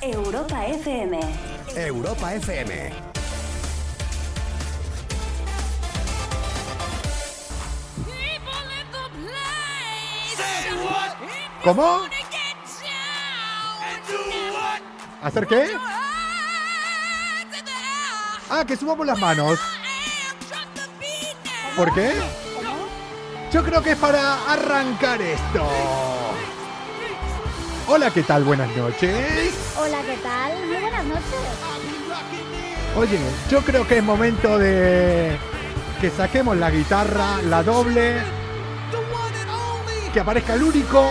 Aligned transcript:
Europa 0.00 0.64
FM. 0.64 1.18
Europa 1.74 2.34
FM. 2.34 2.92
¿Cómo? 11.64 12.02
¿Hacer 15.20 15.46
qué? 15.48 15.70
Ah, 18.48 18.64
que 18.64 18.76
subamos 18.76 19.04
las 19.04 19.18
manos. 19.18 19.58
¿Por 21.76 21.92
qué? 21.92 22.12
Yo 23.52 23.64
creo 23.64 23.82
que 23.82 23.92
es 23.92 23.98
para 23.98 24.44
arrancar 24.52 25.20
esto. 25.20 25.66
Hola, 27.88 28.10
¿qué 28.12 28.22
tal? 28.22 28.44
Buenas 28.44 28.74
noches. 28.76 29.37
Hola, 29.88 30.02
¿qué 30.02 30.16
tal? 30.22 30.66
Muy 30.66 30.76
buenas 30.76 31.04
noches. 31.06 31.24
Oye, 32.94 33.18
yo 33.50 33.62
creo 33.62 33.86
que 33.86 33.98
es 33.98 34.04
momento 34.04 34.58
de 34.58 35.38
que 35.98 36.10
saquemos 36.10 36.58
la 36.58 36.70
guitarra, 36.70 37.40
la 37.44 37.62
doble, 37.62 38.16
que 40.12 40.20
aparezca 40.20 40.54
el 40.54 40.62
único 40.64 41.10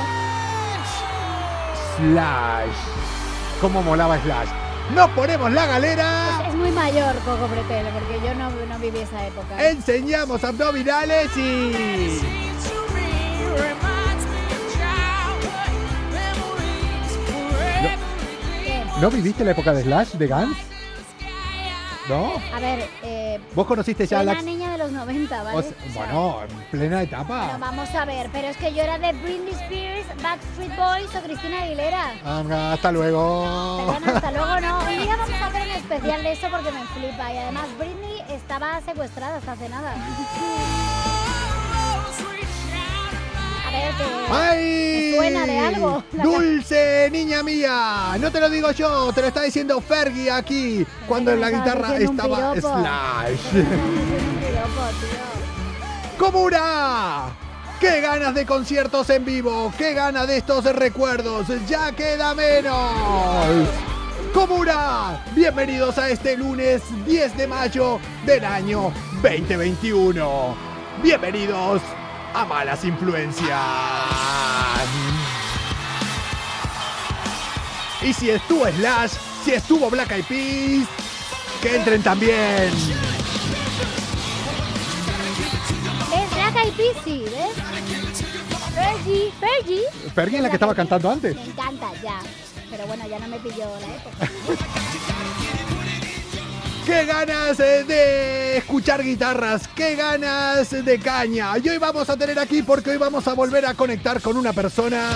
Slash. 1.97 2.75
¿Cómo 3.61 3.81
molaba 3.81 4.19
Slash? 4.21 4.49
Nos 4.94 5.09
ponemos 5.09 5.52
la 5.52 5.66
galera, 5.66 6.45
Es 6.47 6.53
muy 6.53 6.69
mayor 6.71 7.16
Coco 7.25 7.47
Pretel, 7.47 7.88
porque 7.88 8.21
yo 8.23 8.35
no, 8.35 8.52
no 8.52 8.80
viví 8.80 8.99
esa 8.99 9.25
época. 9.25 9.69
enseñamos 9.69 10.44
abdominales 10.44 11.35
y... 11.35 12.21
¿No 19.01 19.11
viviste 19.11 19.43
la 19.45 19.51
época 19.51 19.73
de 19.73 19.83
Slash, 19.83 20.13
de 20.13 20.27
Guns? 20.27 20.57
¿No? 22.09 22.33
A 22.55 22.59
ver, 22.61 22.89
eh, 23.03 23.38
¿Vos 23.53 23.67
conociste 23.67 24.08
ya 24.08 24.23
la... 24.23 24.41
niña 24.41 24.72
de 24.72 24.77
los 24.77 24.91
90, 24.91 25.44
¿vale? 25.44 25.58
o 25.58 25.61
sea, 25.61 25.72
O 25.72 25.91
sea, 25.91 26.05
bueno, 26.05 26.41
en 26.44 26.58
plena 26.72 26.95
Bueno, 26.97 27.02
etapa. 27.02 27.57
vamos 27.59 27.89
a 27.94 28.05
ver, 28.05 28.30
pero 28.31 28.47
es 28.47 28.55
que 28.57 28.73
yo 28.73 28.81
era 28.81 28.97
de 28.97 29.11
Britney 29.11 29.52
Spears, 29.53 30.07
Backstreet 30.23 30.75
Boys 30.77 31.13
o 31.16 31.22
Cristina 31.22 31.63
Aguilera. 31.63 32.13
Ah, 32.23 32.72
Hasta 32.73 32.91
luego. 32.94 33.91
Hasta 34.05 34.31
luego 34.31 34.59
no. 34.61 34.80
Un 34.80 35.03
día 35.03 35.17
vamos 35.17 35.41
a 35.41 35.45
hacer 35.47 35.61
un 35.63 35.75
especial 35.75 36.23
de 36.23 36.31
eso 36.31 36.47
porque 36.50 36.72
me 36.72 36.85
flipa. 36.85 37.33
Y 37.33 37.38
además 37.38 37.66
Britney 37.77 38.22
estaba 38.29 38.79
secuestrada 38.81 39.35
hasta 39.38 39.52
hace 39.52 39.67
nada. 39.67 39.94
A 43.67 43.69
ver, 43.69 43.93
que... 43.95 44.03
¡Ay! 44.29 45.09
¿Me 45.11 45.17
suena 45.17 45.45
de 45.45 45.59
algo? 45.59 46.01
La 46.13 46.23
¡Dulce, 46.23 47.09
niña 47.11 47.43
mía! 47.43 48.15
No 48.17 48.31
te 48.31 48.39
lo 48.39 48.49
digo 48.49 48.71
yo, 48.71 49.11
te 49.11 49.19
lo 49.21 49.27
está 49.27 49.41
diciendo 49.41 49.81
Fergie 49.81 50.31
aquí, 50.31 50.87
cuando 51.05 51.31
en 51.31 51.41
la 51.41 51.51
guitarra 51.51 51.97
estaba. 51.97 52.55
Slash. 52.55 53.41
¡Comura! 56.17 57.25
¡Qué 57.81 57.99
ganas 57.99 58.33
de 58.33 58.45
conciertos 58.45 59.09
en 59.09 59.25
vivo! 59.25 59.73
¡Qué 59.77 59.93
ganas 59.93 60.27
de 60.27 60.38
estos 60.38 60.63
recuerdos! 60.63 61.47
¡Ya 61.67 61.91
queda 61.91 62.33
menos! 62.33 63.67
¡Comura! 64.33 65.25
Bienvenidos 65.35 65.97
a 65.97 66.09
este 66.09 66.38
lunes 66.38 66.81
10 67.05 67.38
de 67.38 67.47
mayo 67.47 67.99
del 68.25 68.45
año 68.45 68.93
2021. 69.21 70.55
Bienvenidos 71.03 71.81
a 72.33 72.45
Malas 72.45 72.83
Influencias. 72.83 73.59
Y 78.02 78.14
si 78.14 78.30
estuvo 78.30 78.67
Slash, 78.67 79.11
si 79.44 79.53
estuvo 79.53 79.89
Black 79.89 80.11
Eyed 80.11 80.25
Peas, 80.25 80.88
que 81.61 81.75
entren 81.75 82.02
también. 82.03 82.72
¿Ves? 86.09 86.29
Black 86.34 86.56
Eyed 86.63 86.74
Peas, 86.74 86.97
sí, 87.03 87.25
¿ves? 87.25 87.56
Fergie, 88.74 89.31
Fergie. 89.40 89.81
Fergie 90.13 90.38
es 90.38 90.44
la 90.44 90.50
que 90.50 90.56
estaba 90.56 90.75
cantando 90.75 91.09
antes. 91.09 91.35
Me 91.35 91.44
encanta, 91.44 91.91
ya. 92.03 92.19
Pero 92.69 92.85
bueno, 92.85 93.07
ya 93.07 93.19
no 93.19 93.28
me 93.28 93.40
pilló 93.40 93.66
la 93.80 93.96
época. 93.96 94.30
¡Qué 96.88 97.03
ganas 97.03 97.58
de 97.58 98.59
escuchar 98.59 99.03
guitarras! 99.03 99.68
¡Qué 99.68 99.98
ganas 99.98 100.72
de 100.72 100.98
caña! 100.98 101.58
Y 101.62 101.68
hoy 101.68 101.78
vamos 101.80 102.09
a 102.09 102.16
tener 102.16 102.40
aquí 102.40 102.62
porque 102.62 102.92
hoy 102.92 102.98
vamos 102.98 103.28
a 103.28 103.34
volver 103.34 103.66
a 103.66 103.74
conectar 103.74 104.22
con 104.22 104.38
una 104.38 104.53
persona 104.53 105.09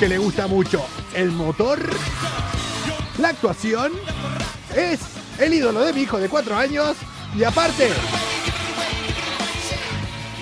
que 0.00 0.08
le 0.08 0.16
gusta 0.16 0.46
mucho 0.46 0.82
el 1.14 1.30
motor, 1.30 1.78
la 3.18 3.28
actuación, 3.28 3.92
es 4.74 5.00
el 5.40 5.52
ídolo 5.52 5.80
de 5.84 5.92
mi 5.92 6.00
hijo 6.00 6.18
de 6.18 6.30
cuatro 6.30 6.56
años 6.56 6.96
y 7.36 7.44
aparte 7.44 7.90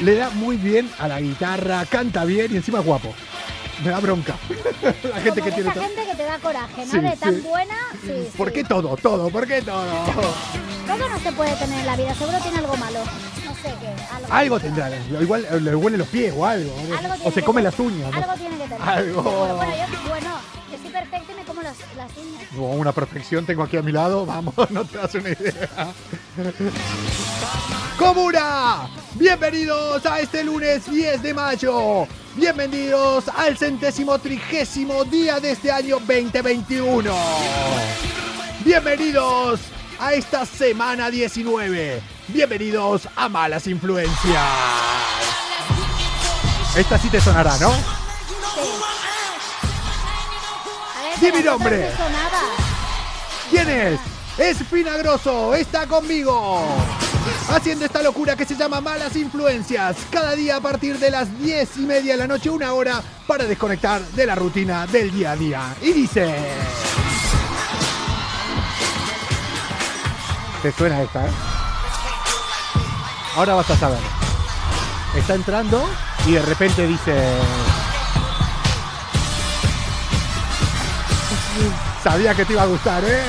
le 0.01 0.15
da 0.15 0.31
muy 0.31 0.59
bien 0.59 0.89
a 1.01 1.09
la 1.09 1.21
guitarra, 1.21 1.85
canta 1.87 2.25
bien 2.25 2.53
y 2.53 2.57
encima 2.59 2.79
es 2.79 2.87
guapo. 2.87 3.13
Me 3.85 3.91
da 3.91 3.99
bronca. 4.01 4.35
la 4.83 5.21
gente 5.21 5.41
Como 5.41 5.45
que 5.45 5.53
tiene 5.53 5.71
esa 5.71 5.81
gente 5.83 6.05
que 6.07 6.15
te 6.15 6.23
da 6.23 6.39
coraje, 6.39 6.87
¿no? 6.87 6.93
Sí, 6.93 7.01
de 7.01 7.17
tan 7.17 7.35
sí. 7.35 7.41
buena, 7.41 7.75
sí, 8.01 8.29
¿Por 8.37 8.53
qué 8.53 8.63
todo? 8.65 8.97
Todo, 8.97 9.29
¿por 9.31 9.47
qué 9.47 9.61
todo? 9.63 9.85
Todo 10.87 11.09
no 11.09 11.19
se 11.19 11.33
puede 11.33 11.55
tener 11.57 11.81
en 11.81 11.87
la 11.87 11.97
vida, 11.97 12.15
seguro 12.15 12.39
tiene 12.39 12.59
algo 12.59 12.77
malo. 12.77 13.01
No 13.45 13.55
sé 13.55 13.75
qué. 13.81 14.15
Algo, 14.15 14.33
Algo 14.33 14.61
tendrá, 14.61 14.91
igual 15.21 15.47
le 15.65 15.75
huele 15.75 15.97
los 15.99 16.09
pies 16.09 16.33
o 16.37 16.47
algo. 16.47 16.73
Algo 16.97 17.15
o 17.25 17.33
se 17.33 17.43
come 17.43 17.63
las 17.63 17.79
uñas. 17.79 18.11
¿no? 18.11 18.19
Algo 18.19 18.35
tiene 18.35 18.57
que 18.57 18.65
tener. 18.65 18.83
Algo. 18.83 19.23
Seguro. 19.23 19.57
Bueno, 19.57 19.73
yo, 19.77 20.09
bueno, 20.09 20.31
yo 20.71 20.79
soy 20.79 20.91
perfecta 20.91 21.33
y 21.33 21.35
me 21.35 21.45
como 21.45 21.63
las, 21.63 21.77
las 21.97 22.17
uñas. 22.17 22.43
Una 22.57 22.93
perfección 22.93 23.47
tengo 23.47 23.65
aquí 23.65 23.77
a 23.77 23.83
mi 23.83 23.91
lado, 23.93 24.27
vamos, 24.27 24.55
no 24.71 24.85
te 24.85 24.99
das 24.99 25.15
una 25.17 25.31
idea. 25.31 25.93
¡Comuna! 27.99 28.89
Bienvenidos 29.15 30.07
a 30.07 30.21
este 30.21 30.45
lunes 30.45 30.89
10 30.91 31.23
de 31.23 31.35
mayo. 31.35 32.07
Bienvenidos 32.35 33.29
al 33.29 33.59
centésimo 33.59 34.19
trigésimo 34.19 35.05
día 35.05 35.39
de 35.39 35.51
este 35.51 35.71
año 35.71 35.99
2021. 35.99 37.15
Bienvenidos 38.65 39.61
a 39.99 40.15
esta 40.15 40.47
semana 40.47 41.11
19. 41.11 42.01
Bienvenidos 42.29 43.07
a 43.17 43.29
Malas 43.29 43.67
Influencias. 43.67 44.49
Esta 46.75 46.99
sí 46.99 47.11
te 47.11 47.21
sonará, 47.21 47.59
¿no? 47.59 47.71
Ver, 51.21 51.33
Di 51.33 51.33
mi 51.33 51.45
nombre. 51.45 51.91
¿Quién 53.51 53.69
es? 53.69 54.01
Es 54.39 54.57
Finagroso, 54.69 55.55
está 55.55 55.87
conmigo. 55.87 56.65
Haciendo 57.49 57.85
esta 57.85 58.03
locura 58.03 58.37
que 58.37 58.45
se 58.45 58.57
llama 58.57 58.81
Malas 58.81 59.17
Influencias. 59.17 59.97
Cada 60.11 60.35
día 60.35 60.57
a 60.57 60.61
partir 60.61 60.99
de 60.99 61.11
las 61.11 61.39
10 61.39 61.77
y 61.79 61.81
media 61.81 62.13
de 62.13 62.19
la 62.19 62.27
noche, 62.27 62.51
una 62.51 62.73
hora 62.73 63.03
para 63.27 63.45
desconectar 63.45 64.01
de 64.01 64.27
la 64.27 64.35
rutina 64.35 64.87
del 64.87 65.13
día 65.13 65.33
a 65.33 65.37
día. 65.37 65.75
Y 65.83 65.93
dice... 65.93 66.35
¿Te 70.63 70.73
suena 70.73 71.03
esta, 71.03 71.27
eh? 71.27 71.31
Ahora 73.37 73.55
vas 73.55 73.71
a 73.71 73.77
saber. 73.77 73.99
Está 75.17 75.35
entrando 75.35 75.85
y 76.27 76.33
de 76.33 76.43
repente 76.43 76.87
dice... 76.87 77.15
Sabía 82.03 82.35
que 82.35 82.45
te 82.45 82.53
iba 82.53 82.63
a 82.63 82.67
gustar, 82.67 83.05
¿eh? 83.05 83.23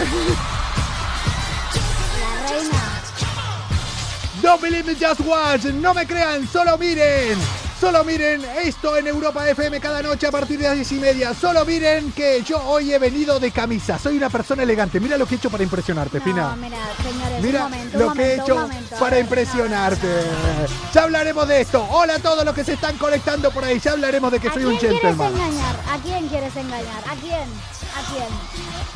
Don't 4.54 4.62
believe 4.62 4.86
me, 4.86 4.94
just 4.94 5.20
watch. 5.22 5.64
No 5.66 5.96
me 5.96 6.06
crean, 6.06 6.48
solo 6.48 6.78
miren. 6.78 7.40
Solo 7.82 8.04
miren 8.04 8.46
esto 8.64 8.96
en 8.96 9.08
Europa 9.08 9.50
FM 9.50 9.80
cada 9.80 10.04
noche 10.04 10.28
a 10.28 10.32
partir 10.32 10.60
de 10.60 10.66
las 10.68 10.76
10 10.76 10.92
y 10.92 10.96
media. 11.00 11.34
Solo 11.34 11.66
miren 11.66 12.12
que 12.12 12.44
yo 12.44 12.62
hoy 12.64 12.94
he 12.94 13.00
venido 13.00 13.40
de 13.40 13.50
camisa. 13.50 13.98
Soy 13.98 14.16
una 14.16 14.30
persona 14.30 14.62
elegante. 14.62 15.00
Mira 15.00 15.18
lo 15.18 15.26
que 15.26 15.34
he 15.34 15.38
hecho 15.40 15.50
para 15.50 15.64
impresionarte, 15.64 16.20
No, 16.20 16.24
Fina. 16.24 16.56
mira, 16.56 16.78
señores, 17.02 17.42
Mira 17.42 17.66
un 17.66 17.72
momento, 17.72 17.98
lo 17.98 18.08
un 18.10 18.14
que 18.14 18.22
he 18.24 18.34
hecho 18.36 18.56
momento. 18.56 18.96
A 18.96 19.00
para 19.00 19.16
ver, 19.16 19.26
impresionarte. 19.26 20.08
no, 20.08 20.92
Ya 20.94 21.04
hablaremos 21.04 21.48
de 21.48 21.62
esto. 21.62 21.88
Hola 21.90 22.14
a 22.16 22.20
todos 22.20 22.46
los 22.46 22.54
que 22.54 22.64
se 22.64 22.74
están 22.74 22.96
conectando 23.00 23.50
por 23.50 23.64
ahí. 23.66 23.80
Ya 23.80 23.94
hablaremos 23.94 24.32
de 24.32 24.40
que 24.40 24.50
¿A 24.50 24.54
soy 24.54 24.62
quién 24.62 24.74
un 24.76 24.80
quieres 24.80 25.02
gentleman. 25.02 25.34
engañar? 25.34 25.76
¿A 25.92 25.98
quién 25.98 26.28
quieres 26.28 26.56
engañar? 26.56 27.04
¿A 27.10 27.16
quién? 27.16 27.34
¿A 27.42 28.12
quién? 28.14 28.28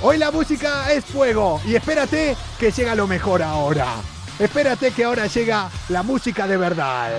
Hoy 0.03 0.17
la 0.19 0.29
música 0.29 0.93
es 0.93 1.03
fuego 1.03 1.59
y 1.65 1.73
espérate 1.75 2.37
que 2.59 2.71
llega 2.71 2.93
lo 2.93 3.07
mejor 3.07 3.41
ahora. 3.41 3.87
Espérate 4.39 4.91
que 4.91 5.03
ahora 5.03 5.25
llega 5.25 5.69
la 5.89 6.03
música 6.03 6.47
de 6.47 6.57
verdad. 6.57 7.09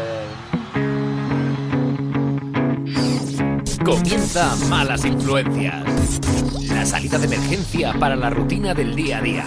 Comienza 3.85 4.55
Malas 4.69 5.05
Influencias. 5.05 6.21
La 6.69 6.87
salida 6.87 7.19
de 7.19 7.27
emergencia 7.27 7.93
para 7.99 8.15
la 8.15 8.31
rutina 8.31 8.73
del 8.73 8.95
día 8.95 9.19
a 9.19 9.23
día. 9.23 9.45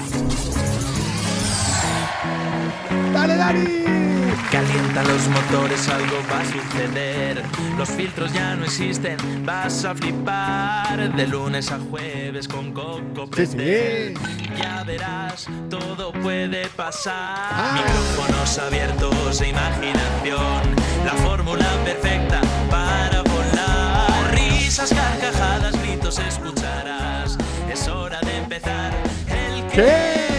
¡Dale, 3.13 3.35
Dani! 3.35 4.10
Calientan 4.49 5.07
los 5.07 5.27
motores, 5.27 5.87
algo 5.89 6.17
va 6.31 6.39
a 6.39 6.45
suceder. 6.45 7.43
Los 7.77 7.89
filtros 7.89 8.33
ya 8.33 8.55
no 8.55 8.65
existen, 8.65 9.17
vas 9.45 9.85
a 9.85 9.93
flipar. 9.95 11.13
De 11.15 11.27
lunes 11.27 11.71
a 11.71 11.79
jueves 11.79 12.47
con 12.47 12.71
Coco 12.73 13.29
Sí. 13.35 14.13
Ya 14.57 14.83
verás, 14.85 15.47
todo 15.69 16.11
puede 16.11 16.67
pasar. 16.69 17.13
Ah. 17.15 17.73
Micrófonos 17.75 18.57
abiertos 18.59 19.41
e 19.41 19.49
imaginación. 19.49 20.75
La 21.05 21.13
fórmula 21.23 21.65
perfecta 21.83 22.41
para 22.69 23.21
volar. 23.23 24.33
Risas, 24.33 24.93
carcajadas, 24.93 25.81
gritos 25.81 26.19
escucharás. 26.19 27.37
Es 27.71 27.87
hora 27.87 28.19
de 28.21 28.37
empezar 28.37 28.91
el 29.27 29.67
que 29.67 29.75
¿Qué? 29.75 30.30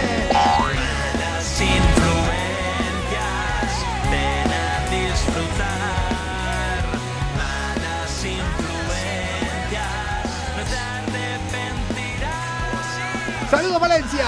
¡Saludos, 13.53 13.81
Valencia! 13.83 14.25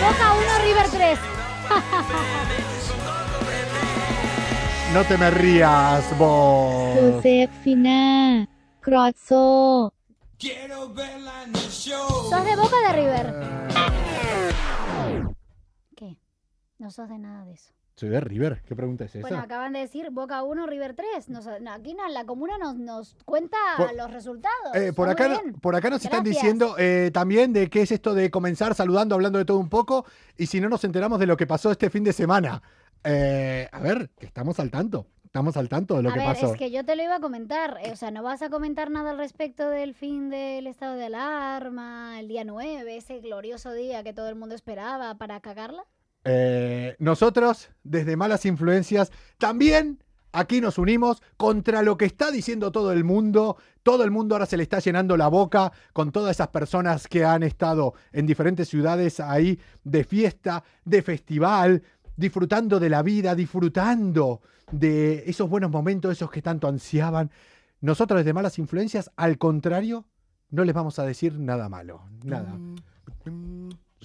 Boca 0.00 0.32
1, 0.32 0.58
River 0.62 0.86
3. 0.90 1.18
No 4.94 5.04
te 5.04 5.18
me 5.18 5.30
rías, 5.32 6.18
vos. 6.18 6.98
Josefina. 6.98 8.48
Crozzo. 8.80 9.92
Quiero 10.38 10.88
verla 10.94 11.42
en 11.42 11.56
el 11.56 11.70
show. 11.70 12.08
¿Sos 12.30 12.42
de 12.42 12.56
Boca 12.56 12.76
de 12.86 12.92
River? 12.94 13.34
Eh. 15.10 15.24
¿Qué? 15.94 16.16
No 16.78 16.90
sos 16.90 17.10
de 17.10 17.18
nada 17.18 17.44
de 17.44 17.52
eso. 17.52 17.75
Soy 17.98 18.10
de 18.10 18.20
River. 18.20 18.60
¿Qué 18.66 18.76
pregunta 18.76 19.04
es 19.04 19.14
esa? 19.14 19.22
Bueno, 19.26 19.38
acaban 19.42 19.72
de 19.72 19.78
decir 19.78 20.10
Boca 20.10 20.42
1, 20.42 20.66
River 20.66 20.94
3. 20.94 21.30
Nos- 21.30 21.46
no, 21.62 21.72
aquí 21.72 21.94
no, 21.94 22.06
la 22.08 22.26
comuna 22.26 22.58
nos, 22.58 22.76
nos 22.76 23.16
cuenta 23.24 23.56
Por- 23.78 23.94
los 23.94 24.10
resultados. 24.12 24.74
Eh, 24.74 24.92
por, 24.92 25.08
acá, 25.08 25.40
por 25.62 25.74
acá 25.74 25.88
nos 25.88 26.04
están 26.04 26.22
diciendo 26.22 26.74
eh, 26.78 27.10
también 27.14 27.54
de 27.54 27.70
qué 27.70 27.80
es 27.80 27.90
esto 27.92 28.12
de 28.12 28.30
comenzar 28.30 28.74
saludando, 28.74 29.14
hablando 29.14 29.38
de 29.38 29.46
todo 29.46 29.58
un 29.58 29.70
poco, 29.70 30.04
y 30.36 30.44
si 30.46 30.60
no 30.60 30.68
nos 30.68 30.84
enteramos 30.84 31.18
de 31.18 31.24
lo 31.26 31.38
que 31.38 31.46
pasó 31.46 31.70
este 31.70 31.88
fin 31.88 32.04
de 32.04 32.12
semana. 32.12 32.62
Eh, 33.02 33.66
a 33.72 33.80
ver, 33.80 34.10
que 34.18 34.26
estamos 34.26 34.60
al 34.60 34.70
tanto. 34.70 35.06
Estamos 35.24 35.56
al 35.56 35.68
tanto 35.70 35.96
de 35.96 36.02
lo 36.02 36.10
a 36.10 36.12
que 36.12 36.18
ver, 36.18 36.28
pasó. 36.28 36.52
es 36.52 36.58
que 36.58 36.70
yo 36.70 36.84
te 36.84 36.96
lo 36.96 37.02
iba 37.02 37.16
a 37.16 37.20
comentar. 37.20 37.78
eh, 37.82 37.92
O 37.92 37.96
sea, 37.96 38.10
no 38.10 38.22
vas 38.22 38.42
a 38.42 38.50
comentar 38.50 38.90
nada 38.90 39.12
al 39.12 39.18
respecto 39.18 39.70
del 39.70 39.94
fin 39.94 40.28
del 40.28 40.66
estado 40.66 40.96
de 40.96 41.06
alarma, 41.06 42.20
el 42.20 42.28
día 42.28 42.44
9, 42.44 42.94
ese 42.96 43.20
glorioso 43.20 43.72
día 43.72 44.02
que 44.02 44.12
todo 44.12 44.28
el 44.28 44.34
mundo 44.34 44.54
esperaba 44.54 45.14
para 45.14 45.40
cagarla. 45.40 45.84
Eh, 46.28 46.96
nosotros, 46.98 47.70
desde 47.84 48.16
Malas 48.16 48.44
Influencias, 48.46 49.12
también 49.38 50.02
aquí 50.32 50.60
nos 50.60 50.76
unimos 50.76 51.22
contra 51.36 51.82
lo 51.82 51.96
que 51.96 52.04
está 52.04 52.32
diciendo 52.32 52.72
todo 52.72 52.92
el 52.92 53.04
mundo. 53.04 53.56
Todo 53.84 54.02
el 54.02 54.10
mundo 54.10 54.34
ahora 54.34 54.46
se 54.46 54.56
le 54.56 54.64
está 54.64 54.80
llenando 54.80 55.16
la 55.16 55.28
boca 55.28 55.72
con 55.92 56.10
todas 56.10 56.32
esas 56.32 56.48
personas 56.48 57.06
que 57.06 57.24
han 57.24 57.44
estado 57.44 57.94
en 58.12 58.26
diferentes 58.26 58.68
ciudades 58.68 59.20
ahí 59.20 59.60
de 59.84 60.02
fiesta, 60.02 60.64
de 60.84 61.00
festival, 61.02 61.82
disfrutando 62.16 62.80
de 62.80 62.90
la 62.90 63.02
vida, 63.02 63.36
disfrutando 63.36 64.40
de 64.72 65.22
esos 65.28 65.48
buenos 65.48 65.70
momentos, 65.70 66.10
esos 66.10 66.30
que 66.30 66.42
tanto 66.42 66.66
ansiaban. 66.66 67.30
Nosotros 67.80 68.18
desde 68.18 68.32
Malas 68.32 68.58
Influencias, 68.58 69.12
al 69.14 69.38
contrario, 69.38 70.06
no 70.50 70.64
les 70.64 70.74
vamos 70.74 70.98
a 70.98 71.04
decir 71.04 71.38
nada 71.38 71.68
malo, 71.68 72.02
nada. 72.24 72.58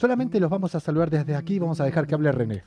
Solamente 0.01 0.39
los 0.39 0.49
vamos 0.49 0.73
a 0.73 0.79
saludar 0.79 1.11
desde 1.11 1.35
aquí, 1.35 1.59
vamos 1.59 1.79
a 1.79 1.83
dejar 1.85 2.07
que 2.07 2.15
hable 2.15 2.31
René. 2.31 2.63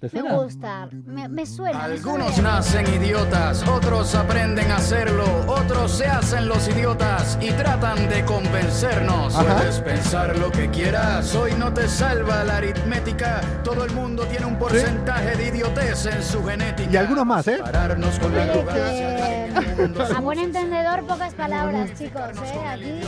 ¿Te 0.00 0.08
Me 0.22 0.32
gusta, 0.32 0.88
me, 0.92 1.28
me 1.28 1.44
suena. 1.44 1.78
me 1.78 1.84
Algunos 1.94 2.34
suena. 2.34 2.52
nacen 2.52 2.86
idiotas, 2.94 3.66
otros 3.68 4.14
aprenden 4.14 4.70
a 4.70 4.76
hacerlo, 4.76 5.24
otros 5.48 5.90
se 5.90 6.06
hacen 6.06 6.46
los 6.48 6.68
idiotas 6.68 7.36
y 7.42 7.50
tratan 7.50 8.08
de 8.08 8.24
convencernos. 8.24 9.34
Ajá. 9.34 9.56
Puedes 9.56 9.80
pensar 9.80 10.38
lo 10.38 10.52
que 10.52 10.70
quieras, 10.70 11.34
hoy 11.34 11.52
no 11.58 11.74
te 11.74 11.88
salva 11.88 12.44
la 12.44 12.58
aritmética. 12.58 13.40
Todo 13.64 13.84
el 13.84 13.92
mundo 13.92 14.24
tiene 14.26 14.46
un 14.46 14.56
porcentaje 14.56 15.36
de 15.36 15.48
idiotez 15.48 16.06
en 16.06 16.22
su 16.22 16.44
genética. 16.44 16.90
Y 16.92 16.96
algunos 16.96 17.26
más, 17.26 17.48
¿eh? 17.48 17.58
Pararnos 17.60 18.18
con 18.20 18.32
la 18.36 18.42
Oye, 18.42 18.50
arrogancia. 18.52 19.16
que 19.16 19.45
a 19.56 20.20
buen 20.20 20.38
entendedor, 20.38 21.04
pocas 21.06 21.34
palabras, 21.34 21.90
chicos, 21.98 22.22
¿eh? 22.44 22.68
Aquí. 22.68 23.00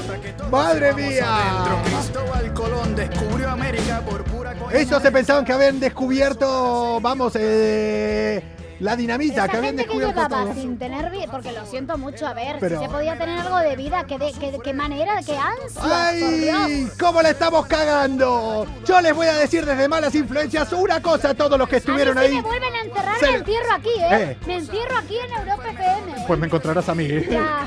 ¡Madre 0.50 0.92
mía! 0.94 1.82
Cristóbal 1.84 2.54
Colón 2.54 2.94
descubrió 2.96 3.50
América 3.50 4.00
por 4.08 4.24
pura 4.24 4.54
Eso 4.72 5.00
se 5.00 5.12
pensaban 5.12 5.44
que 5.44 5.52
habían 5.52 5.80
descubierto, 5.80 7.00
vamos, 7.00 7.36
eh, 7.38 8.42
la 8.80 8.94
dinamita, 8.96 9.42
Esa 9.44 9.48
que 9.48 9.56
habían 9.56 9.76
gente 9.76 9.82
que 9.84 9.88
descubierto 9.98 10.22
llevaba 10.22 10.44
todo. 10.44 10.54
sin 10.60 10.78
tener 10.78 11.10
vida, 11.10 11.26
porque 11.30 11.52
lo 11.52 11.66
siento 11.66 11.98
mucho, 11.98 12.26
a 12.26 12.32
ver, 12.34 12.56
Pero- 12.60 12.78
si 12.80 12.84
se 12.86 12.90
podía 12.90 13.18
tener 13.18 13.38
algo 13.40 13.58
de 13.58 13.76
vida, 13.76 14.04
qué, 14.06 14.18
de- 14.18 14.32
qué- 14.38 14.58
qué 14.62 14.72
manera, 14.72 15.20
qué 15.26 15.36
ansia, 15.36 15.80
por 16.20 16.30
Dios. 16.36 16.56
¡Ay! 16.64 16.88
¿Cómo 16.98 17.22
la 17.22 17.30
estamos 17.30 17.66
cagando? 17.66 18.66
Yo 18.86 19.00
les 19.00 19.14
voy 19.14 19.26
a 19.26 19.34
decir 19.38 19.64
desde 19.66 19.88
malas 19.88 20.14
influencias 20.14 20.72
una 20.72 21.02
cosa 21.02 21.30
a 21.30 21.34
todos 21.34 21.58
los 21.58 21.68
que 21.68 21.76
estuvieron 21.76 22.16
a 22.16 22.20
mí 22.22 22.26
si 22.28 22.36
ahí. 22.36 22.42
me 22.42 22.48
vuelven 22.48 22.74
a 22.74 22.80
encerrar, 22.82 23.18
Se 23.18 23.26
me 23.32 23.38
encierro 23.38 23.72
aquí, 23.74 23.88
¿eh? 23.98 24.08
Eh. 24.10 24.38
Me 24.46 24.56
encierro 24.56 24.96
aquí 24.96 25.16
en 25.18 25.32
Europa 25.40 25.70
FM. 25.70 26.24
Pues 26.26 26.38
me 26.38 26.46
encontrarás 26.46 26.88
a 26.88 26.94
mí. 26.94 27.08
Ya. 27.30 27.66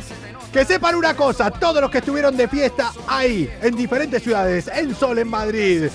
Que 0.53 0.65
sepan 0.65 0.95
una 0.95 1.13
cosa, 1.15 1.49
todos 1.51 1.81
los 1.81 1.89
que 1.91 1.99
estuvieron 1.99 2.35
de 2.35 2.47
fiesta 2.47 2.91
ahí, 3.07 3.49
en 3.61 3.75
diferentes 3.75 4.21
ciudades, 4.23 4.69
en 4.73 4.93
Sol, 4.95 5.17
en 5.19 5.29
Madrid, 5.29 5.89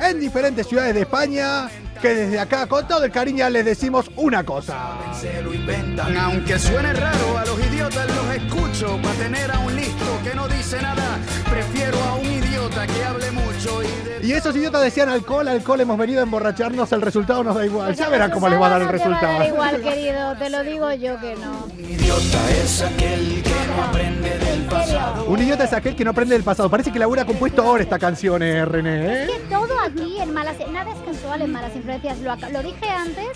en 0.00 0.18
diferentes 0.20 0.66
ciudades 0.66 0.94
de 0.94 1.02
España, 1.02 1.68
que 2.00 2.14
desde 2.14 2.38
acá, 2.40 2.66
con 2.66 2.86
todo 2.88 3.04
el 3.04 3.10
cariño, 3.12 3.48
les 3.50 3.64
decimos 3.64 4.10
una 4.16 4.42
cosa. 4.44 4.96
Se 5.18 5.42
lo 5.42 5.52
inventan, 5.54 6.16
aunque 6.16 6.58
suene 6.58 6.92
raro, 6.92 7.38
a 7.38 7.44
los 7.44 7.58
idiotas 7.66 8.06
los 8.08 8.34
escucho. 8.36 8.98
Para 9.02 9.14
tener 9.16 9.50
a 9.50 9.58
un 9.60 9.76
listo 9.76 10.18
que 10.24 10.34
no 10.34 10.48
dice 10.48 10.80
nada, 10.80 11.18
prefiero 11.50 11.98
a 12.02 12.14
un 12.16 12.26
idiota 12.26 12.86
que 12.86 13.04
hable 13.04 13.30
mucho 13.32 13.82
y 13.82 14.20
de 14.20 14.26
Y 14.26 14.32
esos 14.32 14.54
idiotas 14.56 14.82
decían 14.82 15.08
alcohol, 15.08 15.48
alcohol, 15.48 15.80
hemos 15.80 15.98
venido 15.98 16.20
a 16.20 16.22
emborracharnos, 16.22 16.90
el 16.92 17.02
resultado 17.02 17.44
nos 17.44 17.54
da 17.54 17.64
igual. 17.66 17.88
Pues 17.88 17.98
Ya 17.98 18.08
verán 18.08 18.30
cómo 18.30 18.48
les 18.48 18.60
va 18.60 18.66
a 18.66 18.70
dar 18.70 18.82
el 18.82 18.88
resultado 18.88 19.32
no 19.32 19.44
te 19.44 19.52
va 19.52 19.66
a 19.66 19.72
dar 19.72 19.78
resultado. 19.78 19.78
igual, 19.82 19.94
querido, 19.94 20.36
te 20.36 20.50
lo 20.50 20.62
digo 20.62 20.92
yo 20.92 21.20
que 21.20 21.36
no. 21.36 21.66
idiota 21.78 22.50
es 22.62 22.82
aquel 22.82 23.42
que 23.42 23.50
no 23.76 23.84
aprende 23.84 24.30
pasado. 24.30 24.49
Serio. 24.70 25.24
Un 25.26 25.42
idiota 25.42 25.64
es 25.64 25.72
aquel 25.72 25.96
que 25.96 26.04
no 26.04 26.10
aprende 26.10 26.34
del 26.34 26.44
pasado. 26.44 26.70
Parece 26.70 26.92
que 26.92 26.98
Laura 26.98 27.22
ha 27.22 27.26
compuesto 27.26 27.62
ahora 27.62 27.82
esta 27.82 27.98
canción, 27.98 28.42
eh, 28.42 28.64
René. 28.64 29.06
¿eh? 29.06 29.22
Es 29.24 29.30
que 29.30 29.38
todo 29.48 29.78
aquí 29.80 30.18
en 30.20 30.32
malas, 30.32 30.56
nada 30.70 30.90
es 30.90 30.98
casual 30.98 31.42
en 31.42 31.52
malas 31.52 31.74
influencias. 31.76 32.18
Lo, 32.20 32.62
dije 32.62 32.88
antes 32.88 33.28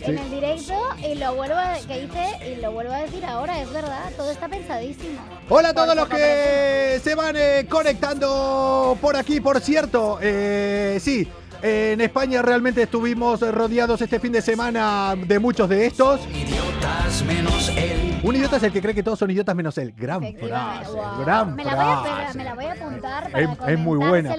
en 0.00 0.18
el 0.18 0.30
directo 0.30 0.74
y 0.98 1.14
lo 1.16 1.34
vuelvo 1.34 1.56
a, 1.56 1.74
que 1.86 2.04
hice 2.04 2.52
y 2.52 2.60
lo 2.60 2.72
vuelvo 2.72 2.92
a 2.92 2.98
decir 2.98 3.24
ahora. 3.24 3.60
Es 3.60 3.72
verdad, 3.72 4.10
todo 4.16 4.30
está 4.30 4.48
pensadísimo. 4.48 5.20
Hola 5.48 5.70
a 5.70 5.74
todos 5.74 5.94
los 5.94 6.08
que 6.08 7.00
se 7.02 7.14
van 7.14 7.36
eh, 7.36 7.66
conectando 7.68 8.96
por 9.00 9.16
aquí. 9.16 9.40
Por 9.40 9.60
cierto, 9.60 10.18
eh, 10.20 10.98
sí, 11.00 11.28
en 11.62 12.00
España 12.00 12.42
realmente 12.42 12.82
estuvimos 12.82 13.40
rodeados 13.40 14.00
este 14.00 14.20
fin 14.20 14.32
de 14.32 14.42
semana 14.42 15.14
de 15.16 15.38
muchos 15.38 15.68
de 15.68 15.86
estos. 15.86 16.20
Idiotas 16.28 17.22
menos 17.26 17.68
él. 17.76 18.20
Un 18.22 18.34
idiota 18.34 18.56
es 18.56 18.62
el 18.64 18.72
que 18.72 18.80
cree 18.82 18.94
que 18.94 19.02
todos 19.02 19.18
son 19.18 19.30
idiotas 19.30 19.54
menos 19.54 19.78
él. 19.78 19.94
Gran 19.96 20.20
frase, 20.34 20.90
Wow. 20.92 21.24
gran 21.24 21.54
me, 21.54 21.64
la 21.64 21.74
voy 21.74 21.84
a, 21.84 22.14
frase. 22.16 22.38
me 22.38 22.44
la 22.44 22.54
voy 22.54 22.64
a 22.64 22.72
apuntar 22.72 23.30
para 23.30 23.44
Es- 23.44 23.58
es 23.68 23.78
muy 23.78 23.96
buena. 23.98 24.34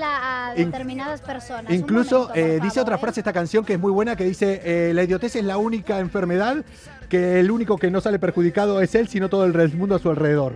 a 0.50 0.54
determinadas 0.56 1.22
personas. 1.22 1.72
Incluso 1.74 2.28
momento, 2.28 2.36
eh, 2.40 2.60
dice 2.62 2.82
otra 2.82 2.96
¿eh? 2.96 3.00
frase 3.00 3.22
esta 3.22 3.34
canción 3.34 3.64
que 3.64 3.74
es 3.74 3.80
muy 3.80 3.92
buena 3.92 4.16
que 4.16 4.26
dice 4.26 4.62
eh, 4.64 4.94
la 4.94 5.04
idiotez 5.04 5.36
es 5.38 5.44
la 5.46 5.58
única 5.58 6.00
enfermedad 6.00 6.58
que 7.10 7.40
el 7.40 7.52
único 7.52 7.78
que 7.78 7.90
no 7.92 8.02
sale 8.02 8.20
perjudicado 8.20 8.82
es 8.82 8.96
él, 8.96 9.08
sino 9.08 9.30
todo 9.30 9.46
el 9.46 9.76
mundo 9.76 9.96
a 9.96 10.00
su 10.00 10.10
alrededor. 10.10 10.54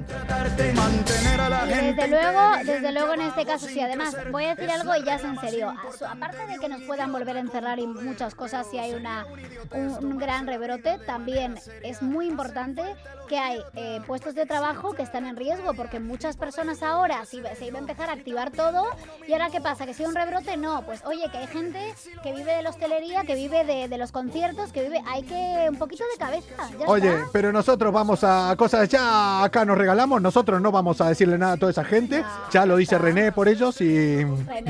Desde 1.68 2.08
luego, 2.08 2.40
desde 2.66 2.92
luego 2.92 3.14
en 3.14 3.22
este 3.22 3.46
caso 3.46 3.68
sí. 3.68 3.80
Además, 3.80 4.16
voy 4.32 4.46
a 4.46 4.56
decir 4.56 4.70
algo 4.70 4.96
y 4.96 5.04
ya 5.04 5.16
es 5.16 5.24
en 5.24 5.40
serio. 5.40 5.74
Aparte 6.10 6.46
de 6.48 6.60
que 6.60 6.70
nos 6.70 6.82
puedan 6.82 7.12
volver 7.12 7.38
a 7.38 7.40
encerrar 7.40 7.80
y 7.80 7.88
muchas 7.88 8.36
cosas, 8.36 8.68
si 8.70 8.78
hay 8.78 8.94
una, 8.94 9.26
un, 9.72 10.06
un 10.06 10.18
gran 10.18 10.48
rebrote, 10.48 11.00
también 11.06 11.56
es 11.84 12.02
muy 12.02 12.28
importante 12.28 12.84
que 13.28 13.38
hay 13.38 13.60
eh, 13.76 14.02
puestos 14.06 14.36
de 14.36 14.46
trabajo 14.46 14.94
que 14.94 15.02
están 15.02 15.26
en 15.26 15.36
riesgo, 15.36 15.74
porque 15.74 16.00
muchas 16.00 16.38
personas 16.38 16.84
ahora 16.84 17.26
se 17.26 17.38
iba, 17.38 17.56
se 17.56 17.66
iba 17.66 17.78
a 17.78 17.82
empezar 17.82 18.10
a 18.10 18.14
activar 18.14 18.52
todo. 18.52 18.86
¿Y 19.28 19.34
ahora 19.34 19.50
qué 19.50 19.62
pasa? 19.62 19.86
¿Que 19.86 19.94
si 19.94 20.04
hay 20.04 20.10
un 20.10 20.16
rebrote? 20.16 20.58
No. 20.58 20.86
Pues 20.86 21.04
oye, 21.06 21.24
que 21.32 21.38
hay 21.38 21.48
gente 21.48 21.80
que 22.22 22.34
vive 22.34 22.56
de 22.56 22.64
la 22.64 22.70
hostelería, 22.70 23.24
que 23.24 23.36
vive 23.36 23.64
de, 23.64 23.88
de 23.88 23.98
los 23.98 24.12
conciertos, 24.12 24.72
que 24.72 24.84
vive... 24.84 25.02
Hay 25.08 25.24
que 25.24 25.68
un 25.70 25.78
poquito 25.78 26.04
de 26.12 26.20
cabeza. 26.20 26.43
Ya 26.80 26.86
Oye, 26.88 27.10
está. 27.14 27.28
pero 27.32 27.52
nosotros 27.52 27.92
vamos 27.92 28.24
a 28.24 28.54
cosas, 28.58 28.88
ya 28.90 29.44
acá 29.44 29.66
nos 29.66 29.78
regalamos, 29.78 30.22
nosotros 30.22 30.62
no 30.62 30.72
vamos 30.72 31.02
a 31.02 31.10
decirle 31.10 31.38
nada 31.38 31.54
a 31.54 31.58
toda 31.58 31.72
esa 31.72 31.84
gente, 31.84 32.24
ya 32.52 32.66
lo 32.66 32.78
dice 32.78 32.98
René 32.98 33.32
por 33.32 33.48
ellos 33.48 33.80
y, 33.82 33.86
y 33.86 34.26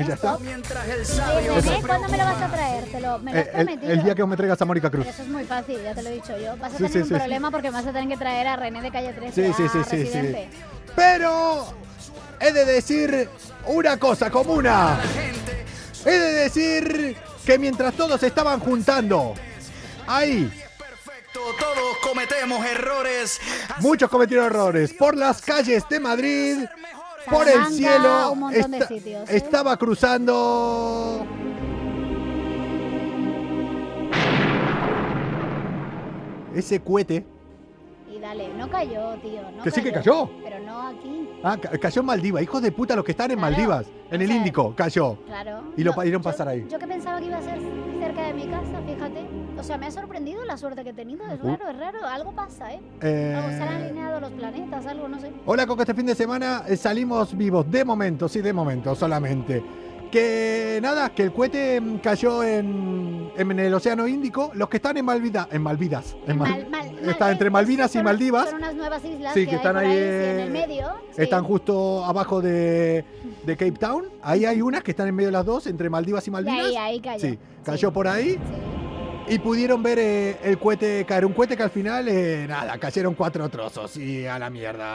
ya 0.06 0.14
está. 0.14 0.36
el 0.36 0.62
René, 1.62 1.82
¿cuándo 1.86 2.08
me 2.08 2.18
lo 2.18 2.24
vas 2.24 2.42
a 2.42 2.48
traer? 2.48 2.84
Te 2.84 3.00
lo, 3.00 3.18
me 3.18 3.32
lo 3.32 3.38
has 3.38 3.46
Eh, 3.46 3.50
el, 3.54 3.66
prometido. 3.66 3.92
el 3.92 4.02
día 4.04 4.14
que 4.14 4.22
vos 4.22 4.28
me 4.30 4.36
traigas 4.36 4.60
a 4.62 4.64
Mónica 4.64 4.90
Cruz. 4.90 5.04
Pero 5.04 5.14
eso 5.14 5.22
es 5.22 5.28
muy 5.28 5.44
fácil, 5.44 5.78
ya 5.82 5.94
te 5.94 6.02
lo 6.02 6.08
he 6.08 6.12
dicho 6.14 6.36
yo. 6.38 6.56
Vas 6.56 6.74
a 6.74 6.76
Sí, 6.78 6.84
tener 6.84 6.92
sí, 6.92 6.98
un 6.98 7.04
sí, 7.04 7.08
sí. 7.14 7.14
problema 7.20 7.50
porque 7.50 7.70
me 7.70 7.76
vas 7.76 7.86
a 7.86 7.92
tener 7.92 8.08
que 8.08 8.16
traer 8.16 8.46
a 8.46 8.56
René 8.56 8.80
de 8.82 8.90
calle 8.90 9.12
13. 9.12 9.52
Sí, 9.54 9.68
sí, 9.68 9.78
sí, 9.90 10.06
sí. 10.06 10.34
Pero 10.96 11.66
he 12.40 12.52
de 12.52 12.64
decir 12.64 13.28
una 13.66 13.96
cosa 13.98 14.30
comuna. 14.30 14.98
He 16.04 16.10
de 16.10 16.32
decir 16.32 17.16
que 17.46 17.58
mientras 17.58 17.94
todos 17.94 18.22
estaban 18.22 18.60
juntando, 18.60 19.34
ahí, 20.06 20.50
todos 21.58 21.98
cometemos 22.02 22.64
errores. 22.66 23.40
muchos 23.80 24.08
cometieron 24.08 24.46
errores, 24.46 24.92
por 24.94 25.16
las 25.16 25.40
calles 25.42 25.84
de 25.88 26.00
Madrid, 26.00 26.58
por 27.30 27.48
el 27.48 27.66
cielo, 27.66 28.32
un 28.32 28.38
montón 28.40 28.70
de 28.70 28.78
esta- 28.78 28.88
sitios, 28.88 29.28
¿eh? 29.30 29.36
estaba 29.36 29.76
cruzando... 29.76 31.26
Ese 36.54 36.78
cohete, 36.80 37.24
Y 38.14 38.20
dale, 38.20 38.48
no 38.54 38.70
cayó, 38.70 39.14
tío. 39.20 39.42
No 39.56 39.64
Que 39.64 39.70
sí 39.72 39.82
que 39.82 39.90
cayó. 39.92 40.30
Pero 40.44 40.60
no 40.60 40.86
aquí, 40.86 41.28
ah, 41.42 41.56
ca- 41.60 41.70
cayó 41.78 42.00
en 42.00 42.06
Maldivas, 42.06 42.42
hijos 42.44 42.62
de 42.62 42.70
puta 42.70 42.94
los 42.94 43.04
que 43.04 43.10
están 43.10 43.32
en 43.32 43.38
Claro, 43.38 43.50
Maldivas, 43.52 43.86
en 44.10 44.20
el 44.22 44.28
sea, 44.28 44.36
Índico, 44.36 44.72
cayó. 44.76 45.16
claro. 45.26 45.64
Y 45.76 45.82
lo 45.82 45.92
No, 45.96 46.20
pasar 46.22 46.46
ahí. 46.48 46.64
Yo 46.70 46.78
que 46.78 46.86
pensaba 46.86 47.18
que 47.18 47.26
iba 47.26 47.38
a 47.38 47.42
ser 47.42 47.58
cerca 47.98 48.22
de 48.22 48.34
mi 48.34 48.46
casa, 48.46 48.80
fíjate. 48.86 49.26
O 49.58 49.62
sea, 49.62 49.78
me 49.78 49.86
ha 49.86 49.90
sorprendido 49.90 50.44
la 50.44 50.56
suerte 50.56 50.84
que 50.84 50.90
he 50.90 50.94
tenido. 50.94 51.24
Es 51.26 51.40
raro, 51.40 51.68
es 51.70 51.78
raro. 51.78 52.06
Algo 52.06 52.32
pasa, 52.32 52.72
¿eh? 52.74 52.80
Eh, 53.00 53.34
Algo, 53.36 53.48
se 53.50 53.62
han 53.62 53.82
alineado 53.82 54.20
los 54.20 54.30
planetas, 54.32 54.86
algo, 54.86 55.08
no 55.08 55.18
sé. 55.20 55.30
Hola, 55.46 55.66
Coco, 55.66 55.82
este 55.82 55.94
fin 55.94 56.06
de 56.06 56.14
semana 56.14 56.64
eh, 56.68 56.76
salimos 56.76 57.36
vivos, 57.36 57.70
de 57.70 57.84
momento, 57.84 58.28
sí, 58.28 58.40
de 58.40 58.52
momento, 58.52 58.94
solamente. 58.94 59.62
Que 60.10 60.78
nada, 60.82 61.08
que 61.10 61.22
el 61.24 61.32
cohete 61.32 61.80
mm, 61.80 61.98
cayó 61.98 62.42
en, 62.44 63.30
en 63.36 63.58
el 63.58 63.72
Océano 63.74 64.06
Índico. 64.06 64.50
Los 64.54 64.68
que 64.68 64.76
están 64.76 64.96
en 64.96 65.04
Malvidas, 65.04 65.48
en 65.50 65.62
Malvidas, 65.62 66.16
en 66.26 66.38
Mal- 66.38 66.50
Mal- 66.70 66.70
mal- 66.70 67.08
está 67.08 67.32
entre 67.32 67.48
eh, 67.48 67.50
Malvinas 67.50 67.90
y 67.90 67.98
son- 67.98 68.04
Maldivas. 68.04 68.46
Son 68.50 68.58
unas 68.58 68.74
nuevas 68.74 69.04
islas 69.04 69.34
Sí, 69.34 69.40
que, 69.44 69.50
que 69.50 69.56
están 69.56 69.76
ahí, 69.76 69.86
ahí, 69.88 69.92
sí, 69.94 69.98
en 70.02 70.04
eh, 70.04 70.42
el 70.44 70.50
medio. 70.52 70.86
sí. 71.16 71.22
Están 71.22 71.42
justo 71.44 72.04
abajo 72.04 72.40
de, 72.40 73.04
de 73.44 73.56
Cape 73.56 73.72
Town. 73.72 74.04
Ahí 74.22 74.44
hay 74.44 74.60
unas 74.62 74.82
que 74.84 74.90
están 74.92 75.08
en 75.08 75.14
medio 75.16 75.28
de 75.28 75.32
las 75.32 75.46
dos, 75.46 75.66
entre 75.66 75.88
Maldivas 75.90 76.26
y 76.26 76.30
Y 76.30 76.32
Malvinas. 76.32 76.66
ahí, 76.66 76.76
ahí 76.76 77.00
cayó. 77.00 77.20
Sí, 77.20 77.38
cayó 77.64 77.92
por 77.92 78.06
ahí. 78.06 78.38
Sí. 79.28 79.34
Y 79.34 79.38
pudieron 79.38 79.82
ver 79.82 79.98
eh, 79.98 80.36
el 80.42 80.58
cohete 80.58 81.04
caer. 81.06 81.24
Un 81.26 81.32
cohete 81.32 81.56
que 81.56 81.62
al 81.62 81.70
final, 81.70 82.06
eh, 82.08 82.46
nada, 82.48 82.76
cayeron 82.78 83.14
cuatro 83.14 83.48
trozos 83.48 83.96
y 83.96 84.26
a 84.26 84.38
la 84.38 84.50
mierda. 84.50 84.92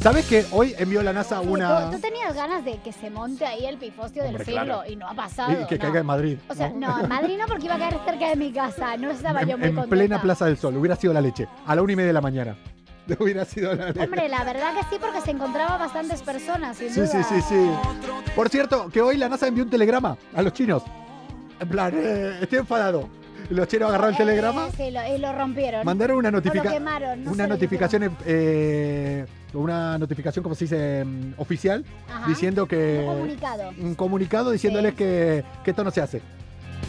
¿Sabes 0.00 0.26
que 0.26 0.46
hoy 0.52 0.74
envió 0.78 1.02
la 1.02 1.12
NASA 1.12 1.40
Sí, 1.40 1.46
una. 1.48 1.86
tú, 1.90 1.96
tú 1.96 2.00
tenías 2.00 2.32
ganas 2.32 2.64
de 2.64 2.78
que 2.82 2.92
se 2.92 3.10
monte 3.10 3.44
ahí 3.44 3.66
el 3.66 3.78
pifostio 3.78 4.22
Hombre, 4.22 4.38
del 4.38 4.46
siglo 4.46 4.64
claro. 4.64 4.82
y 4.88 4.94
no 4.94 5.08
ha 5.08 5.14
pasado. 5.14 5.50
y 5.60 5.66
que 5.66 5.74
no. 5.74 5.80
caiga 5.80 6.00
en 6.00 6.06
Madrid. 6.06 6.38
O 6.48 6.54
sea, 6.54 6.68
no, 6.70 7.00
en 7.00 7.08
Madrid 7.08 7.36
no, 7.36 7.46
porque 7.46 7.64
iba 7.64 7.74
a 7.74 7.78
caer 7.78 7.98
cerca 8.06 8.28
de 8.28 8.36
mi 8.36 8.52
casa. 8.52 8.96
No 8.96 9.10
estaba 9.10 9.42
yo 9.42 9.54
en, 9.54 9.58
muy 9.60 9.68
en 9.70 9.74
contenta. 9.74 9.96
plena 9.96 10.22
Plaza 10.22 10.44
del 10.46 10.56
Sol. 10.56 10.76
Hubiera 10.76 10.94
sido 10.94 11.12
la 11.12 11.20
leche. 11.20 11.48
A 11.66 11.74
la 11.74 11.82
una 11.82 11.92
y 11.92 11.96
media 11.96 12.06
de 12.08 12.12
la 12.12 12.20
mañana. 12.20 12.56
Hubiera 13.18 13.44
sido 13.44 13.74
la 13.74 13.86
leche. 13.88 14.00
Hombre, 14.04 14.28
la 14.28 14.44
verdad 14.44 14.72
que 14.74 14.82
sí, 14.88 14.96
porque 15.00 15.20
se 15.20 15.32
encontraba 15.32 15.78
bastantes 15.78 16.22
personas, 16.22 16.76
sin 16.76 16.90
Sí, 16.90 17.00
sí, 17.04 17.16
duda. 17.16 17.24
sí, 17.24 17.40
sí. 17.48 17.70
Por 18.36 18.48
cierto, 18.50 18.88
que 18.90 19.00
hoy 19.02 19.16
la 19.16 19.28
NASA 19.28 19.48
envió 19.48 19.64
un 19.64 19.70
telegrama 19.70 20.16
a 20.32 20.42
los 20.42 20.52
chinos. 20.52 20.84
En 21.58 21.68
plan, 21.68 21.92
eh, 21.96 22.38
estoy 22.42 22.58
enfadado. 22.60 23.08
Los 23.50 23.68
chinos 23.68 23.88
agarraron 23.88 24.14
el 24.14 24.20
Eh, 24.20 24.24
telegrama, 24.24 24.68
sí, 24.76 24.90
lo, 24.90 25.06
y 25.14 25.18
lo 25.18 25.32
rompieron. 25.32 25.84
mandaron 25.84 26.18
una 26.18 26.30
notificación. 26.30 26.84
no 27.24 27.30
una 27.32 27.46
notificación 27.46 28.16
eh, 28.26 29.26
una 29.54 29.96
notificación 29.98 30.42
como 30.42 30.54
se 30.54 30.64
dice 30.64 31.04
mm, 31.04 31.32
oficial 31.38 31.84
Ajá. 32.12 32.28
diciendo 32.28 32.66
que 32.66 32.98
Un 33.00 33.06
comunicado. 33.14 33.70
un 33.80 33.94
comunicado 33.94 34.50
diciéndoles 34.50 34.92
Sí. 34.92 34.96
que, 34.98 35.44
que 35.64 35.70
esto 35.70 35.84
no 35.84 35.90
se 35.90 36.00
hace 36.02 36.20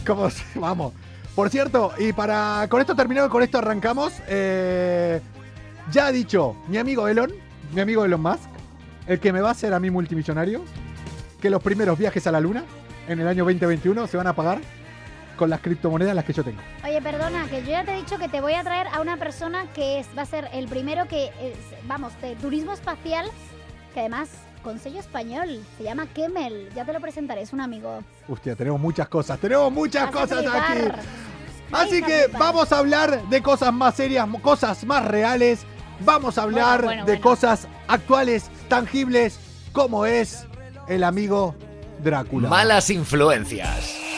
como 0.06 0.28
vamos 0.56 0.92
por 1.34 1.48
cierto 1.48 1.92
y 1.98 2.12
para 2.12 2.66
con 2.68 2.80
esto 2.80 2.94
terminamos 2.94 3.30
con 3.30 3.42
esto 3.42 3.58
arrancamos 3.58 4.12
eh, 4.28 5.20
ya 5.90 6.06
ha 6.06 6.12
dicho 6.12 6.56
mi 6.68 6.76
amigo 6.76 7.08
Elon 7.08 7.32
mi 7.72 7.80
amigo 7.80 8.04
Elon 8.04 8.20
Musk 8.20 8.50
el 9.06 9.18
que 9.20 9.32
me 9.32 9.40
va 9.40 9.48
a 9.48 9.52
hacer 9.52 9.72
a 9.72 9.80
mí 9.80 9.90
multimillonario 9.90 10.62
que 11.40 11.48
los 11.48 11.62
primeros 11.62 11.98
viajes 11.98 12.26
a 12.26 12.32
la 12.32 12.40
luna 12.40 12.64
en 13.08 13.20
el 13.20 13.26
año 13.26 13.44
2021 13.44 14.06
se 14.06 14.16
van 14.18 14.26
a 14.26 14.34
pagar 14.34 14.60
con 15.40 15.48
las 15.48 15.62
criptomonedas 15.62 16.14
las 16.14 16.26
que 16.26 16.34
yo 16.34 16.44
tengo 16.44 16.60
Oye, 16.84 17.00
perdona, 17.00 17.46
que 17.48 17.62
yo 17.62 17.70
ya 17.70 17.82
te 17.82 17.94
he 17.94 17.96
dicho 17.96 18.18
que 18.18 18.28
te 18.28 18.42
voy 18.42 18.52
a 18.52 18.62
traer 18.62 18.88
a 18.88 19.00
una 19.00 19.16
persona 19.16 19.64
que 19.72 19.98
es, 19.98 20.06
va 20.16 20.20
a 20.20 20.26
ser 20.26 20.50
el 20.52 20.68
primero 20.68 21.08
que, 21.08 21.28
es, 21.40 21.56
vamos, 21.84 22.12
de 22.20 22.36
turismo 22.36 22.74
espacial, 22.74 23.26
que 23.94 24.00
además 24.00 24.28
con 24.62 24.78
sello 24.78 25.00
español, 25.00 25.64
se 25.78 25.84
llama 25.84 26.06
Kemel, 26.08 26.68
ya 26.74 26.84
te 26.84 26.92
lo 26.92 27.00
presentaré, 27.00 27.40
es 27.40 27.54
un 27.54 27.62
amigo. 27.62 28.04
Hostia, 28.28 28.54
tenemos 28.54 28.78
muchas 28.78 29.08
cosas 29.08 29.38
tenemos 29.38 29.72
muchas 29.72 30.12
Vas 30.12 30.28
cosas 30.28 30.44
aquí. 30.46 30.80
Así 31.72 32.02
que 32.02 32.26
vamos 32.38 32.70
a 32.70 32.78
hablar 32.78 33.26
de 33.30 33.40
cosas 33.40 33.72
más 33.72 33.94
serias, 33.94 34.28
cosas 34.42 34.84
más 34.84 35.06
reales. 35.06 35.64
Vamos 36.04 36.36
a 36.36 36.42
hablar 36.42 36.82
Bueno, 36.82 36.86
bueno, 36.86 37.04
de 37.06 37.12
bueno. 37.12 37.22
cosas 37.22 37.66
actuales, 37.88 38.50
tangibles, 38.68 39.40
como 39.72 40.04
es 40.04 40.46
el 40.86 41.02
amigo 41.02 41.54
Drácula. 42.02 42.50
Malas 42.50 42.90
influencias. 42.90 44.09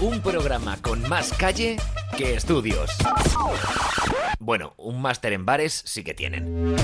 Un 0.00 0.20
programa 0.20 0.76
con 0.80 1.06
más 1.08 1.32
calle 1.32 1.76
que 2.16 2.34
estudios. 2.34 2.90
Bueno, 4.38 4.74
un 4.78 5.00
máster 5.02 5.32
en 5.32 5.44
bares 5.44 5.82
sí 5.84 6.02
que 6.04 6.14
tienen. 6.14 6.76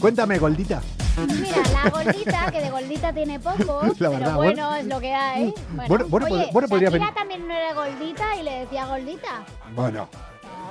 Cuéntame, 0.00 0.38
Goldita. 0.38 0.80
Mira, 1.26 1.56
la 1.84 1.90
gordita, 1.90 2.50
que 2.50 2.60
de 2.62 2.70
gordita 2.70 3.12
tiene 3.12 3.38
poco, 3.40 3.82
La 3.98 4.08
pero 4.10 4.10
bueno, 4.10 4.36
bueno. 4.36 4.74
es 4.76 4.86
lo 4.86 5.00
que 5.00 5.12
hay. 5.12 5.52
Bueno, 5.74 5.88
Bueno, 5.88 6.06
bueno, 6.08 6.26
pod- 6.28 6.52
bueno, 6.52 6.68
podría 6.68 6.88
Shakira 6.88 7.06
venir- 7.08 7.14
también 7.14 7.48
no 7.48 7.54
era 7.54 7.74
gordita 7.74 8.36
y 8.36 8.42
le 8.42 8.60
decía 8.60 8.86
gordita. 8.86 9.44
Bueno, 9.74 10.08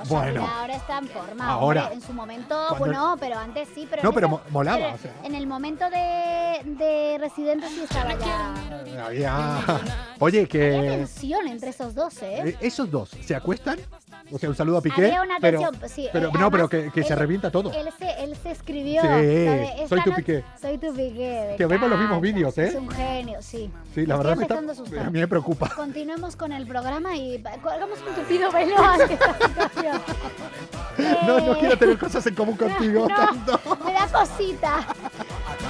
No, 0.00 0.04
Bueno. 0.08 0.46
Ahora 0.46 0.74
está 0.74 0.98
en 0.98 1.08
forma. 1.08 1.48
Ahora. 1.48 1.82
hombre, 1.84 1.96
en 1.96 2.02
su 2.02 2.12
momento, 2.12 2.54
Cuando- 2.68 2.78
bueno, 2.86 3.16
pero 3.20 3.38
antes 3.38 3.68
sí. 3.74 3.86
Pero 3.88 4.02
No, 4.02 4.12
pero 4.12 4.26
esa- 4.26 4.36
mo- 4.36 4.40
molaba, 4.50 4.78
pero 4.78 4.94
o 4.94 4.98
sea. 4.98 5.12
En 5.24 5.34
el 5.34 5.46
momento 5.46 5.84
de, 5.90 6.60
de 6.64 7.18
Residente 7.18 7.68
sí 7.68 7.80
estaba 7.82 8.14
ya. 8.18 8.54
había... 9.06 9.58
Oye, 10.18 10.38
Había 10.40 10.46
que... 10.48 10.70
tensión 10.96 11.46
entre 11.48 11.70
esos 11.70 11.94
dos, 11.94 12.22
¿eh? 12.22 12.42
eh, 12.50 12.56
¿Esos 12.60 12.90
dos 12.90 13.10
se 13.24 13.34
acuestan? 13.34 13.78
O 14.32 14.38
sea, 14.38 14.48
un 14.48 14.54
saludo 14.54 14.78
a 14.78 14.82
Piqué. 14.82 15.06
Había 15.06 15.22
una 15.22 15.38
pero, 15.40 15.60
tensión, 15.70 15.88
sí, 15.90 16.08
pero 16.12 16.28
eh, 16.28 16.32
no, 16.38 16.50
pero 16.50 16.68
que, 16.68 16.90
que 16.92 17.02
se 17.02 17.14
él- 17.14 17.18
revienta 17.18 17.50
todo. 17.50 17.72
Él 17.72 17.88
se, 17.98 18.22
él 18.22 18.36
se 18.36 18.50
escribió. 18.52 19.02
Sí, 19.02 19.08
de, 19.08 19.72
soy 19.88 19.98
"Esta 19.98 20.04
tu 20.04 20.10
no- 20.10 20.16
Piqué". 20.16 20.44
Soy 20.60 20.78
tu 20.78 20.94
piqué. 20.94 21.54
Que 21.56 21.66
vemos 21.66 21.88
los 21.90 21.98
mismos 21.98 22.20
vídeos, 22.20 22.56
¿eh? 22.58 22.66
Es 22.68 22.74
un 22.74 22.88
genio, 22.90 23.40
sí. 23.42 23.70
Sí, 23.94 24.06
la 24.06 24.14
Estoy 24.14 24.18
verdad 24.18 24.36
me, 24.36 24.42
está, 24.42 25.00
a 25.06 25.10
mí 25.10 25.18
me 25.18 25.26
preocupa. 25.26 25.70
Continuemos 25.74 26.36
con 26.36 26.52
el 26.52 26.66
programa 26.66 27.16
y 27.16 27.42
colgamos 27.62 27.98
un 28.06 28.14
tupido 28.14 28.52
velo 28.52 28.76
No, 31.26 31.40
no 31.40 31.52
Eh, 31.54 31.56
quiero 31.60 31.78
tener 31.78 31.98
cosas 31.98 32.26
en 32.26 32.34
común 32.34 32.56
contigo 32.56 33.06
no, 33.08 33.14
tanto. 33.16 33.60
Me 33.84 33.92
da 33.92 34.06
cosita. 34.08 34.86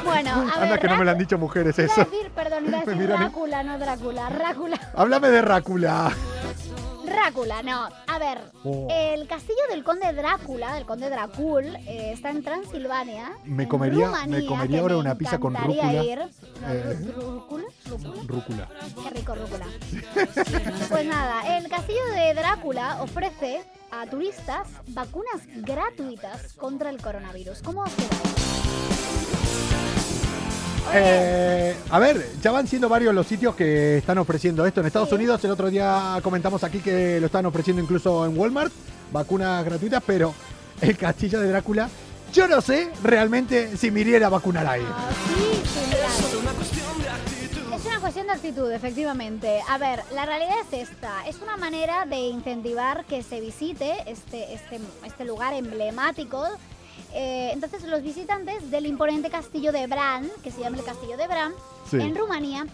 Bueno, 0.05 0.31
a 0.31 0.41
Anda 0.55 0.61
ver. 0.71 0.81
que 0.81 0.89
no 0.89 0.97
me 0.97 1.05
lo 1.05 1.11
han 1.11 1.19
dicho 1.19 1.39
mujeres 1.39 1.79
Iba 1.79 1.89
a 1.89 1.93
eso. 1.93 2.05
decir, 2.11 2.31
perdón, 2.31 2.67
iba 2.67 2.79
a 2.79 2.81
decir 2.85 3.03
¿eh? 3.03 3.07
Drácula, 3.07 3.63
no 3.63 3.79
Drácula. 3.79 4.31
Drácula. 4.31 4.81
Háblame 4.97 5.29
de 5.31 5.43
Drácula. 5.43 6.11
Drácula, 7.11 7.63
no. 7.63 7.89
A 8.07 8.19
ver, 8.19 8.39
Oh. 8.65 8.87
el 8.91 9.27
castillo 9.27 9.59
del 9.71 9.83
conde 9.85 10.13
Drácula, 10.13 10.75
del 10.75 10.87
conde 10.87 11.11
Drácul, 11.11 11.65
eh, 11.87 12.13
está 12.15 12.31
en 12.31 12.43
Transilvania. 12.43 13.33
Me 13.45 13.65
en 13.65 13.69
comería- 13.69 14.07
Rumanía, 14.07 14.39
me 14.39 14.47
comería 14.47 14.81
ahora 14.81 14.95
me 14.95 15.01
una 15.01 15.15
pizza 15.17 15.39
con 15.39 15.55
rúcula. 15.55 15.93
ir. 16.05 16.19
No, 16.19 16.73
Eh. 16.73 16.99
rú- 17.15 17.23
¿Rúcula? 17.23 17.65
¿Rúcula? 17.87 18.23
Rúcula. 18.27 18.69
Qué 19.03 19.11
rico 19.11 19.35
rúcula. 19.35 19.67
Pues 20.89 21.07
nada, 21.07 21.59
el 21.59 21.69
castillo 21.69 22.05
de 22.15 22.35
Drácula 22.35 23.03
ofrece 23.03 23.63
a 23.91 24.07
turistas 24.07 24.69
vacunas 24.89 25.43
gratuitas 25.57 26.53
contra 26.55 26.91
el 26.91 27.03
coronavirus. 27.03 27.61
¿Cómo 27.63 27.83
os 27.83 27.91
quedáis? 27.95 28.80
Eh, 30.93 31.77
a 31.91 31.99
ver, 31.99 32.27
ya 32.43 32.51
van 32.51 32.67
siendo 32.67 32.89
varios 32.89 33.15
los 33.15 33.27
sitios 33.27 33.55
que 33.55 33.99
están 33.99 34.19
ofreciendo 34.19 34.67
esto. 34.67 34.81
En 34.81 34.87
Estados. 34.87 35.13
Unidos 35.13 35.43
el 35.45 35.51
otro 35.51 35.71
día 35.71 36.19
comentamos 36.23 36.63
aquí 36.65 36.79
que 36.81 37.19
lo 37.21 37.27
están 37.27 37.47
ofreciendo 37.47 37.83
incluso 37.83 38.25
en 38.25 38.39
Walmart, 38.39 38.73
vacunas 39.13 39.65
gratuitas, 39.65 40.03
pero 40.07 40.35
el 40.81 40.97
castillo 40.97 41.41
de 41.41 41.49
Drácula, 41.49 41.89
yo 42.33 42.47
no 42.47 42.61
sé 42.61 42.91
realmente 43.03 43.77
si 43.77 43.91
me 43.91 44.01
iría 44.01 44.25
a 44.25 44.31
vacunar 44.31 44.67
ahí. 44.67 44.87
ah. 44.87 45.09
Es 47.75 47.87
una 47.87 48.01
cuestión 48.01 48.27
de 48.27 48.33
actitud, 48.33 48.71
efectivamente. 48.71 49.63
A 49.69 49.79
ver, 49.79 50.03
la 50.13 50.27
realidad 50.27 50.55
es 50.71 50.91
esta. 50.91 51.27
Es 51.27 51.41
una 51.41 51.57
manera 51.57 52.05
de 52.05 52.19
incentivar 52.19 53.05
que 53.07 53.23
se 53.23 53.41
visite 53.41 53.95
este, 54.07 54.53
este, 54.53 54.81
este 55.07 55.25
lugar 55.25 55.55
emblemático. 55.55 56.47
Eh, 57.13 57.51
entonces, 57.53 57.83
los 57.85 58.03
visitantes 58.03 58.71
del 58.71 58.87
imponente 58.87 59.31
castillo 59.31 59.73
de 59.73 59.87
Bran, 59.87 60.29
que 60.43 60.51
se 60.51 60.61
llama 60.61 60.79
el 60.79 60.85
castillo 60.85 61.17
de 61.17 61.27
Bran, 61.27 61.53
Sí. 61.91 61.97
en 62.01 62.15
Rumanía, 62.15 62.67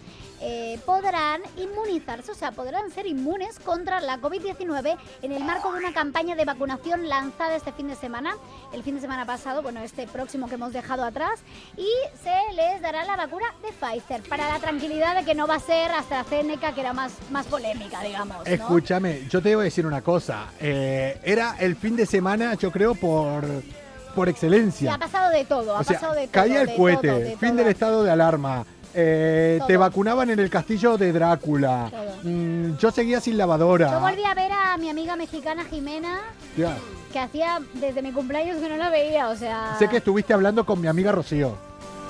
eh, 0.43 0.79
podrán 0.85 1.41
inmunizarse, 1.57 2.31
o 2.31 2.35
sea, 2.35 2.53
podrán 2.53 2.91
ser 2.91 3.07
inmunes 3.07 3.59
contra 3.59 3.99
la 4.01 4.19
COVID-19 4.21 4.99
en 5.23 5.33
el 5.33 5.43
marco 5.43 5.73
de 5.73 5.79
una 5.79 5.95
campaña 5.95 6.37
de 6.37 6.45
vacunación 6.45 7.09
lanzada 7.09 7.57
este 7.57 7.73
fin 7.73 7.89
de 7.89 7.95
semana, 7.95 8.37
el 8.75 8.83
fin 8.83 8.97
de 8.97 9.01
semana 9.01 9.25
pasado, 9.25 9.63
bueno, 9.63 9.81
este 9.81 10.07
próximo 10.07 10.47
que 10.49 10.57
hemos 10.57 10.75
dejado 10.75 11.05
atrás, 11.05 11.41
y 11.79 11.89
se 12.23 12.55
les 12.55 12.83
dará 12.83 13.05
la 13.07 13.17
vacuna 13.17 13.47
de 13.63 13.69
Pfizer, 13.73 14.23
para 14.29 14.47
la 14.53 14.59
tranquilidad 14.59 15.17
de 15.17 15.25
que 15.25 15.35
no 15.35 15.47
va 15.47 15.55
a 15.55 15.61
ser 15.61 15.91
AstraZeneca, 15.93 16.75
que 16.75 16.83
era 16.83 16.93
más, 16.93 17.13
más 17.31 17.47
polémica, 17.47 18.03
digamos. 18.03 18.37
¿no? 18.37 18.45
Escúchame, 18.45 19.27
yo 19.31 19.41
te 19.41 19.55
voy 19.55 19.63
a 19.63 19.65
decir 19.65 19.87
una 19.87 20.03
cosa. 20.03 20.49
eh, 20.61 21.19
era 21.25 21.57
el 21.59 21.77
fin 21.77 21.97
de 21.97 22.05
semana, 22.05 22.53
yo 22.57 22.71
creo, 22.71 22.95
por, 22.95 23.43
por 24.17 24.27
Sí, 24.27 24.31
excelencia. 24.33 24.95
ha 24.95 24.99
pasado 24.99 25.31
de 25.31 25.45
todo, 25.45 25.77
ha 25.77 25.81
O 25.81 25.85
sea, 25.85 25.95
pasado 25.95 26.15
de 26.15 26.23
todo. 26.23 26.33
caía 26.33 26.63
el 26.63 26.67
de 26.67 26.77
cohete, 26.77 27.09
todo, 27.09 27.19
de 27.21 27.37
fin 27.37 27.51
todo. 27.51 27.59
del 27.59 27.67
estado 27.69 28.03
de 28.03 28.11
alarma. 28.11 28.65
eh, 28.99 29.61
te 29.67 29.77
vacunaban 29.77 30.31
en 30.31 30.39
el 30.41 30.49
castillo 30.49 30.97
de 30.97 31.13
Drácula. 31.13 31.91
Mm, 32.23 32.79
yo 32.79 32.91
seguía 32.91 33.21
sin 33.21 33.37
lavadora. 33.37 33.91
Yo 33.93 34.01
volví 34.01 34.25
a 34.25 34.33
ver 34.35 34.51
a 34.51 34.77
mi 34.79 34.89
amiga 34.89 35.15
mexicana 35.17 35.65
Jimena, 35.67 36.19
que 37.13 37.19
hacía 37.19 37.61
desde 37.75 38.01
mi 38.03 38.11
cumpleaños 38.13 38.57
que 38.57 38.69
no 38.71 38.77
la 38.79 38.89
veía, 38.89 39.29
o 39.29 39.37
sea... 39.37 39.77
Sé 39.79 39.87
que 39.89 39.99
estuviste 39.99 40.33
hablando 40.33 40.65
con 40.65 40.81
mi 40.81 40.87
amiga 40.89 41.13
Rocío. 41.13 41.57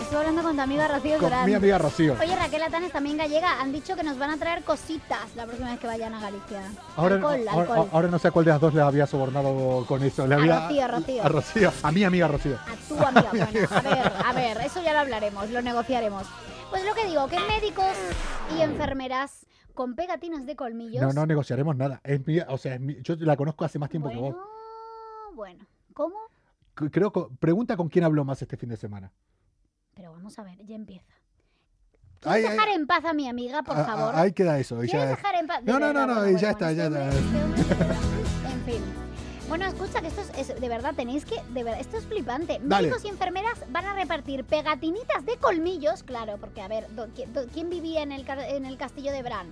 Estoy 0.00 0.18
hablando 0.18 0.42
con 0.42 0.54
tu 0.56 0.62
amiga 0.62 0.86
Rocío 0.88 1.12
Con 1.18 1.20
Durán. 1.30 1.46
mi 1.46 1.54
amiga 1.54 1.78
Rocío. 1.78 2.14
Oye, 2.20 2.36
Raquel 2.36 2.62
Atanes, 2.62 2.92
también 2.92 3.16
gallega, 3.16 3.60
han 3.60 3.72
dicho 3.72 3.96
que 3.96 4.02
nos 4.04 4.18
van 4.18 4.30
a 4.30 4.36
traer 4.36 4.62
cositas 4.62 5.34
la 5.34 5.44
próxima 5.46 5.70
vez 5.70 5.80
que 5.80 5.86
vayan 5.88 6.14
a 6.14 6.20
Galicia. 6.20 6.62
Ahora, 6.96 7.16
alcohol, 7.16 7.48
ahora, 7.48 7.60
alcohol. 7.72 7.88
ahora 7.92 8.08
no 8.08 8.18
sé 8.18 8.28
a 8.28 8.30
cuál 8.30 8.44
de 8.44 8.50
las 8.52 8.60
dos 8.60 8.72
le 8.74 8.82
había 8.82 9.06
sobornado 9.06 9.84
con 9.86 10.02
eso. 10.04 10.26
Le 10.26 10.34
A 10.36 10.38
había, 10.38 10.58
Rocío, 10.60 10.84
a 10.84 10.88
Rocío. 10.88 11.24
A 11.24 11.28
Rocío. 11.28 11.72
A 11.82 11.92
mi 11.92 12.04
amiga 12.04 12.28
Rocío. 12.28 12.56
A 12.56 12.88
tu 12.88 12.98
amiga. 12.98 13.30
Bueno, 13.56 13.68
a 13.70 13.80
ver, 13.82 14.12
a 14.26 14.32
ver, 14.32 14.56
eso 14.66 14.82
ya 14.82 14.92
lo 14.92 15.00
hablaremos, 15.00 15.50
lo 15.50 15.60
negociaremos. 15.62 16.24
Pues 16.70 16.84
lo 16.84 16.94
que 16.94 17.06
digo, 17.06 17.26
que 17.28 17.38
médicos 17.40 17.94
y 18.56 18.60
enfermeras 18.60 19.46
con 19.74 19.94
pegatinas 19.96 20.46
de 20.46 20.54
colmillos. 20.56 21.02
No, 21.02 21.12
no 21.12 21.26
negociaremos 21.26 21.76
nada. 21.76 22.00
Es 22.04 22.24
mía, 22.26 22.46
o 22.48 22.58
sea, 22.58 22.74
es 22.74 22.80
mi- 22.80 23.00
yo 23.02 23.14
la 23.18 23.36
conozco 23.36 23.64
hace 23.64 23.78
más 23.78 23.90
tiempo 23.90 24.08
que 24.08 24.16
bueno, 24.16 24.36
vos. 24.36 25.34
bueno, 25.34 25.66
¿cómo? 25.94 26.16
Creo 26.74 27.10
que, 27.12 27.26
pregunta 27.40 27.76
con 27.76 27.88
quién 27.88 28.04
habló 28.04 28.24
más 28.24 28.40
este 28.42 28.56
fin 28.56 28.68
de 28.68 28.76
semana. 28.76 29.10
Pero 29.96 30.12
vamos 30.12 30.38
a 30.38 30.42
ver, 30.42 30.58
ya 30.66 30.76
empieza. 30.76 31.06
Ay, 32.24 32.42
¿Quieres 32.42 32.50
ay, 32.50 32.56
dejar 32.56 32.68
en 32.80 32.86
paz 32.86 33.04
a 33.06 33.12
mi 33.14 33.28
amiga, 33.28 33.62
por 33.62 33.78
ah, 33.78 33.84
favor? 33.84 34.12
ah, 34.14 34.20
Ahí 34.22 34.32
queda 34.32 34.58
eso. 34.58 34.76
¿Quieres 34.76 34.92
ya- 34.92 35.06
dejar 35.06 35.34
en 35.36 35.46
paz? 35.46 35.62
No, 35.64 35.78
no, 35.78 35.92
no, 35.92 36.06
no, 36.06 36.16
bueno, 36.16 36.38
ya 36.38 36.50
está, 36.50 36.70
ya 36.72 36.84
está. 36.86 37.06
En 37.08 38.64
fin. 38.66 38.82
Bueno, 39.48 39.64
escucha 39.64 40.00
que 40.02 40.08
esto 40.08 40.20
es, 40.20 40.50
es- 40.50 40.60
de 40.60 40.68
verdad, 40.68 40.92
tenéis 40.94 41.24
que, 41.24 41.36
de 41.42 41.64
verdad, 41.64 41.80
esto 41.80 41.96
es 41.96 42.04
flipante. 42.04 42.58
Dale. 42.62 42.88
Médicos 42.88 43.04
y 43.06 43.08
enfermeras 43.08 43.58
van 43.70 43.86
a 43.86 43.94
repartir 43.94 44.44
pegatinitas 44.44 45.24
de 45.24 45.36
colmillos, 45.38 46.02
claro, 46.02 46.36
porque 46.38 46.60
a 46.60 46.68
ver, 46.68 46.94
do- 46.94 47.08
¿quién, 47.14 47.32
do- 47.32 47.46
quién 47.46 47.70
vivía 47.70 48.02
en 48.02 48.12
el, 48.12 48.28
en 48.28 48.66
el 48.66 48.76
castillo 48.76 49.12
de 49.12 49.22
Bran? 49.22 49.50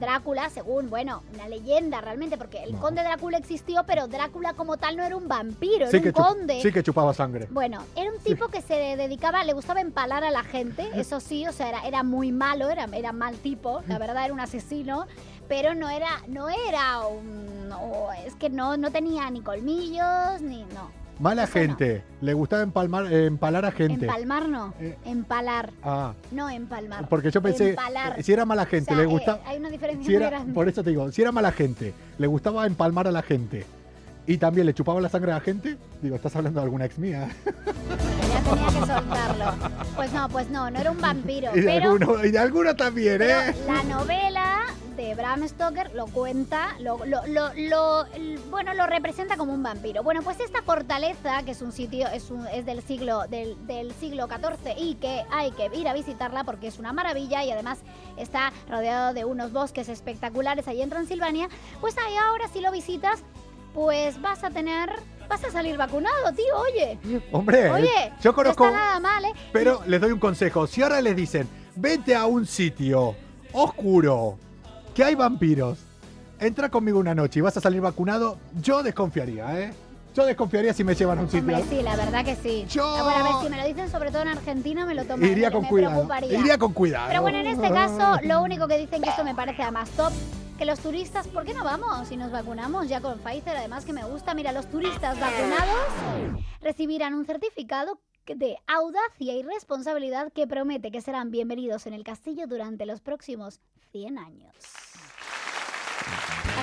Drácula, 0.00 0.48
según, 0.50 0.90
bueno, 0.90 1.22
una 1.34 1.46
leyenda 1.48 2.00
realmente, 2.00 2.36
porque 2.36 2.62
el 2.64 2.72
No. 2.72 2.80
conde 2.80 3.02
Drácula 3.02 3.38
existió, 3.38 3.84
pero 3.86 4.08
Drácula 4.08 4.54
como 4.54 4.76
tal 4.78 4.96
no 4.96 5.04
era 5.04 5.16
un 5.16 5.28
vampiro, 5.28 5.88
Sí 5.90 5.98
era 5.98 6.06
un 6.06 6.12
conde. 6.12 6.60
sí 6.62 6.72
que 6.72 6.82
chupaba 6.82 7.14
sangre. 7.14 7.46
Bueno, 7.50 7.84
era 7.94 8.10
un 8.10 8.18
tipo 8.18 8.48
que 8.48 8.62
se 8.62 8.74
dedicaba, 8.96 9.44
le 9.44 9.52
gustaba 9.52 9.80
empalar 9.80 10.24
a 10.24 10.30
la 10.30 10.42
gente, 10.42 10.88
eso 10.94 11.20
sí, 11.20 11.46
o 11.46 11.52
sea, 11.52 11.68
era, 11.68 11.86
era 11.86 12.02
muy 12.02 12.32
malo, 12.32 12.68
era, 12.70 12.86
era 12.92 13.12
mal 13.12 13.36
tipo, 13.36 13.82
la 13.86 13.98
verdad 13.98 14.24
era 14.24 14.34
un 14.34 14.40
asesino, 14.40 15.06
pero 15.48 15.74
no 15.74 15.88
era, 15.90 16.08
no 16.28 16.48
era 16.48 17.06
un, 17.06 17.68
no, 17.68 18.08
es 18.26 18.34
que 18.36 18.48
no, 18.50 18.76
no 18.76 18.90
tenía 18.90 19.30
ni 19.30 19.42
colmillos, 19.42 20.40
ni, 20.40 20.64
no. 20.64 20.90
Mala 21.20 21.42
no. 21.42 21.48
gente. 21.52 22.02
Le 22.22 22.32
gustaba 22.34 22.62
empalmar, 22.62 23.12
eh, 23.12 23.26
empalar 23.26 23.64
a 23.66 23.70
gente. 23.72 24.06
Empalmar 24.06 24.48
no, 24.48 24.74
Eh. 24.80 24.96
empalar, 25.04 25.70
ah, 25.82 26.14
no 26.32 26.48
empalmar. 26.48 27.06
porque 27.08 27.30
yo 27.30 27.42
pensé, 27.42 27.70
Empalar. 27.70 28.22
si 28.22 28.32
era 28.32 28.44
mala 28.46 28.64
gente, 28.66 28.92
O 28.92 28.96
sea, 28.96 28.96
le 28.96 29.02
eh, 29.02 29.12
gustaba... 29.12 29.40
hay 29.46 29.58
una 29.58 29.68
diferencia 29.68 30.02
si 30.04 30.08
muy 30.12 30.16
era, 30.16 30.30
grande. 30.30 30.52
por 30.54 30.68
eso 30.68 30.82
te 30.82 30.90
digo, 30.90 31.12
si 31.12 31.20
era 31.22 31.30
mala 31.30 31.52
gente, 31.52 31.92
le 32.18 32.26
gustaba 32.26 32.66
empalmar 32.66 33.06
a 33.06 33.12
la 33.12 33.20
gente 33.22 33.66
y 34.26 34.38
también 34.38 34.66
le 34.66 34.72
chupaba 34.74 35.00
la 35.00 35.08
sangre 35.10 35.32
a 35.32 35.34
la 35.36 35.40
gente, 35.40 35.76
digo, 36.00 36.16
estás 36.16 36.34
hablando 36.36 36.60
de 36.60 36.64
alguna 36.64 36.86
ex 36.86 36.98
mía. 36.98 37.28
Ya 37.44 38.40
tenía 38.50 38.66
que 38.66 38.72
soltarlo. 38.86 39.44
Pues 39.96 40.12
no, 40.12 40.28
pues 40.30 40.48
no, 40.50 40.70
no 40.70 40.78
era 40.78 40.90
un 40.90 41.00
vampiro, 41.00 41.50
Y 41.54 41.60
de, 41.60 41.66
pero... 41.66 41.90
alguno, 41.92 42.24
y 42.24 42.30
de 42.30 42.38
alguno 42.38 42.74
también, 42.76 43.18
Pero 43.18 43.40
¿eh? 43.40 43.54
la 43.66 43.82
novela 43.82 44.56
de 45.00 45.14
Bram 45.14 45.46
Stoker 45.48 45.94
lo 45.94 46.06
cuenta, 46.06 46.76
lo, 46.80 46.98
lo, 47.06 47.26
lo, 47.26 47.50
lo- 47.54 48.04
bueno, 48.50 48.74
lo 48.74 48.86
representa 48.86 49.36
como 49.36 49.52
un 49.54 49.62
vampiro. 49.62 50.02
Bueno, 50.02 50.20
pues 50.22 50.38
esta 50.40 50.62
fortaleza, 50.62 51.42
que 51.44 51.52
es 51.52 51.62
un 51.62 51.72
sitio, 51.72 52.06
es, 52.08 52.30
un- 52.30 52.46
es 52.48 52.66
del 52.66 52.82
siglo 52.82 53.22
del, 53.28 53.56
del 53.66 53.92
siglo 53.94 54.26
XIV 54.26 54.74
y 54.76 54.96
que 54.96 55.24
hay 55.30 55.52
que 55.52 55.70
ir 55.74 55.88
a 55.88 55.94
visitarla 55.94 56.44
porque 56.44 56.66
es 56.66 56.78
una 56.78 56.92
maravilla 56.92 57.42
y 57.44 57.50
además 57.50 57.78
está 58.18 58.52
rodeado 58.68 59.14
de 59.14 59.24
unos 59.24 59.52
bosques 59.52 59.88
espectaculares 59.88 60.68
allí 60.68 60.82
en 60.82 60.90
Transilvania, 60.90 61.48
pues 61.80 61.96
ahí 61.98 62.16
ahora 62.16 62.48
si 62.52 62.60
lo 62.60 62.70
visitas, 62.70 63.20
pues 63.72 64.20
vas 64.20 64.44
a 64.44 64.50
tener, 64.50 64.90
vas 65.28 65.42
a 65.44 65.50
salir 65.50 65.76
vacunado, 65.78 66.32
tío, 66.36 66.56
oye. 66.58 66.98
Hombre, 67.32 67.70
Oye, 67.70 68.12
yo 68.20 68.34
conozco, 68.34 68.64
no 68.64 68.70
está 68.70 68.80
nada 68.80 69.00
mal, 69.00 69.24
¿eh? 69.24 69.32
pero 69.52 69.80
les 69.86 70.00
doy 70.00 70.12
un 70.12 70.18
consejo. 70.18 70.66
Si 70.66 70.82
ahora 70.82 71.00
les 71.00 71.16
dicen, 71.16 71.48
vete 71.76 72.14
a 72.14 72.26
un 72.26 72.44
sitio 72.46 73.14
oscuro, 73.52 74.38
que 75.00 75.04
hay 75.04 75.14
vampiros, 75.14 75.78
entra 76.38 76.68
conmigo 76.68 76.98
una 76.98 77.14
noche 77.14 77.38
y 77.38 77.40
vas 77.40 77.56
a 77.56 77.60
salir 77.62 77.80
vacunado, 77.80 78.36
yo 78.60 78.82
desconfiaría, 78.82 79.58
¿eh? 79.58 79.72
Yo 80.14 80.26
desconfiaría 80.26 80.74
si 80.74 80.84
me 80.84 80.94
llevan 80.94 81.20
a 81.20 81.22
un 81.22 81.30
sitio. 81.30 81.56
Hombre, 81.56 81.64
sí, 81.70 81.80
la 81.82 81.96
verdad 81.96 82.22
que 82.22 82.36
sí. 82.36 82.66
Yo- 82.68 82.82
Bueno, 83.02 83.08
a 83.08 83.22
ver, 83.22 83.32
si 83.42 83.48
me 83.48 83.56
lo 83.56 83.66
dicen 83.66 83.90
sobre 83.90 84.10
todo 84.10 84.20
en 84.20 84.28
Argentina, 84.28 84.84
me 84.84 84.94
lo 84.94 85.06
tomaría. 85.06 85.32
Iría 85.32 85.50
con 85.50 85.62
me 85.62 85.68
cuidado. 85.70 85.92
preocuparía. 85.94 86.38
Iría 86.38 86.58
con 86.58 86.74
cuidado. 86.74 87.06
Pero 87.08 87.22
bueno, 87.22 87.38
en 87.38 87.46
este 87.46 87.70
caso, 87.70 88.20
lo 88.24 88.42
único 88.42 88.68
que 88.68 88.76
dicen 88.76 89.00
que 89.00 89.08
esto 89.08 89.24
me 89.24 89.34
parece 89.34 89.62
además 89.62 89.88
top, 89.92 90.12
que 90.58 90.66
los 90.66 90.78
turistas, 90.80 91.26
¿por 91.28 91.46
qué 91.46 91.54
no 91.54 91.64
vamos 91.64 92.12
y 92.12 92.18
nos 92.18 92.30
vacunamos 92.30 92.86
ya 92.86 93.00
con 93.00 93.18
Pfizer? 93.20 93.56
Además 93.56 93.86
que 93.86 93.94
me 93.94 94.04
gusta, 94.04 94.34
mira, 94.34 94.52
los 94.52 94.66
turistas 94.68 95.18
vacunados 95.18 96.42
recibirán 96.60 97.14
un 97.14 97.24
certificado 97.24 97.98
de 98.26 98.58
audacia 98.66 99.32
y 99.34 99.42
responsabilidad 99.44 100.30
que 100.30 100.46
promete 100.46 100.90
que 100.90 101.00
serán 101.00 101.30
bienvenidos 101.30 101.86
en 101.86 101.94
el 101.94 102.04
castillo 102.04 102.46
durante 102.46 102.84
los 102.84 103.00
próximos 103.00 103.60
100 103.92 104.18
años. 104.18 104.54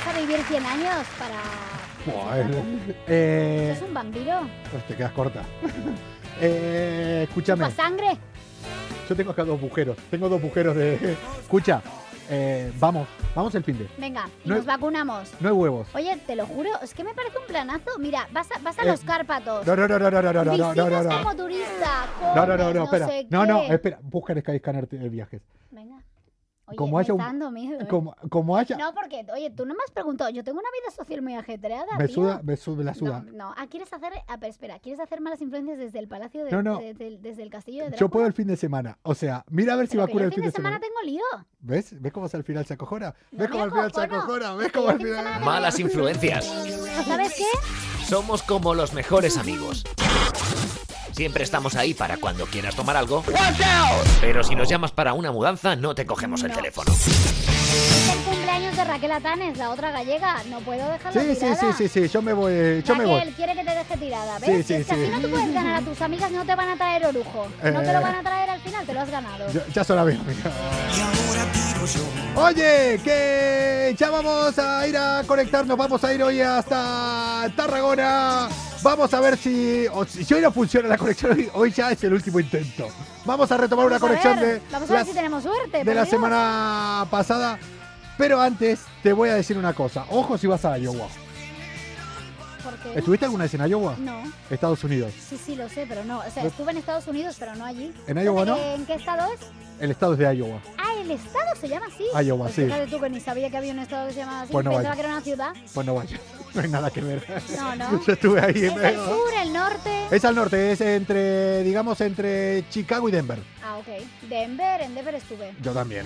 ¿Vas 0.08 0.16
a 0.16 0.20
vivir 0.22 0.38
100 0.40 0.66
años 0.66 1.06
para... 1.20 1.36
Eh, 3.10 3.76
¿Sos 3.78 3.88
un 3.90 3.94
vampiro? 3.94 4.40
pues 4.72 4.88
te 4.88 4.96
quedas 4.96 5.12
corta. 5.12 5.42
Eh, 6.40 7.26
escúchame, 7.28 7.66
¿Chupa 7.66 7.76
sangre? 7.84 8.18
yo 9.10 9.16
tengo 9.18 9.32
acá 9.32 9.44
dos 9.44 9.60
agujeros. 9.60 9.98
Tengo 10.10 10.30
dos 10.30 10.40
agujeros 10.42 10.76
de. 10.78 11.18
Escucha, 11.42 11.82
eh, 12.30 12.72
vamos, 12.80 13.08
vamos 13.36 13.54
el 13.56 13.64
fin 13.66 13.78
de. 13.80 13.90
Venga, 13.98 14.30
y 14.46 14.48
No 14.48 14.56
nos 14.56 14.62
es- 14.62 14.66
vacunamos. 14.68 15.30
No 15.42 15.50
hay 15.50 15.56
huevos. 15.56 15.88
Oye, 15.94 16.16
te 16.26 16.38
lo 16.38 16.46
juro, 16.46 16.70
es 16.82 16.94
que 16.94 17.04
me 17.04 17.14
parece 17.14 17.38
un 17.40 17.46
planazo. 17.46 18.00
Mira, 18.00 18.30
vas 18.32 18.48
a, 18.52 18.60
vas 18.60 18.80
a 18.80 18.84
Eh, 18.84 18.88
los 18.88 19.02
Cárpatos. 19.02 19.68
No, 19.68 19.76
no, 19.76 19.88
no, 19.90 20.00
no, 20.00 20.10
no, 20.10 20.22
no, 20.22 20.32
no, 20.34 20.44
no, 20.46 20.74
no, 20.74 20.90
no, 20.90 21.04
no. 21.04 21.18
como 21.24 21.36
turista. 21.36 22.06
No, 22.34 22.46
no, 22.46 22.56
no, 22.58 22.74
no, 22.74 22.84
espera. 22.86 23.08
No, 23.30 23.46
no, 23.46 23.64
espera. 23.64 24.00
Busca 24.02 24.34
Sky 24.40 24.60
Scanner 24.60 24.88
de 24.88 25.10
viajes. 25.10 25.42
Venga. 25.72 25.97
Oye, 26.70 26.76
Como 26.76 27.00
haya 27.00 27.14
un- 27.14 27.20
está 27.22 27.32
dando 27.32 27.50
miedo, 27.50 27.80
¿eh? 27.80 27.88
Como, 27.88 28.14
como 28.30 28.58
haya. 28.58 28.76
No, 28.78 28.94
porque, 28.94 29.26
oye, 29.34 29.50
tú 29.52 29.66
no 29.66 29.74
me 29.74 29.80
has 29.86 29.92
preguntado. 29.92 30.30
Yo 30.32 30.44
tengo 30.44 30.60
una 30.60 30.68
vida 30.72 30.94
social 30.94 31.22
muy 31.22 31.34
ajetreada, 31.36 31.86
me 31.98 32.08
tío. 32.08 32.16
suda, 32.16 32.42
me 32.44 32.58
suda, 32.58 32.84
la 32.84 32.94
suda. 32.94 33.24
No, 33.26 33.32
no. 33.32 33.54
Ah, 33.58 33.68
¿quieres 33.68 33.92
hacer... 33.94 34.12
Ah, 34.28 34.38
pero 34.38 34.50
espera. 34.52 34.78
¿Quieres 34.80 35.00
hacer 35.00 35.22
malas 35.22 35.40
influencias 35.42 35.78
desde 35.78 35.98
el 36.00 36.10
palacio 36.10 36.44
de... 36.44 36.52
No, 36.52 36.62
no. 36.62 36.80
Desde, 36.80 37.08
el, 37.08 37.22
desde 37.22 37.44
el 37.44 37.50
castillo 37.50 37.84
de 37.84 37.90
Drácula? 37.92 38.00
Yo 38.00 38.10
puedo 38.10 38.28
el 38.28 38.34
fin 38.34 38.48
de 38.48 38.58
semana. 38.58 38.98
O 39.04 39.16
sea, 39.16 39.46
mira 39.50 39.74
a 39.74 39.76
ver 39.78 39.88
si 39.88 39.92
Pero 39.96 40.08
que 40.08 40.12
vacuna 40.12 40.24
yo 40.24 40.28
el 40.28 40.34
fin 40.34 40.44
de 40.44 40.52
semana. 40.52 40.80
tengo 40.82 41.02
lío. 41.06 41.24
¿Ves? 41.62 42.02
¿Ves 42.02 42.12
cómo 42.12 42.28
al 42.32 42.44
final 42.44 42.66
se 42.66 42.74
acojona? 42.74 43.16
No 43.32 43.40
¿Ves 43.40 43.40
me 43.40 43.50
cómo 43.50 43.64
al 43.64 43.72
final 43.72 43.94
se 43.94 44.02
acojona? 44.02 44.54
¿Ves 44.56 44.72
cómo 44.74 44.88
al 44.90 44.96
el 44.96 44.98
fin 45.00 45.08
de 45.08 45.14
final. 45.16 45.24
semana 45.34 45.46
Malas 45.46 45.80
influencias. 45.80 46.46
¿Sabes 47.06 47.34
qué? 47.34 48.04
Somos 48.06 48.44
como 48.44 48.74
los 48.74 48.94
mejores 48.94 49.38
amigos. 49.38 49.86
Siempre 51.18 51.44
estamos 51.44 51.76
ahí 51.76 51.96
para 51.96 52.18
cuando 52.18 52.46
quieras 52.46 52.76
tomar 52.76 52.96
algo. 52.96 53.24
Pero 54.22 54.44
si 54.44 54.54
nos 54.56 54.70
llamas 54.70 54.92
para 54.92 55.14
una 55.14 55.32
mudanza, 55.32 55.76
no 55.76 55.96
te 55.96 56.06
cogemos 56.06 56.44
el 56.44 56.50
No. 56.50 56.56
teléfono. 56.56 56.94
Es 56.94 58.14
el 58.14 58.20
cumpleaños 58.20 58.78
de 58.78 58.84
Raquel 58.84 59.12
Atanes, 59.12 59.58
la 59.58 59.72
otra 59.72 59.90
gallega. 59.90 60.44
No 60.52 60.60
puedo 60.60 60.88
dejarla 60.92 61.20
Sí, 61.20 61.28
sí, 61.34 61.40
tirada. 61.40 61.56
sí, 61.56 61.66
sí, 61.76 61.88
sí, 61.90 62.08
yo 62.08 62.22
me 62.22 62.34
voy, 62.34 62.84
yo 62.86 62.96
me 62.96 63.04
Raquel 63.06 63.26
voy. 63.26 63.34
quiere 63.34 63.56
que 63.56 63.64
te 63.64 63.76
deje 63.76 63.98
tirada, 63.98 64.40
Sí, 64.40 64.52
¿ves? 64.52 64.68
sí, 64.68 64.74
es 64.76 64.86
que 64.86 64.94
sí. 64.96 65.02
así 65.02 65.12
no 65.12 65.20
te 65.22 65.28
puedes 65.28 65.54
ganar 65.56 65.76
a 65.82 65.86
tus 65.86 66.02
amigas, 66.02 66.32
no 66.32 66.46
te 66.46 66.54
van 66.56 66.70
a 66.70 66.76
traer 66.78 67.06
orujo. 67.08 67.48
No 67.64 67.82
te 67.82 67.90
Eh. 67.90 67.94
lo 67.94 68.02
van 68.02 68.16
a 68.16 68.22
traer 68.22 68.50
al 68.52 68.62
final, 68.62 68.86
te 68.86 68.94
lo 68.94 69.02
has 69.02 69.10
ganado. 69.10 69.52
Ya, 69.52 69.66
ya 69.74 69.84
son 69.84 69.98
amigos. 69.98 70.24
Oye, 72.36 73.00
que 73.04 73.96
ya 73.98 74.10
vamos 74.12 74.60
a 74.60 74.88
ir 74.88 74.96
a 74.96 75.24
conectarnos, 75.26 75.76
vamos 75.76 76.04
a 76.04 76.14
ir 76.14 76.22
hoy 76.22 76.42
hasta 76.42 77.52
Tarragona. 77.56 78.50
Vamos 78.84 79.14
a 79.14 79.20
ver 79.20 79.38
si, 79.38 79.86
o 79.92 80.06
si 80.06 80.34
hoy 80.34 80.42
no 80.42 80.52
funciona 80.52 80.88
la 80.88 80.98
conexión, 80.98 81.32
hoy, 81.34 81.50
hoy 81.54 81.72
ya 81.72 81.92
es 81.92 82.04
el 82.04 82.14
último 82.14 82.40
intento. 82.40 82.88
Vamos 83.26 83.52
a 83.52 83.58
retomar 83.58 83.86
una 83.88 83.96
a 83.98 84.00
conexión 84.00 84.40
ver, 84.40 84.62
de, 84.62 84.68
Vamos 84.72 84.90
a 84.90 84.94
ver 84.94 85.00
las- 85.02 85.08
si 85.08 85.14
tenemos 85.14 85.44
suerte. 85.44 85.84
de 85.84 85.96
la 85.96 86.02
Dios. 86.04 86.10
semana 86.10 87.06
pasada. 87.10 87.60
Pero 88.18 88.42
antes 88.42 88.80
te 89.04 89.14
voy 89.14 89.30
a 89.30 89.36
decir 89.36 89.58
una 89.58 89.74
cosa. 89.74 90.06
Ojo 90.10 90.38
si 90.38 90.48
vas 90.48 90.66
a 90.66 90.78
Iowa. 90.78 91.08
¿Por 92.68 92.76
qué? 92.80 93.00
¿Estuviste 93.00 93.26
alguna 93.26 93.46
vez 93.46 93.54
en 93.54 93.66
Iowa? 93.66 93.96
No, 93.98 94.24
Estados 94.50 94.84
Unidos. 94.84 95.14
sí, 95.30 95.38
sí, 95.44 95.56
lo 95.56 95.70
sé, 95.70 95.86
pero 95.88 96.04
no. 96.04 96.20
O 96.20 96.30
sea, 96.32 96.46
estuve 96.46 96.72
en 96.72 96.78
Estados 96.78 97.08
Unidos, 97.08 97.38
pero 97.40 97.56
no 97.56 97.64
allí. 97.66 97.94
¿En 98.08 98.18
Iowa 98.18 98.46
no? 98.46 98.58
¿En 98.58 98.86
qué 98.86 98.96
estado 98.96 99.32
es? 99.32 99.40
El 99.80 99.92
estado 99.92 100.14
es 100.14 100.20
de 100.20 100.36
Iowa. 100.36 100.60
Ah, 100.78 100.94
el 101.00 101.12
estado 101.12 101.56
se 101.62 101.70
llama 101.70 101.86
así. 101.86 102.04
Iowa, 102.26 102.46
pues 102.46 102.56
sí. 102.56 102.66
Fíjate 102.66 102.88
tú 102.88 103.00
que 103.00 103.10
ni 103.10 103.20
sabía 103.22 103.50
que 103.50 103.58
había 103.58 103.72
un 103.72 103.80
estado 103.80 104.08
que 104.08 104.14
se 104.14 104.20
llamaba 104.20 104.42
así. 104.42 104.52
Pues 104.52 104.66
no 104.66 104.72
Pensaba 104.72 104.90
vaya. 104.90 104.96
que 105.02 105.08
era 105.08 105.16
una 105.16 105.24
ciudad. 105.24 105.54
Pues 105.74 105.88
no 105.88 105.96
vaya. 105.96 106.20
No 106.56 106.64
hay 106.64 106.70
nada 106.70 106.90
que 106.90 107.02
ver. 107.02 107.24
No, 107.56 107.76
no. 107.76 108.04
Yo 108.08 108.14
estuve 108.14 108.42
ahí. 108.42 108.66
¿Es 108.66 108.74
el 108.74 108.96
sur, 108.96 109.34
el 109.44 109.54
norte? 109.54 110.06
Es 110.10 110.26
al 110.26 110.34
norte, 110.34 110.72
es 110.72 110.82
entre, 110.82 111.62
digamos, 111.62 112.02
entre 112.02 112.68
Chicago 112.70 113.08
y 113.10 113.12
Denver. 113.12 113.38
Ah, 113.64 113.78
ok. 113.78 113.88
Denver, 114.28 114.82
en 114.82 114.96
Denver 114.96 115.14
estuve. 115.14 115.54
Yo 115.62 115.72
también. 115.74 116.04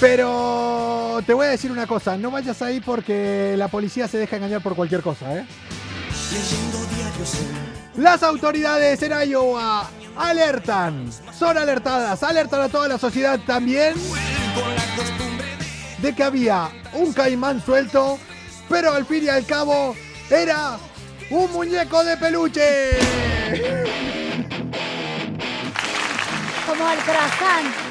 Pero 0.00 1.20
te 1.26 1.34
voy 1.34 1.46
a 1.46 1.50
decir 1.50 1.72
una 1.72 1.86
cosa, 1.86 2.16
no 2.16 2.30
vayas 2.30 2.62
ahí 2.62 2.80
porque 2.80 3.54
la 3.56 3.68
policía 3.68 4.06
se 4.06 4.18
deja 4.18 4.36
engañar 4.36 4.62
por 4.62 4.76
cualquier 4.76 5.02
cosa, 5.02 5.34
¿eh? 5.34 5.46
Las 7.96 8.22
autoridades 8.22 9.02
en 9.02 9.12
Iowa 9.28 9.90
alertan, 10.16 11.10
son 11.36 11.58
alertadas, 11.58 12.22
alertan 12.22 12.60
a 12.60 12.68
toda 12.68 12.86
la 12.86 12.98
sociedad 12.98 13.40
también 13.44 13.94
de 16.00 16.14
que 16.14 16.22
había 16.22 16.70
un 16.92 17.12
caimán 17.12 17.64
suelto, 17.64 18.18
pero 18.68 18.92
al 18.92 19.04
fin 19.04 19.24
y 19.24 19.28
al 19.28 19.44
cabo 19.46 19.96
era 20.30 20.78
un 21.30 21.52
muñeco 21.52 22.04
de 22.04 22.16
peluche. 22.16 22.90
Como 26.66 26.90
el 26.90 26.98
croissant. 26.98 27.87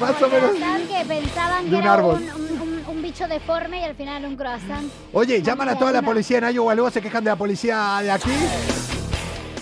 Más 0.00 0.22
o 0.22 0.28
menos. 0.28 0.50
que 0.88 1.04
pensaban 1.06 1.64
De 1.64 1.70
que 1.70 1.76
un 1.76 1.82
era 1.82 1.92
árbol. 1.94 2.22
un, 2.36 2.40
un- 2.42 2.60
un- 2.60 2.84
un 2.96 3.02
bicho 3.02 3.26
deforme 3.28 3.80
y 3.80 3.84
al 3.84 3.94
final 3.94 4.24
un 4.24 4.36
croissant. 4.36 4.90
Oye, 5.12 5.40
llaman 5.42 5.68
a 5.70 5.78
toda 5.78 5.92
la 5.92 6.02
policía 6.02 6.38
en 6.38 6.54
Iowa, 6.54 6.74
luego 6.74 6.90
se 6.90 7.00
quejan 7.00 7.24
de 7.24 7.30
la 7.30 7.36
policía 7.36 7.98
de 8.02 8.10
aquí. 8.10 8.30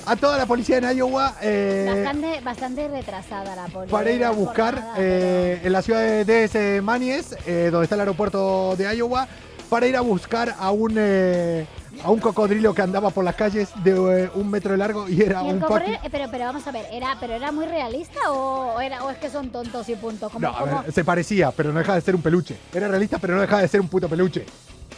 A 0.06 0.16
toda 0.16 0.38
la 0.38 0.46
policía 0.46 0.78
en 0.78 0.96
Iowa 0.96 1.34
eh, 1.42 2.02
Bastante, 2.02 2.40
bastante 2.40 2.88
retrasada 2.88 3.54
la 3.54 3.66
policía. 3.66 3.92
para 3.98 4.10
ir 4.10 4.24
a 4.24 4.30
buscar 4.30 4.92
eh, 4.96 5.60
en 5.62 5.70
la 5.72 5.82
ciudad 5.82 6.00
de 6.00 6.24
DS 6.24 6.82
Manies, 6.82 7.36
eh, 7.46 7.68
donde 7.70 7.84
está 7.84 7.94
el 7.96 8.00
aeropuerto 8.00 8.74
de 8.76 8.96
Iowa, 8.96 9.28
para 9.68 9.86
ir 9.86 9.96
a 9.96 10.00
buscar 10.00 10.54
a 10.58 10.70
un 10.70 10.94
a 12.04 12.10
un 12.10 12.20
cocodrilo 12.20 12.74
que 12.74 12.82
andaba 12.82 13.10
por 13.10 13.24
las 13.24 13.34
calles 13.34 13.68
de 13.82 13.90
eh, 14.24 14.30
un 14.34 14.50
metro 14.50 14.72
de 14.72 14.78
largo 14.78 15.08
y 15.08 15.20
era 15.22 15.42
¿Y 15.42 15.48
el 15.48 15.54
un 15.56 15.60
cocodrilo? 15.60 15.98
Eh, 16.04 16.08
pero, 16.10 16.24
pero 16.30 16.44
vamos 16.44 16.66
a 16.66 16.70
ver, 16.70 16.86
¿era, 16.92 17.16
pero 17.20 17.34
era 17.34 17.50
muy 17.52 17.66
realista 17.66 18.30
o, 18.30 18.74
o 18.76 18.80
era, 18.80 19.04
o 19.04 19.10
es 19.10 19.18
que 19.18 19.28
son 19.30 19.50
tontos 19.50 19.88
y 19.88 19.94
punto? 19.96 20.28
Como, 20.30 20.40
No, 20.46 20.54
a 20.56 20.60
como- 20.60 20.82
ver, 20.82 20.92
se 20.92 21.04
parecía, 21.04 21.50
pero 21.50 21.72
no 21.72 21.78
dejaba 21.80 21.96
de 21.96 22.02
ser 22.02 22.14
un 22.14 22.22
peluche. 22.22 22.56
Era 22.72 22.88
realista, 22.88 23.18
pero 23.18 23.34
no 23.34 23.40
dejaba 23.40 23.62
de 23.62 23.68
ser 23.68 23.80
un 23.80 23.88
puto 23.88 24.08
peluche. 24.08 24.44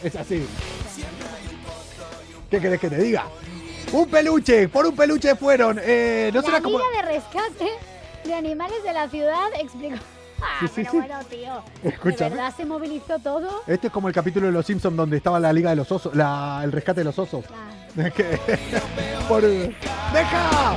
Es 0.02 0.14
así. 0.16 0.46
¿Qué 2.50 2.60
querés 2.60 2.80
que 2.80 2.90
te 2.90 2.96
diga? 2.98 3.24
Un 3.92 4.08
peluche, 4.08 4.68
por 4.68 4.86
un 4.86 4.94
peluche 4.94 5.34
fueron. 5.36 5.78
Eh, 5.82 6.30
no 6.34 6.40
la 6.40 6.46
será 6.46 6.60
como. 6.60 6.78
De 6.78 7.02
Rescate 7.02 7.70
de 8.24 8.34
Animales 8.34 8.82
de 8.84 8.92
la 8.92 9.08
Ciudad 9.08 9.48
explicó... 9.58 9.96
Ah, 10.42 10.58
Sí, 10.60 10.66
sí, 10.68 10.72
pero 10.76 10.90
sí. 10.90 10.96
bueno, 10.98 11.14
tío. 11.28 11.62
Escúchame. 11.82 12.30
¿De 12.30 12.36
verdad 12.36 12.54
se 12.56 12.64
movilizó 12.64 13.18
todo? 13.18 13.62
Este 13.66 13.86
es 13.88 13.92
como 13.92 14.08
el 14.08 14.14
capítulo 14.14 14.46
de 14.46 14.52
Los 14.52 14.66
Simpsons 14.66 14.96
donde 14.96 15.16
estaba 15.16 15.38
la 15.40 15.52
Liga 15.52 15.70
de 15.70 15.76
los 15.76 15.90
Osos, 15.92 16.14
la- 16.14 16.60
el 16.64 16.72
rescate 16.72 17.00
de 17.00 17.04
los 17.04 17.18
osos. 17.18 17.44
Ah. 17.50 18.00
Es 18.02 18.12
que- 18.14 18.38
por- 19.28 19.42
¡Deja! 19.42 20.76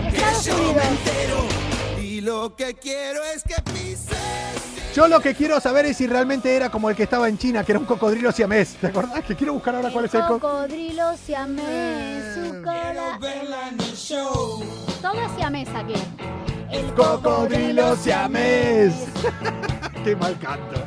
Y 2.01 2.21
lo 2.21 2.55
que 2.55 2.73
quiero 2.75 3.23
es 3.35 3.43
que 3.43 3.55
pises. 3.71 4.09
Yo 4.95 5.07
lo 5.07 5.19
que 5.21 5.33
quiero 5.33 5.59
saber 5.59 5.87
es 5.87 5.97
si 5.97 6.05
realmente 6.05 6.55
era 6.55 6.69
como 6.69 6.87
el 6.89 6.95
que 6.95 7.03
estaba 7.03 7.27
en 7.27 7.37
China, 7.37 7.63
que 7.63 7.71
era 7.71 7.79
un 7.79 7.85
cocodrilo 7.85 8.31
siamés. 8.31 8.75
¿Te 8.75 8.87
acordás? 8.87 9.23
Que 9.25 9.35
quiero 9.35 9.53
buscar 9.53 9.75
ahora 9.75 9.89
cuál 9.91 10.05
es 10.05 10.13
el 10.13 10.21
co- 10.21 10.39
cocodrilo 10.39 11.17
siamés, 11.17 12.35
su 12.35 12.61
cola... 12.63 13.17
Todo 15.01 15.35
siamés 15.35 15.67
aquí. 15.75 15.95
El 16.73 16.93
cocodrilo 16.95 17.95
siamés. 17.95 19.05
Qué 20.03 20.15
mal 20.15 20.37
canto. 20.39 20.83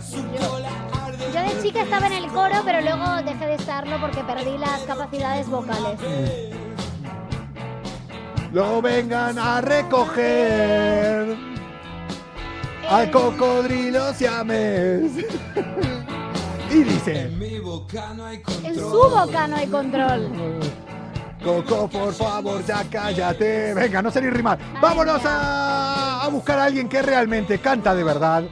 Yo 1.32 1.40
de 1.42 1.62
chica 1.62 1.82
estaba 1.82 2.06
en 2.08 2.12
el 2.12 2.26
coro, 2.28 2.56
pero 2.64 2.80
luego 2.80 3.22
dejé 3.24 3.46
de 3.46 3.54
estarlo 3.54 4.00
porque 4.00 4.22
perdí 4.24 4.58
las 4.58 4.82
capacidades 4.82 5.48
vocales. 5.48 5.98
Lo 8.52 8.82
vengan 8.82 9.38
a 9.38 9.60
recoger. 9.60 11.36
Al 12.90 13.10
cocodrilo 13.10 14.12
siamés. 14.14 15.12
Y 16.68 16.82
dice, 16.82 17.30
En 18.64 18.74
su 18.74 18.90
boca 18.90 19.46
no 19.46 19.56
hay 19.56 19.68
control. 19.68 20.30
Coco, 21.46 21.86
por 21.86 22.12
favor, 22.12 22.64
ya 22.66 22.82
cállate. 22.90 23.72
Venga, 23.72 24.02
no 24.02 24.10
sé 24.10 24.20
ni 24.20 24.30
rimar. 24.30 24.58
Vámonos 24.82 25.24
a, 25.24 26.24
a 26.24 26.28
buscar 26.28 26.58
a 26.58 26.64
alguien 26.64 26.88
que 26.88 27.00
realmente 27.02 27.60
canta 27.60 27.94
de 27.94 28.02
verdad. 28.02 28.42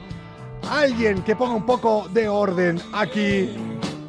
Alguien 0.71 1.21
que 1.23 1.35
ponga 1.35 1.55
un 1.55 1.65
poco 1.65 2.07
de 2.13 2.29
orden 2.29 2.81
aquí. 2.93 3.53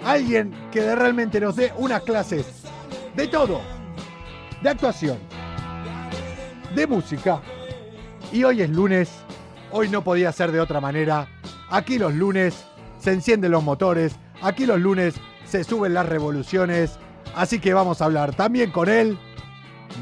Alguien 0.04 0.54
que 0.70 0.94
realmente 0.94 1.40
nos 1.40 1.56
dé 1.56 1.72
unas 1.78 2.02
clases 2.02 2.62
de 3.16 3.26
todo. 3.26 3.60
De 4.62 4.70
actuación. 4.70 5.18
De 6.76 6.86
música. 6.86 7.40
Y 8.30 8.44
hoy 8.44 8.62
es 8.62 8.70
lunes. 8.70 9.10
Hoy 9.72 9.88
no 9.88 10.04
podía 10.04 10.30
ser 10.30 10.52
de 10.52 10.60
otra 10.60 10.80
manera. 10.80 11.26
Aquí 11.70 11.98
los 11.98 12.14
lunes 12.14 12.64
se 13.00 13.10
encienden 13.10 13.50
los 13.50 13.64
motores. 13.64 14.14
Aquí 14.42 14.64
los 14.64 14.78
lunes 14.78 15.16
se 15.44 15.64
suben 15.64 15.92
las 15.92 16.08
revoluciones. 16.08 17.00
Así 17.36 17.60
que 17.60 17.74
vamos 17.74 18.00
a 18.00 18.06
hablar 18.06 18.34
también 18.34 18.70
con 18.70 18.88
él 18.88 19.18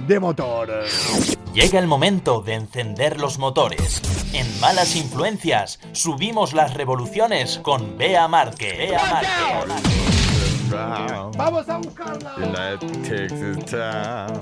de 0.07 0.21
motor. 0.21 0.71
Llega 1.53 1.81
el 1.81 1.89
momento 1.89 2.41
de 2.41 2.55
encender 2.55 3.21
los 3.21 3.39
motores. 3.39 4.01
En 4.33 4.47
Malas 4.61 4.95
Influencias 4.95 5.81
subimos 5.93 6.53
las 6.53 6.75
revoluciones 6.75 7.59
con 7.59 7.99
Bea 7.99 8.29
Marque. 8.29 8.73
Bea 8.79 9.05
Marque. 9.13 10.14
Vamos 10.79 11.69
a 11.69 11.79
buscarla. 11.79 12.35
That 12.53 12.81
takes 13.05 13.33
its 13.33 13.71
time. 13.71 14.41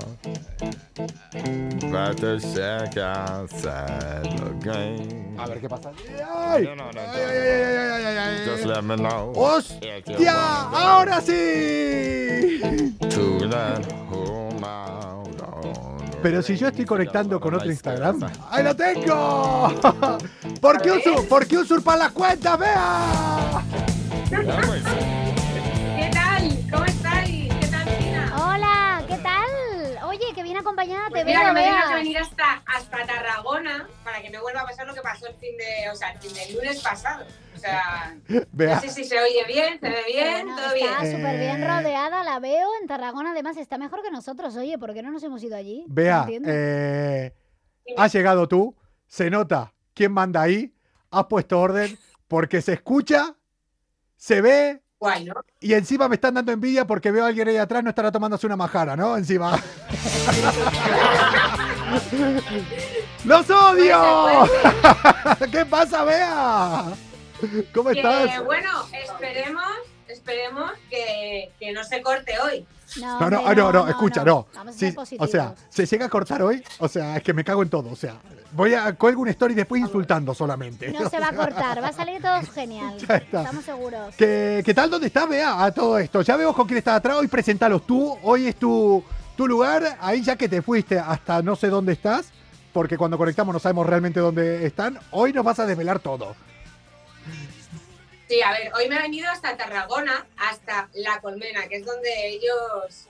About 1.83 2.17
to 2.17 2.39
check 2.39 2.97
outside 2.97 4.23
the 4.23 4.53
game. 4.61 5.35
A 5.37 5.47
ver 5.47 5.59
qué 5.59 5.69
pasa. 5.69 5.91
¡Ay! 6.35 6.63
No, 6.63 6.75
no, 6.75 6.91
no, 6.91 7.01
¡Ay, 7.01 7.21
ay, 7.21 8.17
ay! 8.17 8.45
Just 8.47 8.65
let 8.65 8.81
me 8.83 8.95
know. 8.95 9.31
¡Hostia! 9.35 10.33
¡Ahora 10.71 11.21
sí! 11.21 12.59
To 13.09 13.47
that 13.49 13.85
home 14.11 14.63
out 14.63 15.41
on 15.41 15.97
the 15.97 16.17
Pero 16.21 16.41
si 16.41 16.55
yo 16.55 16.67
estoy 16.69 16.85
conectando 16.85 17.39
con 17.39 17.53
otro 17.55 17.69
Instagram. 17.69 18.19
¡Ahí 18.49 18.63
lo 18.63 18.75
tengo! 18.75 19.73
¿Por 20.61 20.81
qué, 20.81 20.91
usu- 20.93 21.27
¿por 21.27 21.45
qué 21.47 21.57
usurpar 21.57 21.97
las 21.99 22.11
cuentas? 22.11 22.57
¡Vea! 22.59 23.61
Acompañada 30.63 31.05
te 31.05 31.11
Pues 31.11 31.25
mira, 31.25 31.39
veo, 31.39 31.47
que 31.49 31.53
me 31.53 31.61
Bea. 31.61 31.95
venir 31.95 32.17
hasta, 32.17 32.63
hasta 32.65 33.05
Tarragona 33.05 33.87
para 34.03 34.21
que 34.21 34.29
me 34.29 34.39
vuelva 34.39 34.61
a 34.61 34.65
pasar 34.65 34.87
lo 34.87 34.93
que 34.93 35.01
pasó 35.01 35.27
el 35.27 35.35
fin 35.35 35.55
de, 35.57 35.89
o 35.91 35.95
sea, 35.95 36.11
el 36.11 36.19
fin 36.19 36.33
del 36.33 36.55
lunes 36.55 36.81
pasado. 36.81 37.25
O 37.55 37.59
sea, 37.59 38.15
Vea. 38.51 38.75
no 38.75 38.81
sé 38.81 38.89
si 38.89 39.03
se 39.03 39.19
oye 39.19 39.43
bien, 39.47 39.79
se 39.79 39.89
ve 39.89 40.03
bien, 40.07 40.45
Bueno, 40.45 40.55
todo 40.61 40.73
bien. 40.73 40.87
está 40.87 40.99
súper 41.05 41.39
bien 41.39 41.63
Eh. 41.63 41.67
rodeada, 41.67 42.23
la 42.23 42.39
veo. 42.39 42.67
En 42.81 42.87
Tarragona, 42.87 43.31
además, 43.31 43.57
está 43.57 43.77
mejor 43.77 44.01
que 44.01 44.11
nosotros. 44.11 44.55
Oye, 44.55 44.77
¿por 44.77 44.93
qué 44.93 45.01
no 45.03 45.11
nos 45.11 45.23
hemos 45.23 45.43
ido 45.43 45.55
allí? 45.55 45.85
No 45.87 45.93
Vea, 45.93 46.19
entiendo. 46.21 46.49
eh, 46.51 47.33
has 47.97 48.13
llegado 48.13 48.47
tú, 48.47 48.75
se 49.07 49.29
nota 49.29 49.73
quién 49.93 50.11
manda 50.11 50.41
ahí, 50.41 50.73
has 51.11 51.25
puesto 51.25 51.59
orden, 51.59 51.97
porque 52.27 52.61
se 52.61 52.73
escucha, 52.73 53.35
se 54.15 54.41
ve 54.41 54.82
Guay, 55.03 55.25
¿no? 55.25 55.33
y 55.59 55.73
encima 55.73 56.07
me 56.07 56.15
están 56.15 56.33
dando 56.35 56.53
envidia 56.53 56.87
porque 56.87 57.11
veo 57.11 57.25
a 57.25 57.27
alguien 57.27 57.49
ahí 57.49 57.57
atrás 57.57 57.83
no 57.83 57.89
estará 57.89 58.09
tomándose 58.09 58.45
una 58.47 58.55
majara, 58.55 58.95
¿no? 58.95 59.17
Encima. 59.17 59.59
¡Los 63.25 63.49
odio! 63.49 64.47
¿Qué 65.51 65.65
pasa, 65.65 66.05
Bea? 66.05 66.85
¿Cómo 67.73 67.89
Que, 67.89 67.99
estás? 67.99 68.43
bueno, 68.45 68.69
esperemos, 68.93 69.65
esperemos 70.07 70.71
que, 70.89 71.51
que 71.59 71.73
no 71.73 71.83
se 71.83 72.01
corte 72.01 72.39
hoy. 72.39 72.65
No, 72.99 73.19
No, 73.19 73.29
no, 73.29 73.41
ah, 73.47 73.55
no, 73.55 73.71
no, 73.71 73.87
escucha, 73.87 74.23
no. 74.23 74.47
Vamos 74.53 74.75
a 74.75 74.77
Sí, 74.79 74.91
ser 74.91 75.17
o 75.19 75.27
sea, 75.27 75.55
se 75.69 75.85
llega 75.85 76.05
a 76.05 76.09
cortar 76.09 76.41
hoy, 76.41 76.63
o 76.79 76.87
sea, 76.87 77.17
es 77.17 77.23
que 77.23 77.33
me 77.33 77.43
cago 77.43 77.63
en 77.63 77.69
todo, 77.69 77.89
o 77.89 77.95
sea, 77.95 78.15
voy 78.51 78.73
a 78.73 78.93
cuelgo 78.93 79.21
una 79.21 79.31
story 79.31 79.53
después 79.53 79.81
insultando 79.81 80.33
solamente. 80.33 80.91
No 80.91 81.09
se 81.09 81.19
va 81.19 81.29
a 81.29 81.33
cortar, 81.35 81.81
va 81.83 81.87
a 81.87 81.93
salir 81.93 82.21
todo 82.21 82.39
genial. 82.53 82.95
Ya 83.07 83.15
está. 83.15 83.41
Estamos 83.41 83.65
seguros. 83.65 84.15
¿Qué, 84.17 84.61
qué 84.65 84.73
tal? 84.73 84.89
¿Dónde 84.89 85.07
estás, 85.07 85.27
Bea? 85.27 85.63
A 85.63 85.71
todo 85.71 85.97
esto. 85.97 86.21
Ya 86.21 86.35
veo 86.37 86.53
con 86.53 86.67
quién 86.67 86.77
estás 86.77 86.95
atrás. 86.97 87.17
Hoy 87.17 87.27
presentalos 87.27 87.85
tú. 87.87 88.15
Hoy 88.23 88.47
es 88.47 88.55
tu, 88.55 89.03
tu 89.35 89.47
lugar. 89.47 89.97
Ahí 89.99 90.21
ya 90.21 90.35
que 90.35 90.47
te 90.47 90.61
fuiste 90.61 90.99
hasta 90.99 91.41
no 91.41 91.55
sé 91.55 91.67
dónde 91.69 91.93
estás, 91.93 92.27
porque 92.71 92.97
cuando 92.97 93.17
conectamos 93.17 93.53
no 93.53 93.59
sabemos 93.59 93.87
realmente 93.87 94.19
dónde 94.19 94.65
están. 94.65 94.99
Hoy 95.11 95.33
nos 95.33 95.43
vas 95.43 95.59
a 95.59 95.65
desvelar 95.65 95.99
todo. 95.99 96.35
Sí, 98.27 98.41
a 98.41 98.51
ver, 98.51 98.71
hoy 98.75 98.87
me 98.89 98.95
he 98.97 99.01
venido 99.01 99.29
hasta 99.29 99.57
Tarragona, 99.57 100.25
hasta 100.37 100.89
La 100.93 101.19
Colmena, 101.21 101.67
que 101.67 101.75
es 101.77 101.85
donde 101.85 102.09
ellos, 102.29 103.07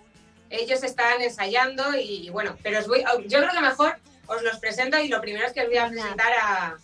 ellos 0.50 0.84
están 0.84 1.22
ensayando 1.22 1.96
y 1.96 2.30
bueno, 2.32 2.58
pero 2.64 2.80
os 2.80 2.88
voy, 2.88 3.04
yo 3.28 3.40
creo 3.40 3.52
que 3.52 3.62
mejor 3.62 3.96
os 4.28 4.42
los 4.42 4.58
presento 4.60 4.98
y 5.00 5.08
lo 5.08 5.22
primero 5.22 5.46
es 5.46 5.54
que 5.54 5.62
os 5.62 5.68
voy 5.68 5.78
a 5.78 5.88
presentar 5.88 6.32
a, 6.42 6.78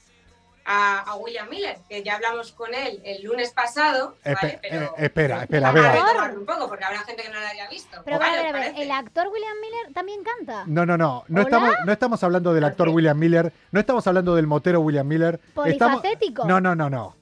a, 0.66 1.00
a 1.00 1.16
William 1.16 1.50
Miller, 1.50 1.78
que 1.90 2.04
ya 2.04 2.16
hablamos 2.16 2.52
con 2.52 2.74
él 2.76 3.02
el 3.04 3.24
lunes 3.24 3.52
pasado, 3.52 4.16
Espe- 4.24 4.36
¿vale? 4.42 4.60
Pero 4.62 4.84
eh, 4.86 5.06
espera, 5.06 5.42
espera, 5.44 5.72
vamos 5.72 5.86
a 5.86 5.92
Bea. 5.94 6.04
retomarlo 6.06 6.40
un 6.40 6.46
poco, 6.46 6.68
porque 6.70 6.86
habrá 6.86 7.00
gente 7.00 7.24
que 7.24 7.30
no 7.30 7.40
lo 7.40 7.48
haya 7.48 7.68
visto. 7.70 8.02
Pero 8.06 8.20
Vale, 8.20 8.32
vale, 8.38 8.44
a 8.44 8.48
¿os 8.48 8.54
ver, 8.54 8.62
parece? 8.68 8.84
¿el 8.84 8.92
actor 8.92 9.28
William 9.30 9.58
Miller 9.60 9.94
también 9.94 10.24
canta? 10.24 10.64
No, 10.68 10.86
no, 10.86 10.96
no. 10.98 11.24
No 11.28 11.42
¿Hola? 11.42 11.44
estamos, 11.44 11.76
no 11.86 11.92
estamos 11.92 12.24
hablando 12.24 12.54
del 12.54 12.64
actor. 12.64 12.90
William 12.90 13.18
Miller. 13.18 13.52
No 13.72 13.80
estamos 13.80 14.06
hablando 14.06 14.36
del 14.36 14.46
motero 14.46 14.82
William 14.82 15.08
Miller. 15.08 15.40
Estamos- 15.66 16.02
¿Polifacético? 16.02 16.46
No, 16.46 16.62
no, 16.62 16.76
no, 16.76 16.90
no. 16.90 17.16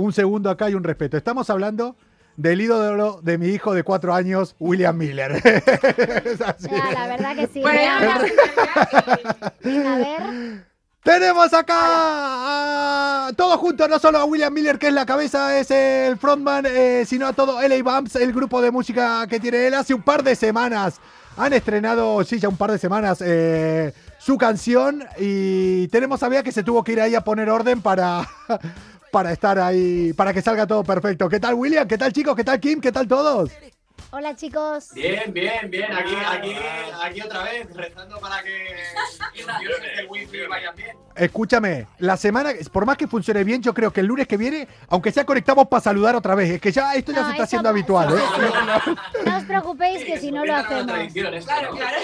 Un 0.00 0.14
segundo 0.14 0.48
acá 0.48 0.70
y 0.70 0.74
un 0.74 0.82
respeto. 0.82 1.18
Estamos 1.18 1.50
hablando 1.50 1.94
del 2.36 2.62
ídolo 2.62 3.20
de 3.22 3.36
mi 3.36 3.48
hijo 3.48 3.74
de 3.74 3.82
cuatro 3.82 4.14
años, 4.14 4.56
William 4.58 4.96
Miller. 4.96 5.32
Es 6.24 6.40
así. 6.40 6.68
Ya, 6.70 6.92
la 6.92 7.06
verdad 7.06 7.36
que 7.36 7.46
sí. 7.48 7.60
Bueno, 7.60 7.82
venga, 9.62 9.94
a 9.94 9.98
ver. 9.98 10.64
Tenemos 11.02 11.52
acá 11.52 13.26
a 13.26 13.32
todos 13.34 13.58
juntos, 13.58 13.90
no 13.90 13.98
solo 13.98 14.18
a 14.18 14.24
William 14.24 14.52
Miller, 14.52 14.78
que 14.78 14.88
es 14.88 14.94
la 14.94 15.04
cabeza, 15.04 15.58
es 15.58 15.70
el 15.70 16.16
frontman, 16.16 16.64
eh, 16.66 17.04
sino 17.06 17.26
a 17.26 17.34
todo 17.34 17.60
LA 17.60 17.82
Bumps, 17.82 18.16
el 18.16 18.32
grupo 18.32 18.62
de 18.62 18.70
música 18.70 19.26
que 19.26 19.38
tiene 19.38 19.66
él. 19.66 19.74
Hace 19.74 19.92
un 19.92 20.02
par 20.02 20.22
de 20.22 20.34
semanas 20.34 20.98
han 21.36 21.52
estrenado, 21.52 22.24
sí, 22.24 22.38
ya 22.38 22.48
un 22.48 22.56
par 22.56 22.72
de 22.72 22.78
semanas, 22.78 23.22
eh, 23.24 23.92
su 24.18 24.38
canción 24.38 25.04
y 25.18 25.88
tenemos 25.88 26.22
a 26.22 26.28
Bea 26.28 26.42
que 26.42 26.52
se 26.52 26.62
tuvo 26.62 26.84
que 26.84 26.92
ir 26.92 27.00
ahí 27.00 27.14
a 27.14 27.22
poner 27.22 27.48
orden 27.48 27.80
para, 27.80 28.28
para 29.10 29.32
estar 29.32 29.58
ahí, 29.58 30.12
para 30.12 30.32
que 30.32 30.42
salga 30.42 30.66
todo 30.66 30.84
perfecto. 30.84 31.28
¿Qué 31.28 31.40
tal 31.40 31.54
William? 31.54 31.86
¿Qué 31.86 31.98
tal 31.98 32.12
chicos? 32.12 32.36
¿Qué 32.36 32.44
tal 32.44 32.60
Kim? 32.60 32.80
¿Qué 32.80 32.92
tal 32.92 33.06
todos? 33.06 33.50
Hola, 34.12 34.34
chicos. 34.34 34.92
Bien, 34.92 35.32
bien, 35.32 35.70
bien. 35.70 35.92
Aquí, 35.92 36.14
aquí, 36.28 36.56
aquí 37.00 37.20
otra 37.20 37.44
vez, 37.44 37.72
rezando 37.72 38.18
para 38.18 38.42
que 38.42 38.50
del 39.96 40.08
wifi 40.08 40.46
vayan 40.48 40.74
bien. 40.74 40.96
Escúchame, 41.14 41.86
la 41.98 42.16
semana, 42.16 42.50
por 42.72 42.86
más 42.86 42.96
que 42.96 43.06
funcione 43.06 43.44
bien, 43.44 43.62
yo 43.62 43.72
creo 43.72 43.92
que 43.92 44.00
el 44.00 44.06
lunes 44.06 44.26
que 44.26 44.36
viene, 44.36 44.66
aunque 44.88 45.12
sea 45.12 45.24
conectamos 45.24 45.68
para 45.68 45.80
saludar 45.80 46.16
otra 46.16 46.34
vez, 46.34 46.50
es 46.50 46.60
que 46.60 46.72
ya 46.72 46.94
esto 46.94 47.12
ya 47.12 47.20
No, 47.20 47.26
se 47.26 47.30
está 47.32 47.44
haciendo 47.44 47.68
no, 47.68 47.70
habitual, 47.70 48.18
¿eh? 48.18 48.22
sí, 48.84 48.92
No 49.26 49.36
os 49.36 49.44
preocupéis 49.44 50.04
que 50.04 50.18
si 50.18 50.32
no 50.32 50.44
lo 50.44 50.56
hacemos. 50.56 50.86
Claro, 51.44 51.70
claro. 51.76 51.96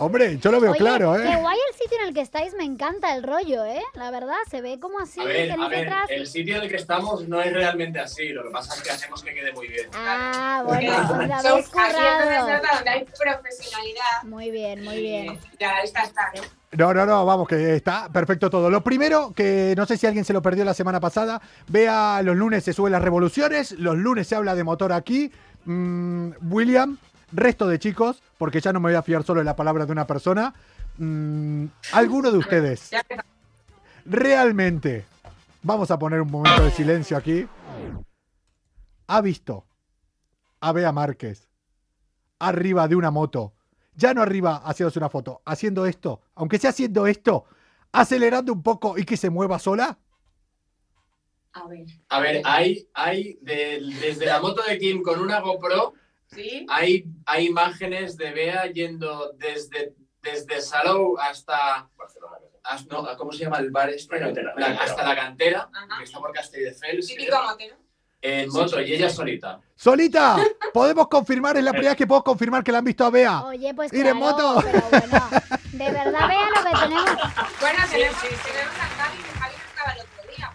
Hombre, 0.00 0.38
yo 0.38 0.50
lo 0.50 0.60
veo 0.60 0.70
Oye, 0.70 0.78
claro, 0.80 1.12
qué 1.14 1.30
¿eh? 1.30 1.36
guay 1.36 1.58
el 1.70 1.76
sitio 1.76 1.98
en 2.00 2.08
el 2.08 2.14
que 2.14 2.22
estáis, 2.22 2.54
me 2.54 2.64
encanta 2.64 3.14
el 3.14 3.22
rollo, 3.22 3.66
¿eh? 3.66 3.82
La 3.94 4.10
verdad, 4.10 4.36
se 4.50 4.62
ve 4.62 4.80
como 4.80 4.98
así, 4.98 5.20
A 5.20 5.24
ver, 5.24 5.48
que 5.48 5.52
a 5.62 5.68
ver, 5.68 5.80
detrás. 5.80 6.06
el 6.08 6.26
sitio 6.26 6.56
en 6.56 6.62
el 6.62 6.68
que 6.70 6.76
estamos 6.76 7.28
no 7.28 7.40
es 7.42 7.52
realmente 7.52 8.00
así. 8.00 8.30
Lo 8.30 8.42
que 8.44 8.48
pasa 8.50 8.74
es 8.76 8.82
que 8.82 8.90
hacemos 8.90 9.22
que 9.22 9.34
quede 9.34 9.52
muy 9.52 9.68
bien. 9.68 9.88
Ah, 9.94 10.62
bueno, 10.66 10.90
pues 10.94 11.06
Son- 11.08 11.32
habéis 11.32 11.68
currado. 11.68 12.46
donde 12.74 12.90
hay 12.90 13.04
profesionalidad. 13.04 14.22
Muy 14.24 14.50
bien, 14.50 14.82
muy 14.84 14.96
bien. 15.02 15.38
Ya, 15.58 15.80
esta 15.80 16.02
está, 16.04 16.30
¿eh? 16.34 16.40
No, 16.72 16.94
no, 16.94 17.04
no, 17.04 17.26
vamos, 17.26 17.46
que 17.46 17.74
está 17.76 18.08
perfecto 18.10 18.48
todo. 18.48 18.70
Lo 18.70 18.82
primero, 18.82 19.32
que 19.34 19.74
no 19.76 19.84
sé 19.86 19.96
si 19.98 20.06
alguien 20.06 20.24
se 20.24 20.32
lo 20.32 20.40
perdió 20.40 20.64
la 20.64 20.72
semana 20.72 21.00
pasada, 21.00 21.42
vea 21.68 22.22
los 22.22 22.36
lunes 22.36 22.64
se 22.64 22.72
suben 22.72 22.92
las 22.92 23.02
revoluciones, 23.02 23.72
los 23.72 23.96
lunes 23.96 24.28
se 24.28 24.36
habla 24.36 24.54
de 24.54 24.64
motor 24.64 24.92
aquí. 24.92 25.30
Mm, 25.66 26.30
William, 26.50 26.96
resto 27.32 27.66
de 27.68 27.78
chicos, 27.78 28.22
porque 28.38 28.60
ya 28.60 28.72
no 28.72 28.80
me 28.80 28.88
voy 28.90 28.96
a 28.96 29.02
fiar 29.02 29.22
solo 29.22 29.40
en 29.40 29.46
la 29.46 29.56
palabra 29.56 29.86
de 29.86 29.92
una 29.92 30.06
persona. 30.06 30.54
Mm, 30.98 31.66
¿Alguno 31.92 32.30
de 32.30 32.38
ustedes 32.38 32.90
realmente, 34.04 35.04
vamos 35.62 35.90
a 35.90 35.98
poner 35.98 36.20
un 36.20 36.30
momento 36.30 36.64
de 36.64 36.70
silencio 36.70 37.16
aquí, 37.16 37.46
ha 39.06 39.20
visto 39.20 39.64
a 40.60 40.72
Bea 40.72 40.92
Márquez 40.92 41.48
arriba 42.38 42.88
de 42.88 42.96
una 42.96 43.10
moto, 43.10 43.52
ya 43.94 44.14
no 44.14 44.22
arriba 44.22 44.56
haciéndose 44.64 44.98
una 44.98 45.10
foto, 45.10 45.42
haciendo 45.44 45.84
esto, 45.86 46.22
aunque 46.34 46.58
sea 46.58 46.70
haciendo 46.70 47.06
esto, 47.06 47.44
acelerando 47.92 48.52
un 48.52 48.62
poco 48.62 48.96
y 48.98 49.04
que 49.04 49.16
se 49.16 49.30
mueva 49.30 49.58
sola? 49.58 49.98
A 51.52 51.66
ver. 51.66 51.86
A 52.08 52.20
ver, 52.20 52.42
hay, 52.44 52.88
hay 52.94 53.38
de- 53.42 53.80
desde 54.00 54.26
la 54.26 54.40
moto 54.40 54.62
de 54.62 54.78
Kim 54.78 55.02
con 55.02 55.18
una 55.20 55.40
GoPro, 55.40 55.94
¿Sí? 56.32 56.66
hay, 56.68 57.04
hay 57.26 57.46
imágenes 57.46 58.16
de 58.16 58.30
Bea 58.30 58.66
yendo 58.66 59.32
desde, 59.36 59.94
desde 60.22 60.60
Salou 60.60 61.18
hasta, 61.18 61.88
hasta- 62.64 62.86
no, 62.90 63.16
¿Cómo 63.16 63.32
se 63.32 63.44
llama 63.44 63.58
el 63.58 63.70
bar? 63.70 63.90
este? 63.90 64.20
La- 64.56 64.66
hasta 64.80 65.02
la 65.02 65.16
cantera, 65.16 65.68
Ajá. 65.72 65.98
que 65.98 66.04
está 66.04 66.20
por 66.20 66.32
Castelldefels, 66.32 67.06
Típico 67.08 67.36
motero. 67.42 67.76
en 68.22 68.48
moto 68.50 68.80
y 68.80 68.92
ella 68.92 69.10
solita. 69.10 69.60
Solita, 69.74 70.36
podemos 70.72 71.08
confirmar, 71.08 71.56
es 71.56 71.64
la 71.64 71.72
primera 71.72 71.90
vez 71.92 71.98
que 71.98 72.06
puedo 72.06 72.22
confirmar 72.22 72.62
que 72.62 72.70
la 72.70 72.78
han 72.78 72.84
visto 72.84 73.04
a 73.04 73.10
Bea. 73.10 73.42
Oye, 73.46 73.74
pues 73.74 73.92
Ir 73.92 74.06
en 74.06 74.16
moto. 74.18 74.62
pero 74.64 74.82
bueno, 74.88 75.28
de 75.72 75.90
verdad 75.90 76.28
vea 76.28 76.48
lo 76.50 76.64
que 76.64 76.78
tenemos, 76.80 77.04
Bueno, 77.60 77.78
tenemos, 77.90 78.20
tenemos 78.20 78.74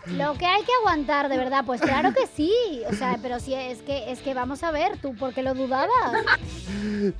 lo 0.07 0.33
que 0.37 0.45
hay 0.45 0.63
que 0.63 0.71
aguantar, 0.81 1.29
de 1.29 1.37
verdad, 1.37 1.63
pues 1.65 1.81
claro 1.81 2.13
que 2.13 2.27
sí, 2.27 2.53
o 2.89 2.93
sea, 2.93 3.17
pero 3.21 3.39
sí, 3.39 3.53
es 3.53 3.81
que, 3.81 4.11
es 4.11 4.19
que 4.21 4.33
vamos 4.33 4.63
a 4.63 4.71
ver, 4.71 4.97
tú, 5.01 5.15
¿por 5.15 5.33
qué 5.33 5.41
lo 5.43 5.53
dudabas? 5.53 5.89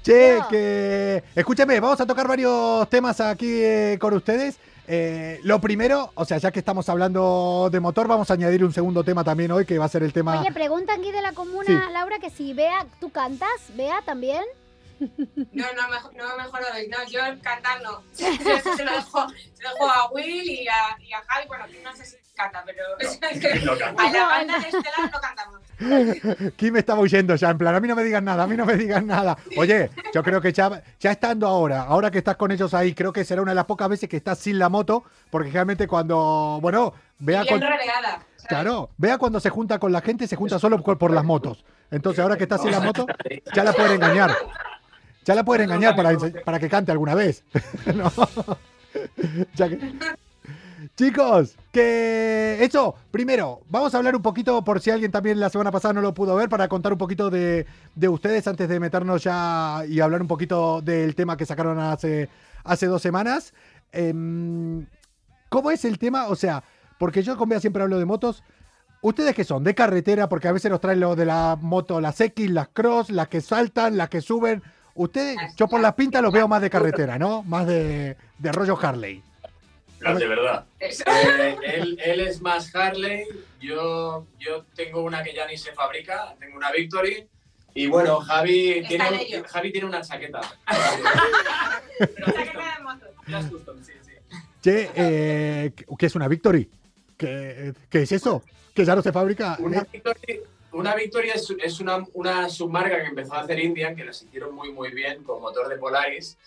Che, 0.03 0.37
No. 0.39 0.47
que. 0.47 1.23
Escúchame, 1.35 1.79
vamos 1.79 1.99
a 2.01 2.05
tocar 2.05 2.27
varios 2.27 2.89
temas 2.89 3.19
aquí 3.21 3.47
eh, 3.61 3.97
con 3.99 4.13
ustedes. 4.13 4.57
Eh, 4.87 5.39
lo 5.43 5.59
primero, 5.59 6.11
o 6.13 6.25
sea, 6.25 6.37
ya 6.37 6.51
que 6.51 6.59
estamos 6.59 6.87
hablando 6.89 7.69
de 7.71 7.79
motor, 7.79 8.07
vamos 8.07 8.29
a 8.29 8.35
añadir 8.35 8.63
un 8.63 8.71
segundo 8.71 9.03
tema 9.03 9.23
también 9.23 9.51
hoy, 9.51 9.65
que 9.65 9.79
va 9.79 9.85
a 9.85 9.89
ser 9.89 10.03
el 10.03 10.13
tema. 10.13 10.39
Oye, 10.41 10.51
pregunta 10.51 10.93
aquí 10.93 11.11
de 11.11 11.21
la 11.23 11.31
comuna, 11.31 11.65
Sí. 11.65 11.93
Laura, 11.93 12.19
que 12.19 12.29
si 12.29 12.53
Bea, 12.53 12.85
¿tú 12.99 13.09
cantas? 13.09 13.49
¿Bea 13.75 14.01
también? 14.05 14.43
No, 14.99 15.07
no, 15.73 15.89
mejor, 15.89 16.15
no, 16.15 16.37
mejor. 16.37 16.61
No, 16.89 16.97
yo 17.09 17.19
cantar 17.41 17.81
no. 17.81 18.01
Eso 18.13 18.75
se 18.77 18.85
lo 18.85 18.91
dejo, 18.91 19.27
se 19.53 19.63
lo 19.63 19.69
dejo 19.73 19.89
a 19.89 20.11
Will 20.11 20.49
y 20.49 20.67
a, 20.67 20.97
y 21.01 21.11
a 21.13 21.21
Javi. 21.27 21.47
Bueno, 21.47 21.65
que 21.65 21.81
no 21.83 21.93
sé 21.95 22.05
si 22.05 22.15
canta, 22.35 22.63
pero 22.65 22.83
a 23.97 24.11
la 24.11 24.25
banda 24.27 24.59
de 24.59 24.65
Estelar 24.67 25.11
no 25.11 25.19
cantamos. 25.19 25.59
Kim 26.55 26.73
me 26.73 26.79
estaba 26.79 27.01
huyendo 27.01 27.35
ya, 27.35 27.49
en 27.49 27.57
plan, 27.57 27.75
a 27.75 27.79
mí 27.79 27.87
no 27.87 27.95
me 27.95 28.03
digan 28.03 28.23
nada, 28.25 28.43
a 28.43 28.47
mí 28.47 28.55
no 28.55 28.65
me 28.65 28.75
digan 28.75 29.07
nada. 29.07 29.37
Oye, 29.57 29.89
yo 30.13 30.23
creo 30.23 30.39
que 30.41 30.53
ya, 30.53 30.81
ya 30.99 31.11
estando 31.11 31.47
ahora, 31.47 31.81
ahora 31.83 32.11
que 32.11 32.19
estás 32.19 32.35
con 32.37 32.51
ellos 32.51 32.73
ahí, 32.73 32.93
creo 32.93 33.11
que 33.11 33.25
será 33.25 33.41
una 33.41 33.51
de 33.51 33.55
las 33.55 33.65
pocas 33.65 33.89
veces 33.89 34.07
que 34.09 34.17
estás 34.17 34.39
sin 34.39 34.57
la 34.59 34.69
moto, 34.69 35.03
porque 35.29 35.51
realmente 35.51 35.87
cuando, 35.87 36.59
bueno, 36.61 36.93
vea 37.19 37.45
con- 37.45 37.59
relegada. 37.61 38.11
¿sabes? 38.37 38.47
Claro, 38.47 38.89
vea 38.97 39.17
cuando 39.17 39.39
se 39.39 39.49
junta 39.49 39.79
con 39.79 39.91
la 39.91 40.01
gente, 40.01 40.27
se 40.27 40.35
junta 40.35 40.59
solo 40.59 40.81
por, 40.81 40.97
por 40.97 41.11
las 41.11 41.23
motos. 41.23 41.65
Entonces 41.91 42.21
ahora 42.21 42.37
que 42.37 42.43
estás 42.43 42.61
sin 42.61 42.71
la 42.71 42.79
moto, 42.79 43.05
ya 43.53 43.63
la 43.63 43.73
pueden 43.73 43.93
engañar. 43.93 44.31
Ya 45.25 45.33
la 45.35 45.43
pueden 45.43 45.63
engañar 45.63 45.95
para, 45.95 46.11
para 46.45 46.59
que 46.59 46.69
cante 46.69 46.91
alguna 46.91 47.15
vez. 47.15 47.43
No. 47.95 48.11
Ya 49.55 49.67
que- 49.69 49.79
Chicos, 50.95 51.55
que 51.71 52.57
eso, 52.61 52.95
primero, 53.11 53.61
vamos 53.69 53.93
a 53.93 53.97
hablar 53.97 54.15
un 54.15 54.21
poquito, 54.21 54.63
por 54.63 54.79
si 54.79 54.91
alguien 54.91 55.11
también 55.11 55.39
la 55.39 55.49
semana 55.49 55.71
pasada 55.71 55.93
no 55.93 56.01
lo 56.01 56.13
pudo 56.13 56.35
ver, 56.35 56.49
para 56.49 56.67
contar 56.67 56.91
un 56.93 56.97
poquito 56.97 57.29
de, 57.29 57.65
de 57.95 58.09
ustedes 58.09 58.47
antes 58.47 58.69
de 58.69 58.79
meternos 58.79 59.23
ya 59.23 59.83
y 59.87 59.99
hablar 59.99 60.21
un 60.21 60.27
poquito 60.27 60.81
del 60.81 61.15
tema 61.15 61.37
que 61.37 61.45
sacaron 61.45 61.79
hace, 61.79 62.29
hace 62.63 62.87
dos 62.87 63.01
semanas. 63.01 63.53
Em, 63.91 64.85
¿Cómo 65.49 65.71
es 65.71 65.85
el 65.85 65.97
tema? 65.97 66.27
O 66.27 66.35
sea, 66.35 66.63
porque 66.97 67.23
yo 67.23 67.37
con 67.37 67.49
Bea 67.49 67.59
siempre 67.59 67.83
hablo 67.83 67.99
de 67.99 68.05
motos. 68.05 68.43
¿Ustedes 69.01 69.35
qué 69.35 69.43
son? 69.43 69.63
¿De 69.63 69.75
carretera? 69.75 70.27
Porque 70.27 70.47
a 70.47 70.51
veces 70.51 70.71
nos 70.71 70.81
traen 70.81 70.99
lo 70.99 71.15
de 71.15 71.25
la 71.25 71.57
moto, 71.61 72.01
las 72.01 72.19
X, 72.19 72.49
las 72.49 72.69
cross, 72.69 73.09
las 73.09 73.27
que 73.27 73.41
saltan, 73.41 73.97
las 73.97 74.09
que 74.09 74.21
suben. 74.21 74.63
Ustedes, 74.95 75.37
yo 75.55 75.67
por 75.67 75.79
las 75.81 75.93
pintas 75.93 76.21
los 76.21 76.33
veo 76.33 76.47
más 76.47 76.61
de 76.61 76.69
carretera, 76.69 77.19
¿no? 77.19 77.43
Más 77.43 77.67
de, 77.67 78.17
de 78.39 78.51
rollo 78.51 78.77
Harley. 78.81 79.21
De 80.13 80.27
verdad. 80.27 80.65
Eh, 80.79 81.57
él, 81.63 81.99
él 82.03 82.19
es 82.19 82.39
más 82.39 82.73
Harley, 82.75 83.25
yo, 83.59 84.27
yo 84.37 84.63
tengo 84.75 85.01
una 85.01 85.23
que 85.23 85.33
ya 85.33 85.47
ni 85.47 85.57
se 85.57 85.73
fabrica, 85.73 86.35
tengo 86.39 86.57
una 86.57 86.71
Victory. 86.71 87.27
Y 87.73 87.87
bueno, 87.87 88.19
Javi 88.21 88.83
tiene, 88.87 89.09
un-. 89.09 89.43
Javi 89.43 89.71
tiene 89.71 89.87
una 89.87 90.01
chaqueta. 90.01 90.41
Pero 91.99 92.25
Chaqueta 92.27 92.75
de 92.77 92.83
moto. 92.83 93.05
Custom, 93.25 93.83
sí, 93.83 93.93
sí. 94.05 94.11
Che, 94.61 94.91
eh, 94.95 95.73
¿qué 95.97 96.05
es 96.05 96.15
una 96.15 96.27
Victory? 96.27 96.69
¿Qué, 97.17 97.73
qué 97.89 98.03
es 98.03 98.11
eso? 98.11 98.43
¿Que 98.73 98.85
ya 98.85 98.95
no 98.95 99.01
se 99.01 99.11
fabrica? 99.11 99.57
Una 99.59 99.85
Victory, 99.91 100.41
una 100.71 100.95
Victory 100.95 101.29
es, 101.29 101.53
es 101.61 101.79
una, 101.79 102.05
una 102.13 102.47
submarca 102.47 103.01
que 103.01 103.07
empezó 103.07 103.33
a 103.33 103.41
hacer 103.41 103.59
Indian, 103.59 103.95
que 103.95 104.05
las 104.05 104.21
hicieron 104.21 104.53
muy 104.53 104.71
muy 104.71 104.91
bien 104.91 105.23
con 105.23 105.41
motor 105.41 105.67
de 105.67 105.77
Polaris. 105.77 106.37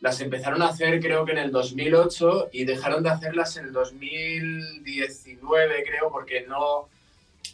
Las 0.00 0.20
empezaron 0.20 0.62
a 0.62 0.68
hacer 0.68 1.00
creo 1.00 1.24
que 1.24 1.32
en 1.32 1.38
el 1.38 1.50
2008 1.50 2.50
y 2.52 2.64
dejaron 2.64 3.02
de 3.02 3.10
hacerlas 3.10 3.56
en 3.56 3.66
el 3.66 3.72
2019 3.72 5.84
creo 5.86 6.10
porque 6.10 6.46
no... 6.46 6.88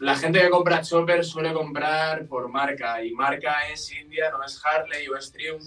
La 0.00 0.16
gente 0.16 0.40
que 0.40 0.50
compra 0.50 0.83
Chopper 0.83 1.24
suele 1.24 1.52
comprar 1.52 2.26
por 2.26 2.48
marca 2.48 3.02
y 3.04 3.12
marca 3.12 3.68
es 3.72 3.92
Indian 3.92 4.35
o 4.35 4.42
es 4.42 4.61
Harley 4.64 5.07
o 5.09 5.16
es 5.16 5.30
Triumph. 5.30 5.62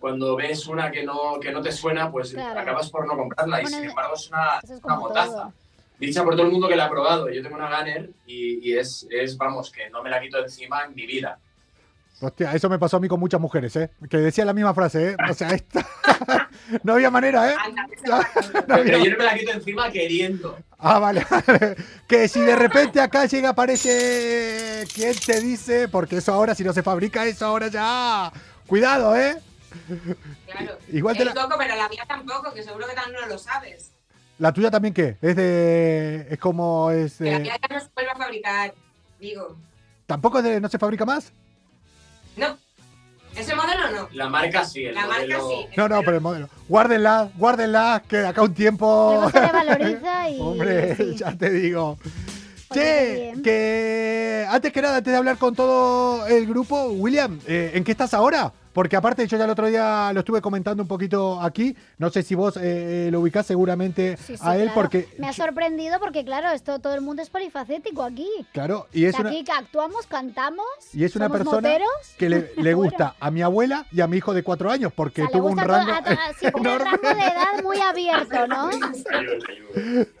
Cuando 0.00 0.34
ves 0.34 0.66
una 0.66 0.90
que 0.90 1.02
no, 1.04 1.38
que 1.40 1.52
no 1.52 1.60
te 1.60 1.72
suena, 1.72 2.10
pues 2.10 2.32
Claro. 2.32 2.58
acabas 2.58 2.90
por 2.90 3.06
no 3.06 3.16
comprarla 3.16 3.62
y 3.62 3.66
sin 3.66 3.84
embargo 3.84 4.14
es 4.14 4.28
una, 4.30 4.60
es 4.62 4.70
una 4.82 4.96
motaza 4.96 5.32
todo. 5.32 5.52
dicha 5.98 6.24
por 6.24 6.34
todo 6.36 6.46
el 6.46 6.52
mundo 6.52 6.68
que 6.68 6.76
la 6.76 6.86
ha 6.86 6.90
probado. 6.90 7.28
Yo 7.30 7.42
tengo 7.42 7.56
una 7.56 7.78
Gunner 7.78 8.08
y, 8.26 8.70
y 8.70 8.78
es, 8.78 9.06
es, 9.10 9.36
vamos, 9.36 9.70
que 9.70 9.90
no 9.90 10.02
me 10.02 10.08
la 10.10 10.20
quito 10.22 10.38
encima 10.38 10.84
en 10.84 10.94
mi 10.94 11.04
vida. 11.06 11.38
Hostia, 12.20 12.52
eso 12.54 12.70
me 12.70 12.78
pasó 12.78 12.96
a 12.96 13.00
mí 13.00 13.08
con 13.08 13.20
muchas 13.20 13.38
mujeres, 13.40 13.76
¿eh? 13.76 13.90
Que 14.08 14.16
decía 14.16 14.46
la 14.46 14.54
misma 14.54 14.72
frase, 14.72 15.10
¿eh? 15.10 15.16
O 15.28 15.34
sea, 15.34 15.50
esta... 15.50 15.86
no 16.82 16.94
había 16.94 17.10
manera, 17.10 17.52
¿eh? 17.52 17.56
No 18.06 18.16
había- 18.16 18.84
Pero 18.84 19.04
yo 19.04 19.10
no 19.10 19.18
me 19.18 19.24
la 19.24 19.34
quito 19.38 19.52
encima 19.52 19.90
queriendo. 19.90 20.58
Ah, 20.78 20.98
vale. 21.00 21.26
que 22.08 22.26
si 22.28 22.40
de 22.40 22.56
repente 22.56 23.00
acá 23.00 23.26
llega, 23.26 23.50
aparece 23.50 24.84
quien 24.94 25.14
te 25.14 25.40
dice, 25.40 25.88
porque 25.88 26.16
eso 26.18 26.32
ahora, 26.32 26.54
si 26.54 26.64
no 26.64 26.72
se 26.72 26.82
fabrica 26.82 27.26
eso 27.26 27.44
ahora 27.46 27.68
ya... 27.68 28.32
Cuidado, 28.66 29.14
¿eh? 29.14 29.36
Claro. 30.46 30.78
Igual 30.90 31.16
te 31.16 31.22
El 31.22 31.28
la- 31.34 31.48
pero 31.58 31.76
la 31.76 31.88
mía 31.88 32.04
tampoco, 32.08 32.52
que 32.54 32.62
seguro 32.62 32.86
que 32.88 32.94
también 32.94 33.20
no 33.20 33.26
lo 33.26 33.38
sabes. 33.38 33.90
¿La 34.38 34.52
tuya 34.52 34.70
también 34.70 34.94
qué? 34.94 35.16
Es 35.20 35.36
de... 35.36 36.26
Es 36.30 36.38
como... 36.38 36.90
Es 36.90 37.18
Que 37.18 37.24
la 37.30 37.38
de... 37.38 37.40
mía 37.40 37.56
ya 37.60 37.74
no 37.76 37.80
se 37.80 37.88
vuelve 37.94 38.10
a 38.10 38.16
fabricar, 38.16 38.74
digo. 39.20 39.56
¿Tampoco 40.06 40.38
es 40.38 40.44
de- 40.44 40.60
no 40.62 40.68
se 40.70 40.78
fabrica 40.78 41.04
más? 41.04 41.30
No. 42.36 42.56
Ese 43.34 43.54
modelo 43.54 43.90
no. 43.90 44.08
La 44.12 44.28
marca 44.28 44.64
sí, 44.64 44.84
el 44.86 44.94
La 44.94 45.06
marca 45.06 45.38
modelo- 45.38 45.48
sí. 45.48 45.66
No, 45.76 45.88
no, 45.88 46.00
pero 46.02 46.16
el 46.16 46.22
modelo. 46.22 46.48
Guárdenla, 46.68 47.28
guárdenla, 47.36 48.02
que 48.08 48.18
acá 48.24 48.42
un 48.42 48.54
tiempo. 48.54 49.10
Luego 49.14 49.30
se 49.30 49.40
revaloriza 49.40 50.30
y. 50.30 50.40
Hombre, 50.40 50.96
sí. 50.96 51.14
ya 51.16 51.36
te 51.36 51.50
digo. 51.50 51.98
Qué 52.72 53.32
Che, 53.36 53.42
que 53.42 54.46
antes 54.48 54.72
que 54.72 54.82
nada, 54.82 54.96
antes 54.96 55.12
de 55.12 55.16
hablar 55.18 55.36
con 55.38 55.54
todo 55.54 56.26
el 56.26 56.46
grupo, 56.46 56.86
William, 56.88 57.38
eh, 57.46 57.72
¿en 57.74 57.84
qué 57.84 57.92
estás 57.92 58.12
ahora? 58.14 58.52
Porque 58.76 58.94
aparte 58.94 59.26
yo 59.26 59.38
ya 59.38 59.44
el 59.44 59.50
otro 59.50 59.68
día 59.68 60.10
lo 60.12 60.20
estuve 60.20 60.42
comentando 60.42 60.82
un 60.82 60.86
poquito 60.86 61.40
aquí, 61.40 61.74
no 61.96 62.10
sé 62.10 62.22
si 62.22 62.34
vos 62.34 62.58
eh, 62.60 63.08
lo 63.10 63.20
ubicás 63.20 63.46
seguramente 63.46 64.18
Sí, 64.18 64.36
sí, 64.36 64.42
a 64.44 64.54
él 64.56 64.64
claro. 64.64 64.74
porque... 64.74 65.08
Me 65.16 65.26
ha 65.28 65.32
sorprendido 65.32 65.98
porque, 65.98 66.26
claro, 66.26 66.50
esto 66.50 66.78
todo 66.78 66.94
el 66.94 67.00
mundo 67.00 67.22
es 67.22 67.30
polifacético 67.30 68.02
aquí. 68.02 68.28
Claro, 68.52 68.86
y 68.92 69.06
es 69.06 69.18
una, 69.18 69.30
aquí 69.30 69.44
que 69.44 69.52
actuamos, 69.52 70.06
cantamos. 70.06 70.66
y 70.92 71.04
es 71.04 71.16
una 71.16 71.24
somos 71.28 71.38
persona 71.38 71.68
moteros. 71.70 71.88
que 72.18 72.28
le, 72.28 72.52
le 72.58 72.74
gusta 72.82 73.14
a 73.18 73.30
mi 73.30 73.40
abuela 73.40 73.86
y 73.92 74.02
a 74.02 74.06
mi 74.06 74.18
hijo 74.18 74.34
de 74.34 74.42
cuatro 74.42 74.70
años 74.70 74.92
porque 74.94 75.22
O 75.22 75.24
sea, 75.24 75.32
le 75.34 75.40
tuvo 75.40 75.50
un 75.52 75.56
rango... 75.58 75.92
a 75.92 75.96
a- 75.96 76.34
sí, 76.38 76.46
un 76.52 76.64
rango 76.78 77.08
de 77.14 77.24
edad 77.24 77.62
muy 77.62 77.78
abierto, 77.80 78.46
¿no? 78.46 78.68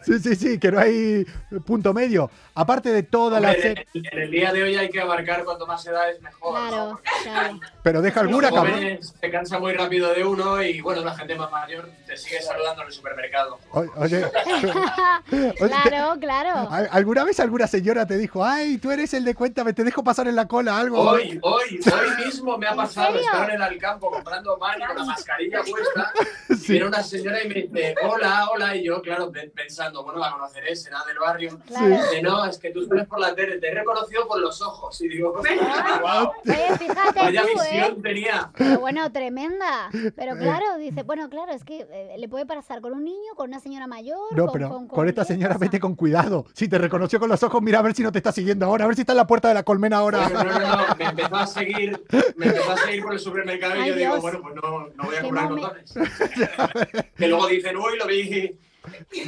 Sí, 0.02 0.18
sí, 0.18 0.36
sí, 0.36 0.58
que 0.58 0.70
no 0.70 0.78
hay 0.78 1.26
punto 1.64 1.92
medio. 1.94 2.30
Aparte 2.54 2.90
de 2.92 3.02
toda 3.02 3.40
la... 3.40 3.48
Hombre, 3.48 3.62
se- 3.92 3.98
en, 3.98 4.04
en 4.12 4.18
el 4.18 4.30
día 4.30 4.52
de 4.52 4.62
hoy 4.62 4.76
hay 4.76 4.88
que 4.90 5.00
abarcar 5.00 5.44
cuanto 5.44 5.66
más 5.66 5.84
edades 5.86 6.20
mejor. 6.20 6.54
¿no? 6.60 6.68
Claro, 6.68 7.00
claro. 7.22 7.60
Pero 7.82 8.02
deja 8.02 8.20
alguna, 8.20 8.45
jóvenes 8.50 9.14
se 9.20 9.30
cansa 9.30 9.58
muy 9.58 9.72
rápido 9.72 10.12
de 10.14 10.24
uno 10.24 10.62
y 10.62 10.80
bueno, 10.80 11.02
la 11.02 11.16
gente 11.16 11.34
más 11.34 11.50
mayor 11.50 11.88
te 12.16 12.22
sigue 12.22 12.40
saludando 12.42 12.82
en 12.82 12.88
el 12.88 12.94
supermercado. 12.94 13.58
O- 13.72 13.84
Oye, 13.96 14.24
Oye, 15.32 15.54
claro, 15.58 16.18
claro. 16.18 16.68
¿al- 16.70 16.88
¿alguna 16.92 17.24
vez 17.24 17.38
alguna 17.40 17.66
señora 17.66 18.06
te 18.06 18.16
dijo, 18.16 18.44
ay, 18.44 18.78
tú 18.78 18.90
eres 18.90 19.12
el 19.14 19.24
de 19.24 19.34
cuéntame, 19.34 19.72
te 19.74 19.84
dejo 19.84 20.02
pasar 20.02 20.26
en 20.28 20.36
la 20.36 20.46
cola 20.48 20.78
algo? 20.78 20.98
Hoy, 21.00 21.38
hoy, 21.42 21.80
hoy 21.84 22.24
mismo 22.26 22.56
me 22.56 22.66
ha 22.66 22.70
¿En 22.70 22.76
pasado, 22.76 23.18
estaba 23.18 23.44
en 23.46 23.50
el 23.52 23.62
Alcampo 23.62 24.10
comprando 24.10 24.58
pan 24.58 24.80
con 24.86 24.96
la 24.96 25.04
mascarilla 25.04 25.60
puesta, 25.62 26.12
y 26.48 26.54
Sí. 26.56 26.72
viene 26.72 26.86
una 26.88 27.02
señora 27.02 27.42
y 27.44 27.48
me 27.48 27.54
dice, 27.54 27.94
hola, 28.02 28.48
hola, 28.52 28.74
y 28.76 28.84
yo, 28.84 29.02
claro, 29.02 29.30
pe- 29.30 29.50
pensando, 29.54 30.02
bueno, 30.02 30.18
la 30.20 30.30
conoceré, 30.32 30.74
será 30.74 31.04
del 31.06 31.18
barrio. 31.18 31.58
Claro. 31.66 31.86
Y 31.86 31.90
dice, 31.90 32.22
no, 32.22 32.46
es 32.46 32.58
que 32.58 32.70
tú 32.70 32.86
sales 32.86 33.06
por 33.06 33.20
la 33.20 33.34
tele, 33.34 33.58
te 33.58 33.68
he 33.68 33.74
reconocido 33.74 34.26
por 34.26 34.40
los 34.40 34.60
ojos. 34.62 34.98
Y 35.02 35.08
digo, 35.08 35.32
wow, 35.34 36.32
Oye, 36.44 36.78
fíjate 36.78 37.18
vaya 37.20 37.42
tú, 37.42 37.48
¿eh? 37.48 37.70
visión 37.72 38.02
tenía. 38.02 38.50
Pero 38.56 38.80
bueno, 38.80 39.12
tremenda. 39.12 39.90
Pero 40.16 40.36
claro, 40.36 40.76
dice, 40.78 41.02
bueno, 41.02 41.28
claro, 41.28 41.52
es 41.52 41.62
que 41.64 41.86
eh, 42.08 42.18
le 42.18 42.28
puede 42.28 42.46
pasar 42.46 42.80
con 42.80 42.92
un 42.92 43.04
niño, 43.04 43.34
con 43.36 43.48
una 43.48 43.60
señora 43.60 43.86
mayor. 43.86 44.18
No, 44.32 44.44
con, 44.46 44.52
pero 44.52 44.68
con- 44.68 44.88
con, 44.88 44.96
con 44.96 45.08
esta 45.08 45.24
señora 45.24 45.56
vete 45.58 45.78
con 45.80 45.94
cuidado. 45.94 46.46
Si 46.54 46.68
te 46.68 46.78
reconoció 46.78 47.18
con 47.20 47.28
los 47.28 47.42
ojos, 47.42 47.60
mira 47.62 47.78
a 47.80 47.82
ver 47.82 47.94
si 47.94 48.02
no 48.02 48.12
te 48.12 48.18
está 48.18 48.32
siguiendo 48.32 48.66
ahora, 48.66 48.84
a 48.84 48.86
ver 48.86 48.96
si 48.96 49.02
está 49.02 49.12
en 49.12 49.18
la 49.18 49.26
puerta 49.26 49.48
de 49.48 49.54
la 49.54 49.62
colmena 49.62 49.98
ahora. 49.98 50.28
No, 50.28 50.44
no, 50.44 50.58
no, 50.58 50.76
no, 50.88 50.94
me 50.98 51.04
empezó 51.04 51.36
a 51.36 51.46
seguir, 51.46 52.04
me 52.36 52.46
empezó 52.46 52.70
a 52.72 52.76
seguir 52.78 53.02
por 53.02 53.12
el 53.12 53.18
supermercado 53.20 53.76
y 53.76 53.80
Ay, 53.80 53.88
yo 53.90 53.96
digo, 53.96 54.20
bueno, 54.20 54.40
pues 54.42 54.54
no, 54.54 54.62
no 54.88 55.04
voy 55.04 55.16
a 55.16 55.22
comprar 55.22 55.48
condones. 55.48 55.94
que 57.16 57.28
luego 57.28 57.46
dicen, 57.48 57.76
uy, 57.76 57.98
lo 57.98 58.06
vi. 58.06 58.58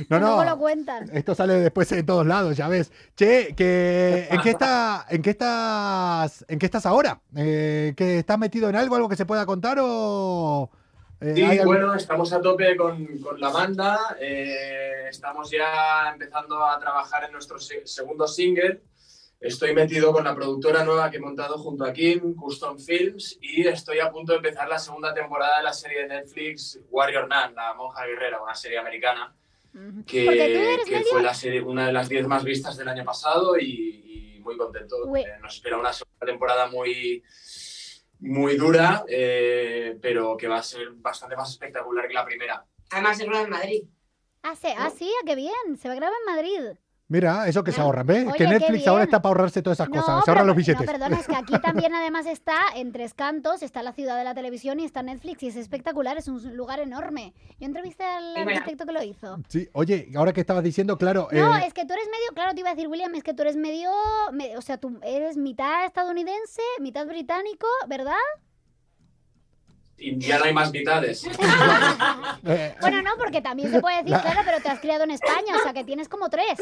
No, 0.09 0.21
Luego 0.21 0.45
lo 0.45 0.51
no. 0.51 0.59
cuentan. 0.59 1.11
Esto 1.13 1.35
sale 1.35 1.55
después 1.55 1.91
en 1.91 2.07
todos 2.07 2.25
lados, 2.25 2.57
ya 2.57 2.69
ves. 2.69 2.93
Che, 3.17 3.55
que 3.57 4.29
¿en 4.31 4.41
qué 4.41 4.51
está, 4.51 5.05
en 5.11 5.21
qué 5.21 5.31
estás, 5.31 6.45
en 6.47 6.61
qué 6.61 6.67
estás 6.67 6.87
ahora? 6.87 7.21
Eh, 7.35 7.93
¿Que 7.97 8.21
estás 8.21 8.39
metido 8.39 8.69
en 8.69 8.77
algo, 8.77 8.95
algo 8.95 9.09
que 9.09 9.17
se 9.17 9.27
pueda 9.27 9.47
contar 9.47 9.79
o? 9.81 10.71
Eh, 11.21 11.33
Sí, 11.35 11.43
hay 11.43 11.59
bueno, 11.65 11.95
estamos 11.95 12.33
a 12.33 12.41
tope 12.41 12.77
con, 12.77 13.19
con 13.19 13.41
la 13.41 13.51
banda. 13.51 14.17
eh, 14.21 15.07
estamos 15.09 15.51
ya 15.51 16.11
empezando 16.13 16.65
a 16.65 16.79
trabajar 16.79 17.25
en 17.25 17.33
nuestro 17.33 17.59
se- 17.59 17.87
segundo 17.87 18.27
single. 18.29 18.81
Estoy 19.41 19.73
metido 19.73 20.13
con 20.13 20.25
la 20.25 20.35
productora 20.35 20.83
nueva 20.83 21.11
que 21.11 21.19
he 21.19 21.21
montado 21.21 21.59
junto 21.59 21.85
a 21.85 21.93
Kim, 21.93 22.35
Custom 22.35 22.77
Films, 22.79 23.39
y 23.41 23.67
estoy 23.69 24.01
a 24.01 24.11
punto 24.11 24.33
de 24.33 24.39
empezar 24.39 24.69
la 24.69 24.81
segunda 24.81 25.15
temporada 25.15 25.59
de 25.59 25.63
la 25.65 25.73
serie 25.73 26.03
de 26.03 26.09
Netflix 26.09 26.81
Warrior 26.91 27.29
Nun, 27.29 27.55
la 27.55 27.73
monja 27.75 28.05
guerrera, 28.05 28.43
una 28.43 28.57
serie 28.57 28.79
americana, 28.79 29.33
que, 30.05 30.79
que 30.85 31.05
fue 31.09 31.23
la 31.23 31.35
serie, 31.35 31.63
una 31.63 31.87
de 31.87 31.93
las 31.93 32.09
10 32.09 32.27
más 32.27 32.43
vistas 32.43 32.77
del 32.77 32.89
año 32.89 33.05
pasado 33.05 33.57
y, 33.57 34.35
y 34.37 34.41
muy 34.41 34.57
contento. 34.57 34.97
Eh, 35.25 35.39
nos 35.41 35.55
espera 35.55 35.79
una 35.79 35.93
segunda 35.93 36.27
temporada 36.27 36.67
muy, 36.67 37.23
muy 38.21 38.57
dura, 38.57 39.05
eh, 39.09 39.97
pero 40.03 40.37
que 40.37 40.49
va 40.49 40.59
a 40.59 40.63
ser 40.63 40.91
bastante 40.93 41.37
más 41.37 41.51
espectacular 41.51 42.07
que 42.09 42.15
la 42.15 42.25
primera. 42.25 42.65
Además, 42.91 43.17
se 43.19 43.25
graba 43.27 43.43
en 43.45 43.51
Madrid. 43.51 43.83
Ah, 44.43 44.55
se- 44.57 44.75
ah, 44.77 44.91
sí, 44.91 45.11
ah, 45.21 45.25
qué 45.27 45.35
bien. 45.35 45.77
Se 45.81 45.89
graba 45.95 46.15
en 46.27 46.35
Madrid. 46.35 46.79
Mira, 47.11 47.49
eso 47.49 47.65
que 47.65 47.73
se 47.73 47.81
Ah, 47.81 47.85
ahorran, 47.85 48.07
¿ves? 48.07 48.27
oye, 48.27 48.37
que 48.37 48.47
Netflix 48.47 48.87
ahora 48.87 49.05
está 49.05 49.23
para 49.23 49.31
ahorrarse 49.31 49.63
todas 49.63 49.77
esas 49.79 49.89
No, 49.89 49.95
cosas, 49.95 50.17
se 50.17 50.21
pero- 50.27 50.33
ahorran 50.33 50.47
los 50.49 50.57
billetes. 50.57 50.81
No, 50.87 50.93
perdona, 50.93 51.19
es 51.19 51.27
que 51.27 51.37
aquí 51.37 51.59
también 51.59 51.95
además 51.95 52.27
está 52.27 52.57
en 52.77 52.93
Tres 52.93 53.15
Cantos, 53.15 53.63
está 53.63 53.83
la 53.83 53.93
ciudad 53.95 54.19
de 54.19 54.25
la 54.25 54.35
televisión 54.35 54.79
y 54.79 54.85
está 54.85 55.03
Netflix 55.03 55.43
y 55.43 55.47
es 55.49 55.57
espectacular, 55.57 56.19
es 56.19 56.29
un 56.29 56.55
lugar 56.55 56.81
enorme. 56.81 57.33
Yo 57.59 57.67
entrevisté 57.67 58.05
al 58.05 58.35
Sí, 58.35 58.41
arquitecto 58.43 58.85
que 58.85 58.93
lo 58.93 59.03
hizo. 59.03 59.39
Sí, 59.49 59.71
oye, 59.73 60.11
ahora 60.17 60.35
que 60.35 60.43
estabas 60.43 60.63
diciendo, 60.63 60.99
claro, 60.99 61.29
No, 61.33 61.57
eh, 61.57 61.63
es 61.67 61.73
que 61.73 61.87
tú 61.87 61.95
eres 61.95 62.07
medio, 62.07 62.35
claro, 62.35 62.53
te 62.53 62.61
iba 62.61 62.69
a 62.69 62.75
decir, 62.75 62.89
William, 62.89 63.15
es 63.15 63.23
que 63.25 63.33
tú 63.33 63.41
eres 63.41 63.57
medio, 63.57 63.91
me- 64.33 64.59
o 64.59 64.61
sea, 64.61 64.77
tú 64.77 64.99
eres 65.03 65.39
mitad 65.39 65.87
estadounidense, 65.87 66.61
mitad 66.81 67.07
británico, 67.07 67.67
¿verdad? 67.87 68.13
Y 70.01 70.17
ya 70.19 70.39
no 70.39 70.45
hay 70.45 70.53
más 70.55 70.71
mitades. 70.73 71.27
Bueno, 72.81 73.03
no, 73.03 73.11
porque 73.19 73.41
también 73.43 73.71
se 73.71 73.81
puede 73.81 73.97
decir, 73.99 74.11
La- 74.13 74.23
claro, 74.23 74.41
pero 74.45 74.61
te 74.61 74.69
has 74.69 74.79
criado 74.81 75.05
en 75.05 75.11
España, 75.11 75.57
o 75.59 75.63
sea, 75.63 75.73
que 75.73 75.85
tienes 75.85 76.09
como 76.09 76.29
tres. 76.31 76.59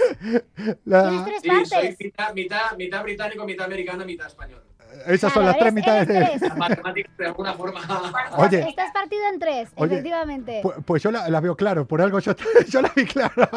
la- 0.84 1.08
Tienes 1.10 1.24
tres 1.24 1.42
Sí, 1.42 1.48
soy 1.66 1.78
partes. 1.80 1.96
mitad, 2.00 2.34
mitad, 2.34 2.76
mitad 2.76 3.02
británico, 3.02 3.44
mitad 3.44 3.66
americano, 3.66 4.04
mitad 4.04 4.26
español. 4.26 4.62
esas 5.06 5.32
son 5.32 5.42
Claro, 5.42 5.46
las 5.48 5.58
tres 5.58 5.72
mitades 5.74 6.08
de... 6.08 6.20
Las 6.48 6.56
matemáticas 6.56 7.16
de 7.18 7.26
alguna 7.26 7.52
forma. 7.54 7.80
Oye, 8.38 8.66
Estás 8.68 8.90
partido 8.92 9.22
en 9.32 9.38
tres, 9.38 9.68
Oye, 9.76 9.92
efectivamente. 9.94 10.60
Pues, 10.62 10.76
pues 10.84 11.02
yo 11.02 11.10
la, 11.10 11.28
la 11.28 11.40
veo 11.40 11.54
claro, 11.56 11.86
por 11.86 12.00
algo 12.00 12.18
yo, 12.20 12.32
yo 12.68 12.80
la 12.82 12.90
vi 12.96 13.04
claro. 13.04 13.48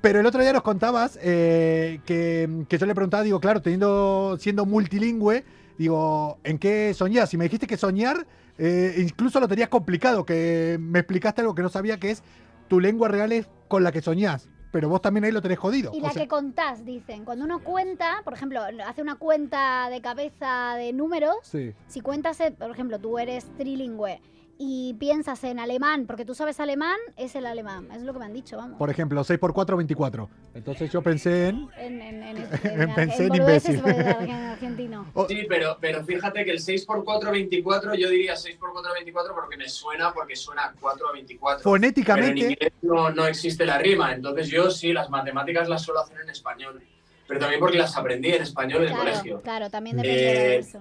Pero 0.00 0.20
el 0.20 0.26
otro 0.26 0.40
día 0.42 0.52
nos 0.52 0.62
contabas 0.62 1.18
eh, 1.22 2.00
que, 2.04 2.48
que 2.68 2.78
yo 2.78 2.86
le 2.86 2.94
preguntaba, 2.94 3.22
digo, 3.22 3.40
claro, 3.40 3.62
teniendo, 3.62 4.36
siendo 4.38 4.66
multilingüe, 4.66 5.44
digo, 5.78 6.38
¿en 6.44 6.58
qué 6.58 6.92
soñás? 6.94 7.32
Y 7.32 7.38
me 7.38 7.44
dijiste 7.44 7.66
que 7.66 7.76
soñar 7.78 8.26
eh, 8.58 8.96
incluso 8.98 9.40
lo 9.40 9.48
tenías 9.48 9.68
complicado, 9.68 10.24
que 10.24 10.76
me 10.80 10.98
explicaste 11.00 11.40
algo 11.40 11.54
que 11.54 11.62
no 11.62 11.68
sabía, 11.68 11.98
que 11.98 12.10
es 12.10 12.22
tu 12.68 12.80
lengua 12.80 13.08
real 13.08 13.32
es 13.32 13.48
con 13.68 13.82
la 13.84 13.92
que 13.92 14.02
soñás. 14.02 14.48
Pero 14.70 14.90
vos 14.90 15.00
también 15.00 15.24
ahí 15.24 15.32
lo 15.32 15.40
tenés 15.40 15.58
jodido. 15.58 15.92
Y 15.94 16.00
o 16.00 16.02
la 16.02 16.10
sea, 16.10 16.22
que 16.22 16.28
contás, 16.28 16.84
dicen. 16.84 17.24
Cuando 17.24 17.46
uno 17.46 17.60
cuenta, 17.60 18.20
por 18.22 18.34
ejemplo, 18.34 18.60
hace 18.86 19.00
una 19.00 19.14
cuenta 19.14 19.88
de 19.88 20.02
cabeza 20.02 20.74
de 20.76 20.92
números, 20.92 21.36
Sí. 21.42 21.72
si 21.86 22.02
cuentas, 22.02 22.38
eh, 22.40 22.50
por 22.50 22.70
ejemplo, 22.70 22.98
tú 22.98 23.18
eres 23.18 23.46
trilingüe 23.56 24.20
y 24.60 24.94
piensas 24.94 25.44
en 25.44 25.60
alemán, 25.60 26.04
porque 26.06 26.24
tú 26.24 26.34
sabes 26.34 26.58
alemán, 26.58 26.98
es 27.16 27.36
el 27.36 27.46
alemán. 27.46 27.88
Es 27.92 28.02
lo 28.02 28.12
que 28.12 28.18
me 28.18 28.24
han 28.24 28.32
dicho, 28.32 28.56
vamos. 28.56 28.76
Por 28.76 28.90
ejemplo, 28.90 29.22
6 29.22 29.38
por 29.38 29.52
4, 29.54 29.76
24. 29.76 30.28
Entonces 30.54 30.90
yo 30.90 31.00
pensé 31.00 31.48
en... 31.48 31.68
En, 31.78 32.00
en, 32.02 32.22
en, 32.24 32.36
En- 32.80 32.94
pensé 32.94 33.26
en 33.26 33.34
imbécil. 33.36 33.80
argen- 33.82 34.50
argentino. 34.50 35.06
Sí, 35.28 35.46
pero, 35.48 35.78
pero 35.80 36.04
fíjate 36.04 36.44
que 36.44 36.50
el 36.50 36.58
6x4, 36.58 37.30
24, 37.30 37.94
yo 37.94 38.10
diría 38.10 38.34
6x4, 38.34 38.92
24 38.94 39.34
porque 39.34 39.56
me 39.56 39.68
suena, 39.68 40.12
porque 40.12 40.34
suena 40.36 40.74
4 40.80 41.08
a 41.08 41.12
24. 41.12 41.58
Pero 41.62 41.76
en 41.76 41.80
Fonéticamente... 41.80 42.40
inglés 42.40 42.72
no, 42.82 43.10
no 43.10 43.26
existe 43.26 43.64
la 43.64 43.78
rima, 43.78 44.12
entonces 44.12 44.48
yo 44.48 44.70
sí, 44.70 44.92
las 44.92 45.08
matemáticas 45.08 45.68
las 45.68 45.82
suelo 45.82 46.00
hacer 46.00 46.20
en 46.22 46.30
español. 46.30 46.82
Pero 47.26 47.40
también 47.40 47.60
porque 47.60 47.78
las 47.78 47.96
aprendí 47.96 48.30
en 48.30 48.42
español 48.42 48.82
en 48.82 48.88
el 48.88 48.94
Claro, 48.94 49.10
colegio. 49.10 49.42
claro, 49.42 49.70
también 49.70 49.96
depende 49.96 50.20
de 50.22 50.54
Eh, 50.54 50.58
eso. 50.58 50.80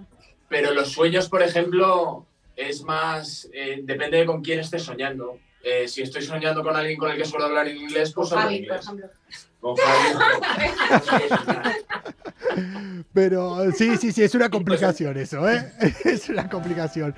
Pero 0.49 0.73
los 0.73 0.93
sueños, 0.93 1.27
por 1.27 1.43
ejemplo, 1.43 2.25
es 2.57 2.81
más. 2.83 3.47
eh, 3.53 3.79
depende 3.83 4.17
de 4.17 4.25
con 4.25 4.41
quién 4.41 4.59
estés 4.59 4.83
soñando. 4.83 5.39
Eh, 5.63 5.87
si 5.87 6.01
estoy 6.01 6.21
soñando 6.23 6.63
con 6.63 6.75
alguien 6.75 6.97
con 6.97 7.09
el 7.11 7.17
que 7.17 7.25
suelo 7.25 7.45
hablar 7.45 7.67
en 7.67 7.77
inglés, 7.77 8.11
pues 8.13 8.31
hablo 8.33 8.49
en 8.51 8.65
Javi, 8.65 8.67
por 8.67 8.75
inglés. 8.77 8.85
ejemplo. 8.85 9.09
Con 9.59 9.75
Javi. 9.75 11.23
Pero 13.13 13.71
sí, 13.71 13.97
sí, 13.97 14.11
sí, 14.11 14.23
es 14.23 14.33
una 14.35 14.49
complicación 14.49 15.17
eso, 15.17 15.47
¿eh? 15.49 15.71
Es 16.05 16.29
una 16.29 16.49
complicación. 16.49 17.13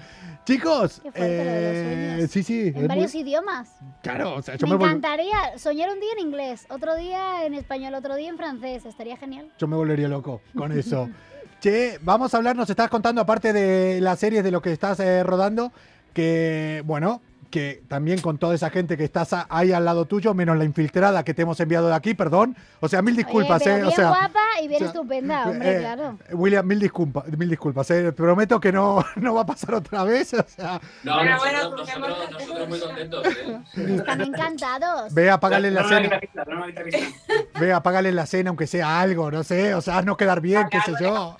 Chicos, 0.46 1.02
eh, 1.14 2.26
sí, 2.30 2.42
sí. 2.42 2.70
En 2.70 2.74
muy- 2.76 2.88
varios 2.88 3.14
idiomas. 3.14 3.70
Claro, 4.02 4.34
o 4.36 4.42
sea, 4.42 4.56
yo 4.56 4.66
Me 4.66 4.74
me, 4.74 4.80
vol- 4.80 4.88
encantaría 4.88 5.58
soñar 5.58 5.90
un 5.92 6.00
día 6.00 6.10
en 6.14 6.20
inglés, 6.26 6.66
otro 6.70 6.96
día 6.96 7.46
en 7.46 7.54
español, 7.54 7.94
otro 7.94 8.16
día 8.16 8.30
en 8.30 8.38
francés. 8.38 8.86
Estaría 8.86 9.16
genial. 9.18 9.52
yo 9.60 9.68
me 9.68 9.76
volvería 9.76 10.08
loco 10.08 10.42
con 10.56 10.72
eso. 10.72 11.10
che, 11.60 12.00
vamos 12.02 12.34
a 12.34 12.38
hablar, 12.38 12.56
nos 12.56 12.70
estás 12.70 12.90
contando, 12.90 13.22
aparte 13.22 13.54
de 13.54 14.02
las 14.02 14.20
series 14.20 14.44
de 14.44 14.52
lo 14.52 14.62
que 14.62 14.72
estás 14.72 15.00
eh, 15.00 15.24
rodando, 15.24 15.72
que, 16.14 16.82
bueno, 16.86 17.22
que 17.50 17.82
también 17.88 18.22
con 18.22 18.38
toda 18.38 18.54
esa 18.56 18.70
gente 18.70 18.96
que 18.98 19.04
estás 19.04 19.30
ahí 19.50 19.72
al 19.72 19.84
lado 19.86 20.06
tuyo, 20.06 20.34
menos 20.34 20.58
la 20.58 20.66
infiltrada 20.66 21.24
que 21.24 21.34
te 21.34 21.42
hemos 21.42 21.60
enviado 21.60 21.88
de 21.88 21.96
aquí, 21.96 22.14
perdón. 22.14 22.56
O 22.80 22.88
sea, 22.88 23.02
mil 23.02 23.16
disculpas, 23.16 23.62
Oye, 23.62 23.72
pero 23.72 23.78
¿eh? 23.78 23.82
O 23.82 23.86
bien 23.88 23.96
sea, 23.96 24.08
guapa 24.10 24.40
y 24.62 24.68
bien 24.68 24.76
o 24.76 24.80
sea, 24.80 24.88
estupenda, 24.88 25.44
hombre, 25.50 25.76
eh, 25.76 25.80
claro. 25.80 26.18
William, 26.34 26.66
mil 26.68 26.80
disculpas, 26.80 27.28
mil 27.38 27.50
disculpas. 27.50 27.90
eh. 27.92 28.12
Prometo 28.12 28.60
que 28.60 28.72
no, 28.72 29.04
no 29.16 29.34
va 29.34 29.42
a 29.42 29.46
pasar 29.46 29.74
otra 29.76 30.04
vez. 30.04 30.34
O 30.34 30.46
sea, 30.48 30.80
No, 31.04 31.16
Bueno, 31.16 31.32
nosotros, 31.32 31.40
bueno, 31.40 31.60
nosotros, 31.70 31.90
hemos- 31.96 32.32
nosotros 32.32 32.70
muy 32.70 32.80
contentos. 32.80 33.26
¿eh? 33.28 33.60
Están 33.96 34.22
encantados. 34.22 35.14
ve, 35.14 35.30
apágale 35.32 35.72
la 35.72 35.82
No, 35.82 35.90
no, 35.90 35.96
cena. 35.96 36.20
no, 36.48 36.56
no. 36.68 37.60
Ve, 37.60 37.74
apágale 37.74 38.12
la 38.12 38.26
cena, 38.26 38.50
aunque 38.50 38.68
sea 38.68 39.00
algo, 39.02 39.32
no 39.32 39.44
sé. 39.44 39.74
O 39.74 39.82
sea, 39.82 39.98
haznos 39.98 40.18
quedar 40.18 40.40
bien, 40.42 40.68
qué 40.70 40.80
sé 40.82 40.94
yo. 41.02 41.36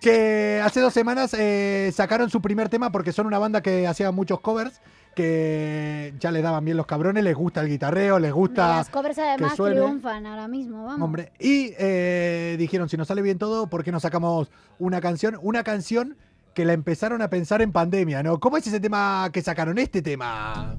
Que 0.00 0.60
hace 0.64 0.80
dos 0.80 0.94
semanas 0.94 1.34
eh, 1.38 1.90
sacaron 1.94 2.30
su 2.30 2.40
primer 2.40 2.68
tema 2.68 2.90
porque 2.90 3.12
son 3.12 3.26
una 3.26 3.38
banda 3.38 3.62
que 3.62 3.86
hacía 3.86 4.10
muchos 4.10 4.40
covers. 4.40 4.80
Que 5.14 6.14
ya 6.20 6.30
le 6.30 6.40
daban 6.40 6.64
bien 6.64 6.76
los 6.76 6.86
cabrones, 6.86 7.24
les 7.24 7.34
gusta 7.34 7.60
el 7.60 7.68
guitarreo, 7.68 8.18
les 8.20 8.32
gusta. 8.32 8.76
Las 8.76 8.88
covers 8.90 9.18
además 9.18 9.56
suene. 9.56 9.76
triunfan 9.76 10.24
ahora 10.24 10.46
mismo, 10.46 10.84
vamos. 10.84 11.02
Hombre, 11.02 11.32
y 11.38 11.72
eh, 11.78 12.54
dijeron, 12.58 12.88
si 12.88 12.96
nos 12.96 13.08
sale 13.08 13.20
bien 13.20 13.36
todo, 13.36 13.66
¿por 13.66 13.82
qué 13.82 13.90
no 13.90 13.98
sacamos 13.98 14.50
una 14.78 15.00
canción? 15.00 15.36
Una 15.42 15.64
canción 15.64 16.16
que 16.54 16.64
la 16.64 16.74
empezaron 16.74 17.22
a 17.22 17.28
pensar 17.28 17.60
en 17.60 17.72
pandemia, 17.72 18.22
¿no? 18.22 18.38
¿Cómo 18.38 18.56
es 18.56 18.66
ese 18.66 18.78
tema 18.80 19.28
que 19.32 19.42
sacaron? 19.42 19.78
Este 19.78 20.00
tema. 20.00 20.76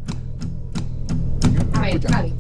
A 1.74 1.82
ver, 1.82 1.95
Escucha. 1.95 2.15
Javi. 2.15 2.34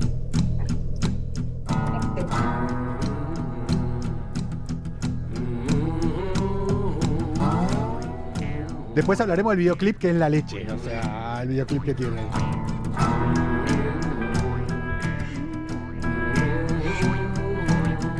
Después 9.01 9.19
hablaremos 9.19 9.53
del 9.53 9.57
videoclip 9.57 9.97
que 9.97 10.11
es 10.11 10.15
la 10.15 10.29
leche, 10.29 10.63
o 10.71 10.77
sea, 10.77 11.39
el 11.41 11.47
videoclip 11.47 11.81
que 11.81 11.95
tiene. 11.95 12.21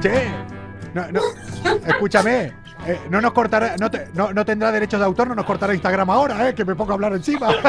Che, 0.02 0.26
no, 0.96 1.12
no, 1.12 1.22
escúchame, 1.86 2.52
eh, 2.88 3.00
no 3.10 3.22
nos 3.22 3.32
cortará, 3.34 3.76
no, 3.80 3.90
te- 3.92 4.08
no, 4.14 4.34
no 4.34 4.44
tendrá 4.46 4.72
derechos 4.72 5.00
de 5.00 5.06
autor, 5.06 5.28
no 5.28 5.36
nos 5.36 5.46
cortará 5.46 5.74
Instagram 5.74 6.10
ahora, 6.10 6.50
eh, 6.50 6.56
que 6.56 6.66
me 6.66 6.76
pongo 6.76 6.92
a 6.92 6.96
hablar 6.96 7.14
encima. 7.14 7.48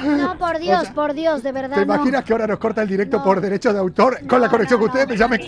No, 0.00 0.38
por 0.38 0.58
Dios, 0.58 0.80
O 0.80 0.84
sea, 0.84 0.94
por 0.94 1.12
Dios, 1.12 1.42
de 1.42 1.52
verdad. 1.52 1.76
¿Te 1.76 1.84
no. 1.84 1.94
imaginas 1.94 2.24
que 2.24 2.32
ahora 2.32 2.46
nos 2.46 2.58
corta 2.58 2.80
el 2.80 2.88
directo 2.88 3.18
No. 3.18 3.24
por 3.24 3.38
derechos 3.38 3.74
de 3.74 3.80
autor 3.80 4.26
con 4.26 4.40
la 4.40 4.48
conexión 4.48 4.80
no, 4.80 4.86
que 4.86 4.98
ustedes 4.98 5.20
no. 5.20 5.28
me 5.28 5.36
me 5.38 5.44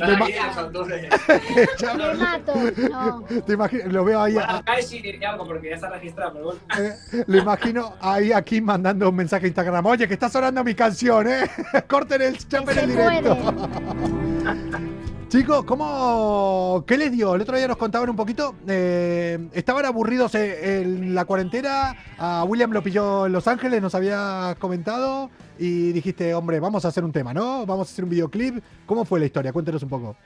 ya- 1.78 1.94
Me 1.94 2.14
mato, 2.14 2.52
no. 2.90 3.22
te 3.22 3.56
imagi- 3.56 3.84
lo 3.84 4.04
veo 4.04 4.20
ahí, 4.20 4.34
Bueno, 4.34 4.48
a- 4.50 4.58
acá 4.58 4.72
diría 4.90 5.30
algo 5.30 5.46
porque 5.46 5.70
ya 5.70 5.76
está 5.76 5.88
registrado, 5.88 6.32
pero 6.34 6.44
bueno. 6.44 6.60
eh, 6.78 7.24
lo 7.26 7.38
imagino 7.38 7.94
ahí 8.02 8.30
aquí 8.32 8.60
mandando 8.60 9.08
un 9.08 9.16
mensaje 9.16 9.46
a 9.46 9.48
Instagram. 9.48 9.86
Oye, 9.86 10.06
que 10.06 10.14
está 10.14 10.28
sonando 10.28 10.62
mi 10.62 10.74
canción, 10.74 11.26
¿eh? 11.28 11.50
Corten 11.88 12.20
el 12.20 12.36
chapen 12.46 12.78
el 12.78 12.88
directo. 12.88 13.34
puede. 13.36 14.91
Chicos, 15.33 15.64
¿cómo, 15.64 16.85
¿qué 16.87 16.99
les 16.99 17.11
dio? 17.11 17.35
El 17.35 17.41
otro 17.41 17.57
día 17.57 17.66
nos 17.66 17.78
contaban 17.78 18.11
un 18.11 18.16
poquito. 18.16 18.55
eh, 18.68 19.39
estaban 19.55 19.87
aburridos 19.87 20.35
eh, 20.35 20.83
en 20.83 21.14
la 21.14 21.24
cuarentena. 21.24 21.97
A 22.18 22.45
William 22.45 22.70
lo 22.70 22.83
pilló 22.83 23.24
en 23.24 23.33
Los 23.33 23.49
Ángeles, 23.49 23.80
nos 23.80 23.95
había 23.95 24.55
comentado. 24.59 25.30
Y 25.59 25.93
dijiste, 25.93 26.35
hombre, 26.35 26.61
vamos 26.61 26.85
a 26.85 26.89
hacer 26.89 27.03
un 27.03 27.12
tema, 27.12 27.33
¿no? 27.33 27.64
Vamos 27.64 27.89
a 27.89 27.93
hacer 27.93 28.05
un 28.05 28.11
videoclip. 28.11 28.62
¿Cómo 28.85 29.07
fue 29.07 29.20
la 29.20 29.24
historia? 29.26 29.55
Cuéntenos 29.55 29.83
un 29.83 29.89
poco. 29.89 30.16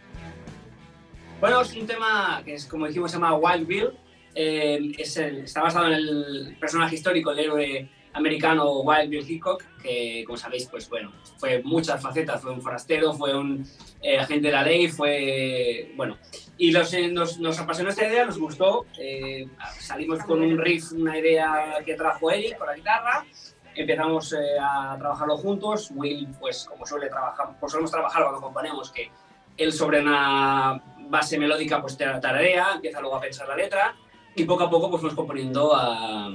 Bueno, 1.41 1.61
es 1.61 1.73
un 1.77 1.87
tema 1.87 2.43
que 2.45 2.55
es, 2.55 2.67
como 2.67 2.89
dijimos, 2.89 3.13
se 3.13 3.19
llama 3.19 3.37
Wild 3.37 3.67
Bill. 3.69 3.91
Eh, 4.35 4.93
es 4.99 5.17
el- 5.19 5.39
está 5.45 5.63
basado 5.63 5.87
en 5.87 5.93
el 5.93 6.57
personaje 6.59 6.97
histórico, 6.97 7.31
el 7.31 7.39
héroe 7.39 7.89
americano 8.17 8.81
Wild 8.81 9.11
Bill 9.11 9.31
Hickok, 9.31 9.63
que, 9.83 10.25
como 10.27 10.39
sabéis, 10.39 10.67
pues 10.67 10.89
bueno, 10.89 11.13
fue 11.37 11.63
muchas 11.63 12.03
facetas. 12.03 12.41
Fue 12.41 12.53
un 12.53 12.63
forastero, 12.63 13.13
fue 13.13 13.37
un 13.37 13.67
eh, 14.03 14.19
agente 14.19 14.49
de 14.49 14.53
la 14.53 14.63
ley, 14.63 14.89
fue... 14.89 15.93
Bueno, 15.97 16.17
y 16.59 16.73
los, 16.73 16.93
eh, 16.95 17.09
nos, 17.09 17.39
nos 17.39 17.59
apasionó 17.59 17.91
esta 17.91 18.07
idea, 18.07 18.25
nos 18.25 18.39
gustó. 18.39 18.87
eh, 18.99 19.47
salimos 19.79 20.21
con 20.25 20.43
un 20.43 20.59
riff, 20.59 20.93
una 20.93 21.19
idea 21.19 21.77
que 21.85 21.95
trajo 21.95 22.31
Eric 22.31 22.57
con 22.57 22.67
la 22.67 22.75
guitarra. 22.75 23.27
Empezamos 23.75 24.33
eh, 24.33 24.59
a 24.61 24.97
trabajarlo 24.99 25.37
juntos. 25.37 25.91
Will, 25.95 26.29
pues 26.41 26.65
como 26.65 26.87
suele 26.87 27.09
trabajar, 27.09 27.57
pues 27.61 27.71
solemos 27.71 27.91
trabajar 27.91 28.23
cuando 28.23 28.41
componemos, 28.41 28.91
que 28.91 29.11
él 29.59 29.73
sobre 29.73 30.01
una 30.01 30.83
base 31.09 31.39
melódica 31.39 31.81
pues 31.81 31.97
te 31.97 32.05
tararea, 32.05 32.73
empieza 32.75 33.01
luego 33.01 33.17
a 33.17 33.21
pensar 33.21 33.47
la 33.47 33.57
letra 33.57 33.95
y 34.35 34.45
poco 34.45 34.65
a 34.65 34.71
poco 34.71 34.91
pues 34.91 35.01
fuimos 35.01 35.17
componiendo 35.17 35.75
a, 35.75 36.29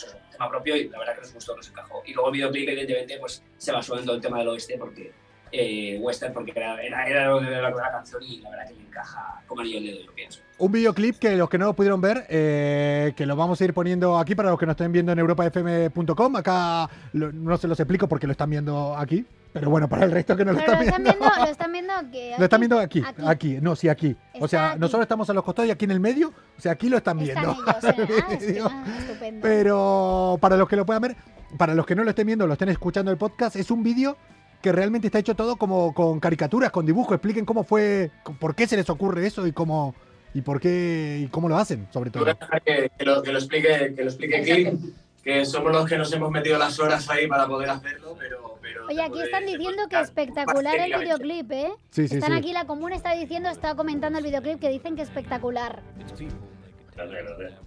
pues, 0.00 0.16
tema 0.30 0.48
propio 0.48 0.76
y 0.76 0.88
la 0.88 0.98
verdad 0.98 1.14
que 1.14 1.20
nos 1.22 1.34
gustó, 1.34 1.56
nos 1.56 1.68
encajó. 1.68 2.02
Y 2.06 2.12
luego 2.12 2.28
el 2.28 2.34
videoclip 2.34 2.68
evidentemente 2.68 3.18
pues 3.18 3.42
se 3.58 3.72
basó 3.72 3.98
en 3.98 4.08
el 4.08 4.20
tema 4.20 4.38
del 4.38 4.48
oeste 4.48 4.76
porque 4.78 5.12
eh, 5.52 5.98
western 6.00 6.32
porque 6.32 6.52
era, 6.56 6.82
era, 6.82 7.06
era 7.06 7.28
lo 7.28 7.40
de 7.40 7.50
la, 7.50 7.70
la 7.70 7.92
canción 7.92 8.22
y 8.22 8.40
la 8.40 8.50
verdad 8.50 8.68
que 8.68 8.74
le 8.74 8.80
encaja 8.80 9.42
como 9.46 9.60
anillo 9.60 9.78
al 9.78 9.84
dedo, 9.84 10.00
yo 10.06 10.12
pienso. 10.14 10.40
Un 10.58 10.72
videoclip 10.72 11.18
que 11.18 11.36
los 11.36 11.50
que 11.50 11.58
no 11.58 11.66
lo 11.66 11.74
pudieron 11.74 12.00
ver, 12.00 12.24
eh, 12.28 13.12
que 13.16 13.26
lo 13.26 13.36
vamos 13.36 13.60
a 13.60 13.64
ir 13.64 13.74
poniendo 13.74 14.18
aquí 14.18 14.34
para 14.34 14.50
los 14.50 14.58
que 14.58 14.66
nos 14.66 14.74
estén 14.74 14.92
viendo 14.92 15.12
en 15.12 15.18
europafm.com. 15.18 16.36
Acá 16.36 16.88
no 17.12 17.56
se 17.56 17.68
los 17.68 17.78
explico 17.78 18.08
porque 18.08 18.26
lo 18.26 18.32
están 18.32 18.48
viendo 18.48 18.96
aquí. 18.96 19.26
Pero 19.52 19.68
bueno, 19.68 19.86
para 19.88 20.04
el 20.06 20.10
resto 20.12 20.34
que 20.36 20.44
no 20.46 20.52
lo 20.52 20.58
están 20.60 20.82
están 20.82 21.02
viendo. 21.02 21.18
viendo, 21.20 21.36
lo 21.44 21.50
están 21.50 21.72
viendo 21.72 21.92
que 22.10 22.34
Lo 22.38 22.44
están 22.44 22.60
viendo 22.60 22.78
aquí, 22.78 23.02
Aquí. 23.06 23.22
aquí, 23.26 23.58
no, 23.60 23.76
sí, 23.76 23.88
aquí. 23.88 24.16
O 24.34 24.36
Está 24.44 24.48
sea, 24.48 24.70
aquí. 24.70 24.80
nosotros 24.80 25.02
estamos 25.02 25.28
a 25.28 25.34
los 25.34 25.44
costados 25.44 25.68
y 25.68 25.72
aquí 25.72 25.84
en 25.84 25.90
el 25.90 26.00
medio, 26.00 26.28
o 26.56 26.60
sea, 26.60 26.72
aquí 26.72 26.88
lo 26.88 26.96
están 26.96 27.20
Están 27.20 27.44
viendo. 27.44 27.62
ellos, 27.62 27.84
¿eh? 27.84 28.24
Ah, 28.26 28.36
vídeo. 28.40 28.66
ah, 28.70 28.84
estupendo. 28.98 29.40
Pero 29.42 30.38
para 30.40 30.56
los 30.56 30.68
que 30.68 30.76
lo 30.76 30.86
puedan 30.86 31.02
ver, 31.02 31.16
para 31.58 31.74
los 31.74 31.84
que 31.84 31.94
no 31.94 32.02
lo 32.04 32.10
estén 32.10 32.26
viendo, 32.26 32.46
lo 32.46 32.54
estén 32.54 32.70
escuchando 32.70 33.10
el 33.10 33.18
podcast, 33.18 33.56
es 33.56 33.70
un 33.70 33.82
vídeo 33.82 34.16
que 34.62 34.72
realmente 34.72 35.08
está 35.08 35.18
hecho 35.18 35.34
todo 35.34 35.56
como 35.56 35.92
con 35.92 36.18
caricaturas, 36.20 36.70
con 36.70 36.86
dibujos. 36.86 37.14
Expliquen 37.16 37.44
cómo 37.44 37.62
fue, 37.64 38.10
por 38.38 38.54
qué 38.54 38.66
se 38.66 38.76
les 38.76 38.88
ocurre 38.88 39.26
eso 39.26 39.46
y 39.46 39.52
cómo 39.52 39.94
y 40.34 40.40
por 40.40 40.60
qué 40.60 41.24
y 41.24 41.26
cómo 41.28 41.48
lo 41.50 41.58
hacen, 41.58 41.88
sobre 41.90 42.10
todo. 42.10 42.24
Que, 42.64 42.90
que 42.96 43.04
lo, 43.04 43.22
que 43.22 43.32
lo 43.32 43.38
explique, 43.38 43.92
que 43.94 44.02
lo 44.02 44.08
explique 44.08 44.42
Kim, 44.42 44.92
que 45.22 45.44
somos 45.44 45.72
los 45.72 45.84
que 45.86 45.98
nos 45.98 46.10
hemos 46.14 46.30
metido 46.30 46.56
las 46.58 46.78
horas 46.80 47.10
ahí 47.10 47.26
para 47.26 47.46
poder 47.46 47.68
hacerlo, 47.68 48.16
pero... 48.18 48.51
Oye, 48.88 49.02
aquí 49.02 49.20
están 49.22 49.46
diciendo 49.46 49.82
que 49.88 50.00
espectacular 50.00 50.76
el 50.78 50.98
videoclip, 51.00 51.52
¿eh? 51.52 51.72
Sí, 51.90 52.08
sí, 52.08 52.16
Están 52.16 52.32
sí. 52.32 52.38
aquí, 52.38 52.52
la 52.52 52.66
comuna 52.66 52.94
está 52.96 53.12
diciendo, 53.12 53.48
está 53.48 53.74
comentando 53.74 54.18
el 54.18 54.24
videoclip 54.24 54.60
que 54.60 54.68
dicen 54.68 54.96
que 54.96 55.02
espectacular. 55.02 55.82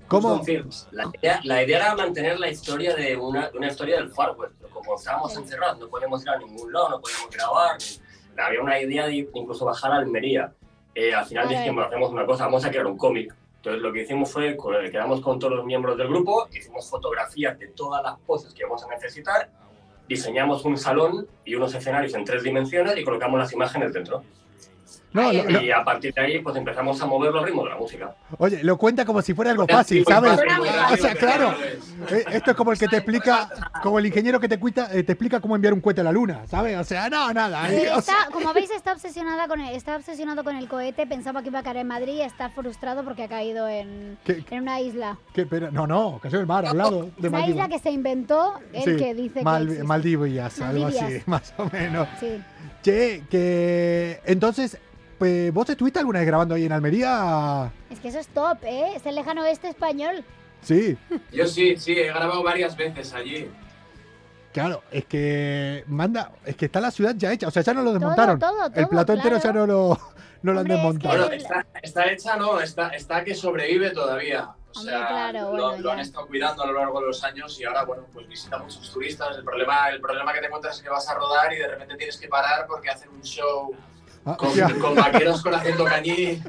¿Cómo? 0.07 0.41
La 0.91 1.09
idea, 1.19 1.39
la 1.43 1.63
idea 1.63 1.77
era 1.77 1.95
mantener 1.95 2.39
la 2.39 2.49
historia 2.49 2.95
de 2.95 3.17
una, 3.17 3.49
de 3.49 3.57
una 3.57 3.67
historia 3.67 3.95
del 3.97 4.11
Far 4.11 4.35
West, 4.37 4.53
como 4.71 4.95
estábamos 4.95 5.35
encerrados, 5.35 5.79
no 5.79 5.87
podíamos 5.87 6.21
ir 6.23 6.29
a 6.29 6.37
ningún 6.37 6.71
lado, 6.71 6.89
no 6.89 7.01
podíamos 7.01 7.29
grabar, 7.31 7.77
había 8.37 8.61
una 8.61 8.79
idea 8.79 9.07
de 9.07 9.15
incluso 9.15 9.65
bajar 9.65 9.91
a 9.93 9.95
Almería. 9.97 10.53
Eh, 10.93 11.13
al 11.13 11.25
final 11.25 11.45
Vale. 11.45 11.57
dijimos, 11.57 11.87
hacemos 11.87 12.11
una 12.11 12.25
cosa, 12.25 12.45
vamos 12.45 12.63
a 12.65 12.69
crear 12.69 12.85
un 12.85 12.97
cómic. 12.97 13.33
Entonces 13.57 13.81
lo 13.81 13.91
que 13.91 14.03
hicimos 14.03 14.31
fue, 14.31 14.55
co- 14.55 14.69
quedamos 14.91 15.21
con 15.21 15.39
todos 15.39 15.53
los 15.55 15.65
miembros 15.65 15.97
del 15.97 16.07
grupo, 16.07 16.47
hicimos 16.53 16.87
fotografías 16.89 17.57
de 17.57 17.67
todas 17.69 18.03
las 18.03 18.19
poses 18.19 18.53
que 18.53 18.63
vamos 18.63 18.83
a 18.83 18.87
necesitar, 18.89 19.49
diseñamos 20.07 20.65
un 20.65 20.77
salón 20.77 21.27
y 21.43 21.55
unos 21.55 21.73
escenarios 21.73 22.13
en 22.13 22.25
tres 22.25 22.43
dimensiones 22.43 22.97
y 22.97 23.03
colocamos 23.03 23.39
las 23.39 23.53
imágenes 23.53 23.93
dentro. 23.93 24.23
No, 25.15 25.31
lo- 25.33 25.43
lo- 25.49 25.61
Y 25.61 25.71
a 25.71 25.83
partir 25.83 26.13
de 26.13 26.21
ahí 26.21 26.39
pues 26.39 26.55
empezamos 26.57 27.01
a 27.01 27.05
mover 27.05 27.31
los 27.33 27.45
ritmos 27.45 27.63
de 27.65 27.69
la 27.71 27.77
música. 27.77 28.15
oye, 28.37 28.63
lo 28.63 28.77
cuenta 28.77 29.05
como 29.05 29.21
si 29.21 29.33
fuera 29.33 29.51
algo 29.51 29.65
fácil, 29.65 30.03
¿sabes? 30.07 30.39
O 30.91 30.97
sea, 30.97 31.15
claro. 31.15 31.53
Eh, 32.11 32.23
Esto 32.33 32.51
es 32.51 32.57
como 32.57 32.71
el 32.73 32.77
que 32.77 32.87
te 32.87 32.97
explica, 32.97 33.49
como 33.81 33.97
el 33.99 34.05
ingeniero 34.05 34.39
que 34.39 34.47
te, 34.49 34.59
cuita, 34.59 34.89
eh, 34.91 35.03
te 35.03 35.13
explica 35.13 35.39
cómo 35.39 35.55
enviar 35.55 35.73
un 35.73 35.81
cohete 35.81 36.01
a 36.01 36.03
la 36.03 36.11
luna, 36.11 36.41
¿sabes? 36.47 36.77
O 36.77 36.83
sea, 36.83 37.09
no, 37.09 37.31
nada. 37.33 37.71
Eh, 37.71 37.89
o 37.89 37.99
está, 37.99 38.01
sea, 38.01 38.15
como 38.31 38.53
veis, 38.53 38.69
está 38.71 38.91
obsesionada 38.93 39.47
con 39.47 39.61
el, 39.61 39.73
está 39.75 39.95
obsesionado 39.95 40.43
con 40.43 40.55
el 40.55 40.67
cohete. 40.67 41.07
Pensaba 41.07 41.41
que 41.41 41.47
iba 41.49 41.59
a 41.59 41.63
caer 41.63 41.77
en 41.77 41.87
Madrid 41.87 42.15
y 42.15 42.21
está 42.21 42.49
frustrado 42.49 43.03
porque 43.03 43.23
ha 43.23 43.27
caído 43.29 43.67
en, 43.67 44.17
¿Qué- 44.25 44.43
en 44.51 44.61
una 44.63 44.81
isla. 44.81 45.17
que- 45.33 45.45
pero, 45.45 45.71
no, 45.71 45.87
no, 45.87 46.19
cayó 46.21 46.35
en 46.37 46.41
el 46.41 46.47
mar, 46.47 46.65
al 46.65 46.77
lado 46.77 47.09
de 47.17 47.29
Una 47.29 47.47
isla 47.47 47.67
que 47.69 47.79
se 47.79 47.91
inventó 47.91 48.53
Sí, 48.73 48.81
el 48.89 48.97
que 48.97 49.13
dice 49.13 49.41
Mal- 49.43 49.59
que 49.65 49.71
existe. 49.71 49.83
Maldivas, 49.87 50.59
algo 50.61 50.87
así, 50.87 50.99
Maldivias. 50.99 51.27
más 51.27 51.53
o 51.57 51.69
menos. 51.71 52.07
Sí. 52.19 52.41
Che, 52.83 53.23
que 53.31 54.19
entonces, 54.25 54.77
pues, 55.17 55.53
¿vos 55.53 55.69
estuviste 55.69 55.99
alguna 55.99 56.19
vez 56.19 56.27
grabando 56.27 56.55
ahí 56.55 56.65
en 56.65 56.71
Almería? 56.71 57.71
Es 57.89 57.99
que 57.99 58.09
eso 58.09 58.19
es 58.19 58.27
top, 58.29 58.59
¿eh? 58.63 58.93
Es 58.95 59.05
el 59.05 59.15
lejano 59.15 59.41
oeste 59.41 59.67
español. 59.69 60.23
Sí, 60.61 60.97
Yo 61.31 61.45
sí, 61.47 61.77
sí, 61.77 61.93
he 61.93 62.07
grabado 62.07 62.41
varias 62.43 62.75
veces 62.75 63.13
allí. 63.13 63.51
claro, 64.51 64.83
es 64.91 65.05
que 65.05 65.83
manda, 65.87 66.31
es 66.45 66.55
que 66.55 66.65
está 66.65 66.81
la 66.81 66.89
ciudad 66.91 67.13
ya 67.15 67.31
hecha, 67.31 67.47
o 67.47 67.51
sea, 67.51 67.61
ya 67.61 67.73
no 67.73 67.83
lo 67.83 67.93
desmontaron. 67.93 68.39
todo, 68.39 68.65
el 68.73 68.73
todo, 68.73 68.89
plato 68.89 69.13
entero 69.13 69.37
ya 69.37 69.51
claro. 69.51 69.53
no 69.53 69.65
lo, 69.67 69.99
no 70.41 70.53
lo 70.53 70.59
han 70.61 70.71
Hombre, 70.71 70.73
es 70.89 70.97
que 70.99 71.17
desmontado. 71.17 71.31
Está, 71.31 71.65
está 71.83 72.11
hecha, 72.11 72.35
no, 72.37 72.59
está, 72.59 72.89
está 72.89 73.23
que 73.23 73.35
sobrevive 73.35 73.91
todavía. 73.91 74.49
O 74.73 74.79
Hombre, 74.79 74.95
sea, 74.97 75.07
claro, 75.07 75.53
lo, 75.55 75.67
bueno, 75.69 75.77
lo 75.79 75.91
han 75.91 75.99
estado 75.99 76.27
cuidando 76.27 76.63
a 76.63 76.67
lo 76.67 76.73
largo 76.73 76.99
de 77.01 77.07
los 77.07 77.23
años 77.23 77.59
y 77.59 77.63
ahora, 77.65 77.83
bueno, 77.85 78.03
pues 78.11 78.27
visita 78.27 78.57
muchos 78.57 78.91
turistas. 78.91 79.37
El 79.37 79.43
problema, 79.43 79.89
el 79.89 80.01
problema 80.01 80.33
que 80.33 80.39
te 80.39 80.47
encuentras 80.47 80.77
es 80.77 80.83
que 80.83 80.89
vas 80.89 81.07
a 81.09 81.13
rodar 81.13 81.53
y 81.53 81.57
de 81.57 81.67
repente 81.67 81.95
tienes 81.95 82.17
que 82.17 82.27
parar 82.27 82.65
porque 82.67 82.89
hacen 82.89 83.09
un 83.09 83.21
show 83.23 83.73
con, 84.37 84.53
ya. 84.55 84.73
con 84.79 84.95
vaqueros 84.95 85.41
con 85.43 85.53
acento 85.53 85.85
cañí. 85.85 86.41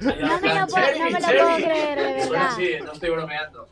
No 0.00 0.40
me 0.40 0.54
lo 0.54 0.66
puedo, 0.66 0.86
no 0.98 1.04
me 1.04 1.10
lo 1.10 1.18
puedo 1.18 1.56
creer, 1.56 1.98
de 1.98 2.22
Suena 2.22 2.30
verdad. 2.30 2.46
así, 2.52 2.70
no 2.84 2.92
estoy 2.92 3.10
bromeando. 3.10 3.68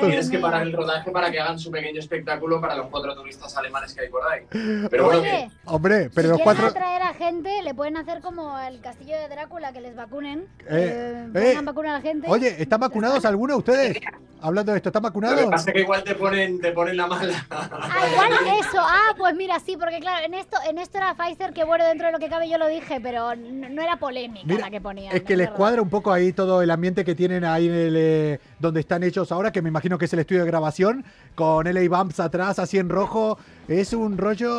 Tienes 0.00 0.30
que 0.30 0.38
parar 0.38 0.62
el 0.62 0.72
rodaje 0.72 1.10
para 1.10 1.30
que 1.30 1.40
hagan 1.40 1.58
su 1.58 1.70
pequeño 1.70 2.00
espectáculo 2.00 2.60
para 2.60 2.76
los 2.76 2.86
cuatro 2.88 3.14
turistas 3.14 3.56
alemanes 3.56 3.94
que 3.94 4.02
hay 4.02 4.08
por 4.08 4.22
ahí. 4.30 4.42
Pero 4.90 5.04
bueno, 5.06 5.20
Oye, 5.20 5.30
que- 5.30 5.50
Hombre, 5.64 6.10
pero 6.14 6.28
si 6.28 6.28
los 6.28 6.36
quieren 6.38 6.44
cuatro. 6.44 6.66
atraer 6.66 7.02
a 7.02 7.14
gente, 7.14 7.62
le 7.62 7.74
pueden 7.74 7.96
hacer 7.96 8.20
como 8.20 8.58
el 8.58 8.80
castillo 8.80 9.16
de 9.18 9.28
Drácula, 9.28 9.72
que 9.72 9.80
les 9.80 9.96
vacunen. 9.96 10.46
Eh, 10.68 11.26
Eh, 11.26 11.28
eh, 11.34 11.48
pongan 11.50 11.64
vacuna 11.64 11.90
a 11.90 11.92
la 11.94 12.00
gente. 12.02 12.26
Oye, 12.30 12.56
¿están 12.62 12.80
vacunados 12.80 13.24
algunos 13.24 13.56
de 13.56 13.58
ustedes? 13.72 13.98
Hablando 14.42 14.72
de 14.72 14.78
esto, 14.78 14.90
¿están 14.90 15.02
lo 15.02 15.08
que 15.08 15.12
vacunados? 15.18 15.50
pasa 15.50 15.70
es 15.70 15.74
que 15.74 15.80
igual 15.80 16.04
te 16.04 16.14
ponen, 16.14 16.60
te 16.60 16.72
ponen 16.72 16.96
la 16.96 17.06
mala. 17.06 17.46
Ah, 17.50 18.06
igual 18.12 18.32
eso. 18.60 18.78
Ah, 18.80 19.14
pues 19.16 19.34
mira, 19.34 19.58
sí, 19.60 19.76
porque 19.78 19.98
claro, 19.98 20.24
en 20.26 20.34
esto, 20.34 20.58
en 20.68 20.78
esto 20.78 20.98
era 20.98 21.14
Pfizer, 21.14 21.52
que 21.54 21.64
bueno, 21.64 21.84
dentro 21.86 22.06
de 22.06 22.12
lo 22.12 22.18
que 22.18 22.28
cabe 22.28 22.48
yo 22.48 22.58
lo 22.58 22.65
dije, 22.68 23.00
pero 23.00 23.34
no, 23.36 23.68
no 23.68 23.82
era 23.82 23.98
polémica 23.98 24.46
Mira, 24.46 24.60
la 24.66 24.70
que 24.70 24.80
ponían. 24.80 25.14
Es 25.14 25.22
que 25.22 25.36
les 25.36 25.46
verdad. 25.46 25.56
cuadra 25.56 25.82
un 25.82 25.90
poco 25.90 26.12
ahí 26.12 26.32
todo 26.32 26.62
el 26.62 26.70
ambiente 26.70 27.04
que 27.04 27.14
tienen 27.14 27.44
ahí 27.44 27.66
en 27.68 27.74
el, 27.74 27.94
eh, 27.96 28.40
donde 28.58 28.80
están 28.80 29.02
hechos 29.02 29.32
ahora, 29.32 29.52
que 29.52 29.62
me 29.62 29.68
imagino 29.68 29.98
que 29.98 30.04
es 30.06 30.12
el 30.12 30.18
estudio 30.20 30.42
de 30.42 30.46
grabación, 30.46 31.04
con 31.34 31.66
LA 31.66 31.88
Bumps 31.88 32.20
atrás, 32.20 32.58
así 32.58 32.78
en 32.78 32.88
rojo. 32.88 33.38
Es 33.68 33.92
un 33.92 34.16
rollo. 34.16 34.52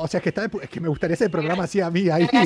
O 0.00 0.06
sea, 0.06 0.18
es 0.18 0.22
que, 0.22 0.28
está, 0.28 0.44
es 0.44 0.68
que 0.68 0.80
me 0.80 0.88
gustaría 0.88 1.14
ese 1.14 1.30
programa 1.30 1.64
así 1.64 1.80
a 1.80 1.90
mí 1.90 2.08
ahí. 2.10 2.28
Lo 2.30 2.40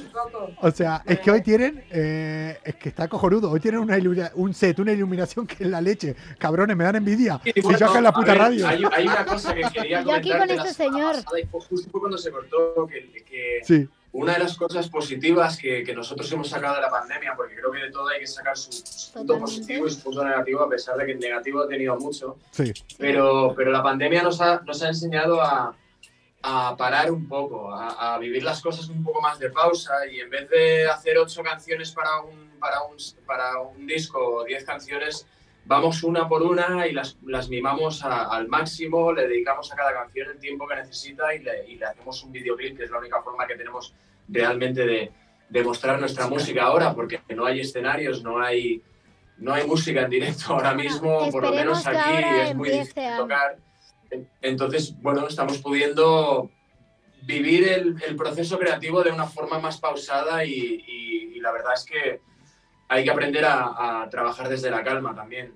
un 0.00 0.08
poco. 0.12 0.50
O 0.60 0.70
sea, 0.70 1.02
es 1.04 1.18
que 1.20 1.30
hoy 1.30 1.42
tienen. 1.42 1.82
eh, 1.90 2.58
es 2.64 2.76
que 2.76 2.88
está 2.90 3.08
cojonudo. 3.08 3.50
Hoy 3.50 3.58
tienen 3.60 3.80
una 3.80 3.96
un 4.34 4.54
set, 4.54 4.78
una 4.78 4.92
iluminación 4.92 5.46
que 5.46 5.64
es 5.64 5.70
la 5.70 5.80
leche. 5.80 6.14
Cabrones, 6.38 6.76
me 6.76 6.84
dan 6.84 6.96
envidia. 6.96 7.40
Y 7.44 7.52
Si 7.52 7.60
bueno, 7.60 7.78
yo 7.78 7.86
acá 7.86 7.98
en 7.98 8.04
la 8.04 8.12
puta 8.12 8.32
ver, 8.32 8.38
radio. 8.38 8.68
Hay, 8.68 8.82
hay 8.92 9.06
una 9.06 9.24
cosa 9.24 9.54
que 9.54 9.62
quería 9.72 10.02
Yo 10.02 10.12
aquí 10.12 10.30
con 10.30 10.48
este 10.50 10.74
señor. 10.74 11.16
pasada 11.16 11.40
y 11.40 11.46
fue 11.46 11.60
justo 11.60 11.90
cuando 11.98 12.16
se 12.18 12.30
cortó 12.30 12.86
que, 12.86 13.24
que 13.24 13.60
Sí. 13.64 13.88
Una 14.12 14.32
de 14.34 14.40
las 14.40 14.56
cosas 14.56 14.88
positivas 14.88 15.56
que, 15.56 15.84
que 15.84 15.94
nosotros 15.94 16.30
hemos 16.32 16.48
sacado 16.48 16.74
de 16.76 16.80
la 16.82 16.90
pandemia, 16.90 17.34
porque 17.36 17.54
creo 17.54 17.70
que 17.70 17.78
de 17.78 17.90
todo 17.92 18.08
hay 18.08 18.20
que 18.20 18.26
sacar 18.26 18.56
su, 18.56 18.72
su 18.72 19.12
punto 19.12 19.38
positivo 19.38 19.86
y 19.86 19.90
su 19.90 20.02
punto 20.02 20.24
negativo, 20.24 20.62
a 20.62 20.68
pesar 20.68 20.96
de 20.96 21.06
que 21.06 21.12
el 21.12 21.20
negativo 21.20 21.60
ha 21.60 21.68
tenido 21.68 21.96
mucho, 21.96 22.36
Sí. 22.50 22.72
pero, 22.98 23.54
pero 23.56 23.70
la 23.70 23.82
pandemia 23.82 24.22
nos 24.22 24.40
ha, 24.40 24.60
nos 24.62 24.82
ha 24.82 24.88
enseñado 24.88 25.40
a, 25.40 25.76
a 26.42 26.76
parar 26.76 27.12
un 27.12 27.28
poco, 27.28 27.72
a, 27.72 28.14
a 28.14 28.18
vivir 28.18 28.42
las 28.42 28.60
cosas 28.60 28.88
un 28.88 29.04
poco 29.04 29.20
más 29.20 29.38
de 29.38 29.50
pausa 29.50 29.92
y 30.10 30.20
en 30.20 30.30
vez 30.30 30.48
de 30.50 30.88
hacer 30.88 31.16
ocho 31.18 31.42
canciones 31.42 31.92
para 31.92 32.20
un, 32.22 32.50
para 32.58 32.82
un, 32.82 32.96
para 33.26 33.60
un 33.60 33.86
disco 33.86 34.18
o 34.18 34.44
diez 34.44 34.64
canciones, 34.64 35.26
vamos 35.64 36.02
una 36.02 36.28
por 36.28 36.42
una 36.42 36.86
y 36.86 36.92
las, 36.92 37.16
las 37.26 37.48
mimamos 37.48 38.04
a- 38.04 38.24
al 38.34 38.48
máximo, 38.48 39.12
le 39.12 39.28
dedicamos 39.28 39.72
a 39.72 39.76
cada 39.76 39.92
canción 39.92 40.30
el 40.30 40.38
tiempo 40.38 40.66
que 40.66 40.74
necesita 40.76 41.34
y 41.34 41.40
le, 41.40 41.66
y 41.68 41.76
le 41.76 41.86
hacemos 41.86 42.22
un 42.24 42.32
videoclip, 42.32 42.76
que 42.76 42.84
es 42.84 42.90
la 42.90 42.98
única 42.98 43.22
forma 43.22 43.46
que 43.46 43.54
tenemos 43.56 43.94
realmente 44.28 44.84
de, 44.86 45.12
de 45.48 45.64
mostrar 45.64 45.98
nuestra 46.00 46.26
música 46.26 46.64
ahora, 46.64 46.94
porque 46.94 47.20
no 47.34 47.44
hay 47.46 47.60
escenarios, 47.60 48.22
no 48.22 48.40
hay, 48.40 48.82
no 49.38 49.52
hay 49.54 49.66
música 49.66 50.02
en 50.02 50.10
directo 50.10 50.52
ahora 50.54 50.74
Bueno, 50.74 50.90
mismo, 50.90 51.30
por 51.30 51.42
lo 51.42 51.52
menos 51.52 51.86
aquí 51.86 52.24
es 52.42 52.54
muy 52.56 52.70
difícil 52.70 53.04
a- 53.04 53.16
tocar. 53.16 53.56
En- 54.10 54.28
Entonces, 54.42 54.94
bueno, 55.00 55.26
estamos 55.28 55.58
pudiendo 55.58 56.50
vivir 57.22 57.68
el, 57.68 57.96
el 58.08 58.16
proceso 58.16 58.58
creativo 58.58 59.02
de 59.04 59.12
una 59.12 59.26
forma 59.26 59.58
más 59.60 59.78
pausada 59.78 60.44
y, 60.44 60.50
y- 60.86 61.32
y 61.36 61.40
la 61.40 61.52
verdad 61.52 61.74
es 61.74 61.84
que 61.84 62.20
hay 62.90 63.04
que 63.04 63.10
aprender 63.10 63.44
a, 63.44 64.02
a 64.02 64.10
trabajar 64.10 64.48
desde 64.48 64.70
la 64.70 64.82
calma 64.84 65.14
también. 65.14 65.52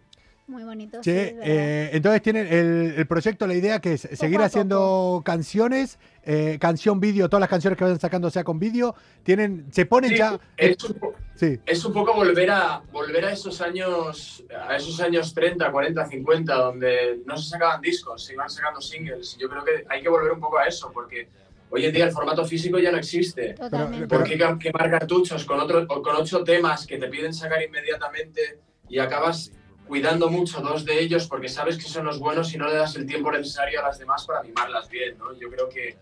Muy 0.46 0.62
bonito. 0.62 0.98
sí, 1.02 1.10
Che, 1.10 1.24
verdad. 1.32 1.42
eh, 1.46 1.90
entonces 1.94 2.20
tienen 2.20 2.46
el, 2.46 2.94
el 2.98 3.06
proyecto, 3.06 3.46
la 3.46 3.54
idea 3.54 3.80
que 3.80 3.94
es 3.94 4.02
seguir 4.12 4.40
haciendo 4.42 5.22
canciones, 5.24 5.98
eh, 6.22 6.58
canción 6.60 7.00
vídeo, 7.00 7.30
todas 7.30 7.40
las 7.40 7.48
canciones 7.48 7.78
que 7.78 7.84
vayan 7.84 7.98
sacando 7.98 8.28
sea 8.30 8.44
con 8.44 8.58
vídeo, 8.58 8.94
tienen, 9.22 9.66
se 9.72 9.86
ponen 9.86 10.10
Sí, 10.10 10.16
ya. 10.18 10.38
es, 10.58 10.84
un, 10.84 10.98
Sí, 11.34 11.58
es 11.64 11.82
un 11.86 11.94
poco 11.94 12.12
volver 12.12 12.50
a 12.50 12.82
volver 12.92 13.24
a 13.24 13.32
esos 13.32 13.60
años 13.62 14.44
a 14.68 14.76
esos 14.76 15.00
años 15.00 15.32
30, 15.32 15.72
40, 15.72 16.06
50 16.06 16.54
donde 16.54 17.20
no 17.24 17.38
se 17.38 17.48
sacaban 17.48 17.80
discos, 17.80 18.22
se 18.24 18.34
iban 18.34 18.50
sacando 18.50 18.82
singles. 18.82 19.36
Yo 19.40 19.48
creo 19.48 19.64
que 19.64 19.84
hay 19.88 20.02
que 20.02 20.10
volver 20.10 20.30
un 20.32 20.40
poco 20.40 20.58
a 20.58 20.66
eso 20.66 20.90
porque 20.92 21.26
hoy 21.74 21.86
en 21.86 21.92
día 21.92 22.04
el 22.04 22.12
formato 22.12 22.44
físico 22.44 22.78
ya 22.78 22.92
no 22.92 22.98
existe. 22.98 23.54
Totalmente. 23.54 24.06
¿Por 24.06 24.22
qué 24.22 24.38
quemar 24.60 24.90
cartuchos 24.90 25.44
con, 25.44 25.58
otro, 25.58 25.86
con 25.88 26.14
ocho 26.16 26.44
temas 26.44 26.86
que 26.86 26.98
te 26.98 27.08
piden 27.08 27.34
sacar 27.34 27.60
inmediatamente 27.62 28.60
y 28.88 29.00
acabas 29.00 29.50
cuidando 29.88 30.30
mucho 30.30 30.60
dos 30.60 30.84
de 30.84 31.00
ellos 31.00 31.26
porque 31.26 31.48
sabes 31.48 31.76
que 31.76 31.82
son 31.84 32.06
los 32.06 32.20
buenos 32.20 32.54
y 32.54 32.58
no 32.58 32.68
le 32.68 32.76
das 32.76 32.94
el 32.94 33.06
tiempo 33.06 33.32
necesario 33.32 33.80
a 33.80 33.88
las 33.88 33.98
demás 33.98 34.24
para 34.24 34.42
mimarlas 34.42 34.88
bien? 34.88 35.18
¿no? 35.18 35.36
Yo 35.38 35.50
creo 35.50 35.68
que, 35.68 35.96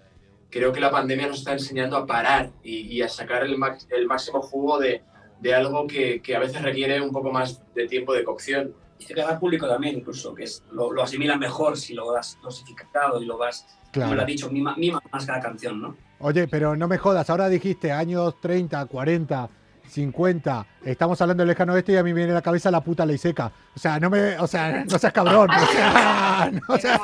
creo 0.51 0.73
que 0.75 0.81
la 0.81 0.91
pandemia 0.91 1.27
nos 1.29 1.39
está 1.39 1.53
enseñando 1.53 1.97
a 1.97 2.05
parar 2.07 2.51
y, 2.63 2.81
y 2.95 3.01
a 3.01 3.09
sacar 3.09 3.43
el, 3.43 3.57
max- 3.57 3.89
el 3.91 4.07
máximo 4.07 4.43
jugo 4.43 4.79
de, 4.79 5.01
de 5.41 5.55
algo 5.55 5.87
que, 5.87 6.21
que 6.21 6.37
a 6.37 6.39
veces 6.39 6.61
requiere 6.61 7.01
un 7.01 7.13
poco 7.13 7.33
más 7.33 7.63
de 7.75 7.89
tiempo 7.89 8.13
de 8.13 8.25
cocción. 8.25 8.75
Y 9.03 9.05
se 9.05 9.15
queda 9.15 9.31
al 9.31 9.39
público 9.41 9.67
también, 9.67 9.97
incluso, 9.97 10.33
que 10.35 10.45
es, 10.45 10.63
lo, 10.71 10.93
lo 10.93 11.03
asimilan 11.03 11.39
mejor 11.39 11.77
si 11.77 11.93
lo 11.93 12.15
has 12.17 12.39
dosificado 12.41 13.21
y 13.21 13.25
lo 13.25 13.37
vas, 13.37 13.67
como 13.67 13.91
claro. 13.91 14.15
lo 14.15 14.21
has 14.21 14.27
dicho, 14.27 14.51
mima, 14.51 14.77
mima 14.77 15.03
más 15.11 15.27
cada 15.27 15.41
canción, 15.41 15.81
¿no? 15.81 15.97
Oye, 16.21 16.47
pero 16.47 16.77
no 16.77 16.87
me 16.87 16.99
jodas, 16.99 17.29
ahora 17.31 17.49
dijiste 17.49 17.91
años 17.91 18.41
30, 18.41 18.87
40, 18.87 19.51
50, 19.97 20.67
estamos 20.85 21.21
hablando 21.21 21.43
del 21.43 21.49
lejano 21.49 21.75
oeste 21.75 21.93
y 21.93 21.97
a 21.97 22.03
mí 22.03 22.11
me 22.13 22.21
viene 22.21 22.33
a 22.33 22.37
la 22.37 22.43
cabeza 22.43 22.71
la 22.71 22.81
puta 22.81 23.05
ley 23.05 23.19
seca. 23.19 23.53
O 23.77 23.79
sea, 23.79 24.01
no 24.01 24.09
me, 24.11 24.39
o 24.39 24.47
sea, 24.47 24.85
no 24.85 24.99
seas 24.99 25.13
cabrón. 25.13 25.51
O 25.51 25.67
sea, 25.67 26.51
no 26.69 26.77
seas- 26.79 27.01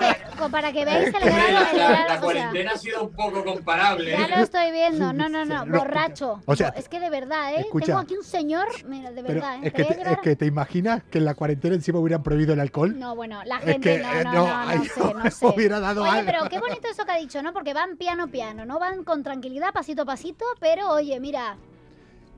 Para 0.50 0.72
que 0.72 0.84
veáis 0.86 1.08
el 1.08 1.12
grado, 1.20 1.52
la, 1.52 1.72
la- 1.72 1.90
la 1.90 2.04
o 2.04 2.08
sea, 2.08 2.20
cuarentena 2.20 2.72
ha 2.72 2.78
sido 2.78 3.04
un 3.04 3.12
poco 3.12 3.44
comparable. 3.44 4.10
ya 4.12 4.26
lo 4.28 4.36
estoy 4.42 4.72
viendo. 4.72 5.12
No, 5.12 5.28
no, 5.28 5.44
no, 5.44 5.64
No, 5.66 5.78
borracho. 5.78 6.40
o 6.46 6.56
sea, 6.56 6.68
es 6.76 6.88
que 6.88 6.98
de 7.00 7.10
verdad, 7.10 7.54
¿eh? 7.54 7.60
escucha. 7.60 7.86
Tengo 7.86 7.98
aquí 7.98 8.16
un 8.16 8.24
señor, 8.24 8.66
mira, 8.86 9.10
de 9.12 9.22
verdad, 9.22 9.56
¿eh? 9.56 9.60
es 9.64 9.72
que, 9.74 9.84
¿Te 9.84 10.02
es 10.12 10.18
que 10.22 10.36
te 10.36 10.46
imaginas 10.46 11.02
que 11.10 11.18
en 11.18 11.24
la 11.26 11.34
cuarentena 11.34 11.74
encima 11.74 11.98
hubieran 11.98 12.22
prohibido 12.22 12.54
el 12.54 12.60
alcohol. 12.60 12.98
No, 12.98 13.14
bueno, 13.14 13.42
la 13.44 13.58
Es 13.58 13.64
gente 13.64 13.96
que, 13.98 14.02
no, 14.02 14.12
eh, 14.12 14.24
no, 14.24 14.32
no, 14.32 14.46
no, 14.46 14.74
no, 14.76 14.84
sé, 14.84 15.14
no 15.14 15.30
sé. 15.30 15.46
hubiera 15.46 15.80
dado 15.80 16.02
Oye, 16.02 16.10
algo. 16.10 16.24
pero 16.32 16.48
qué 16.48 16.58
bonito 16.58 16.88
eso 16.90 17.04
que 17.04 17.12
ha 17.12 17.16
dicho, 17.16 17.42
¿no? 17.42 17.52
Porque 17.52 17.74
van 17.74 17.96
piano 17.96 18.28
piano, 18.28 18.64
¿no? 18.64 18.78
Van 18.78 19.04
con 19.04 19.22
tranquilidad, 19.22 19.72
pasito 19.72 20.02
a 20.02 20.06
pasito, 20.06 20.44
pero 20.60 20.90
oye, 20.90 21.18
mira, 21.20 21.56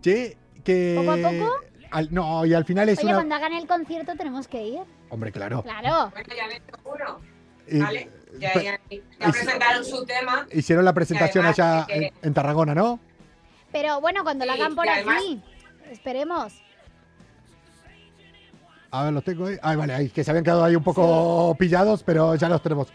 Che, 0.02 0.36
que. 0.64 0.94
¿Poco 0.98 1.12
a 1.12 1.16
poco? 1.16 1.54
al- 1.90 2.08
no, 2.14 2.46
y 2.46 2.54
al 2.54 2.64
final 2.64 2.88
es 2.88 2.98
oye, 2.98 3.08
una. 3.08 3.14
cuando 3.16 3.34
hagan 3.34 3.52
el 3.54 3.66
concierto 3.66 4.12
tenemos 4.16 4.46
que 4.48 4.62
ir. 4.62 4.80
Hombre, 5.08 5.32
claro. 5.32 5.62
Claro. 5.62 6.10
Bueno, 6.12 6.34
ya 6.36 6.46
ven 6.46 6.62
uno, 6.84 7.20
Y- 7.68 7.78
¿vale? 7.80 8.10
Ya, 8.38 8.54
ya, 8.54 8.80
ya 9.18 9.30
presentaron 9.32 9.84
su 9.84 10.04
tema. 10.06 10.46
Hicieron 10.52 10.84
la 10.84 10.92
presentación 10.92 11.44
allá 11.44 11.84
que- 11.88 11.94
en, 12.06 12.12
en 12.22 12.34
Tarragona, 12.34 12.74
¿no? 12.76 13.00
Pero 13.72 14.00
bueno, 14.00 14.22
cuando 14.22 14.44
la 14.46 14.52
hagan 14.54 14.74
por 14.76 14.88
además- 14.88 15.16
aquí, 15.18 15.42
esperemos. 15.90 16.52
A 18.92 19.04
ver, 19.04 19.12
los 19.12 19.24
tengo 19.24 19.46
ahí. 19.46 19.56
Ay, 19.62 19.76
vale, 19.76 19.92
ahí, 19.94 20.08
que 20.10 20.24
se 20.24 20.30
habían 20.30 20.44
quedado 20.44 20.64
ahí 20.64 20.74
un 20.74 20.82
poco 20.82 21.54
pillados, 21.58 22.02
pero 22.02 22.34
ya 22.34 22.48
los 22.48 22.62
tenemos. 22.62 22.88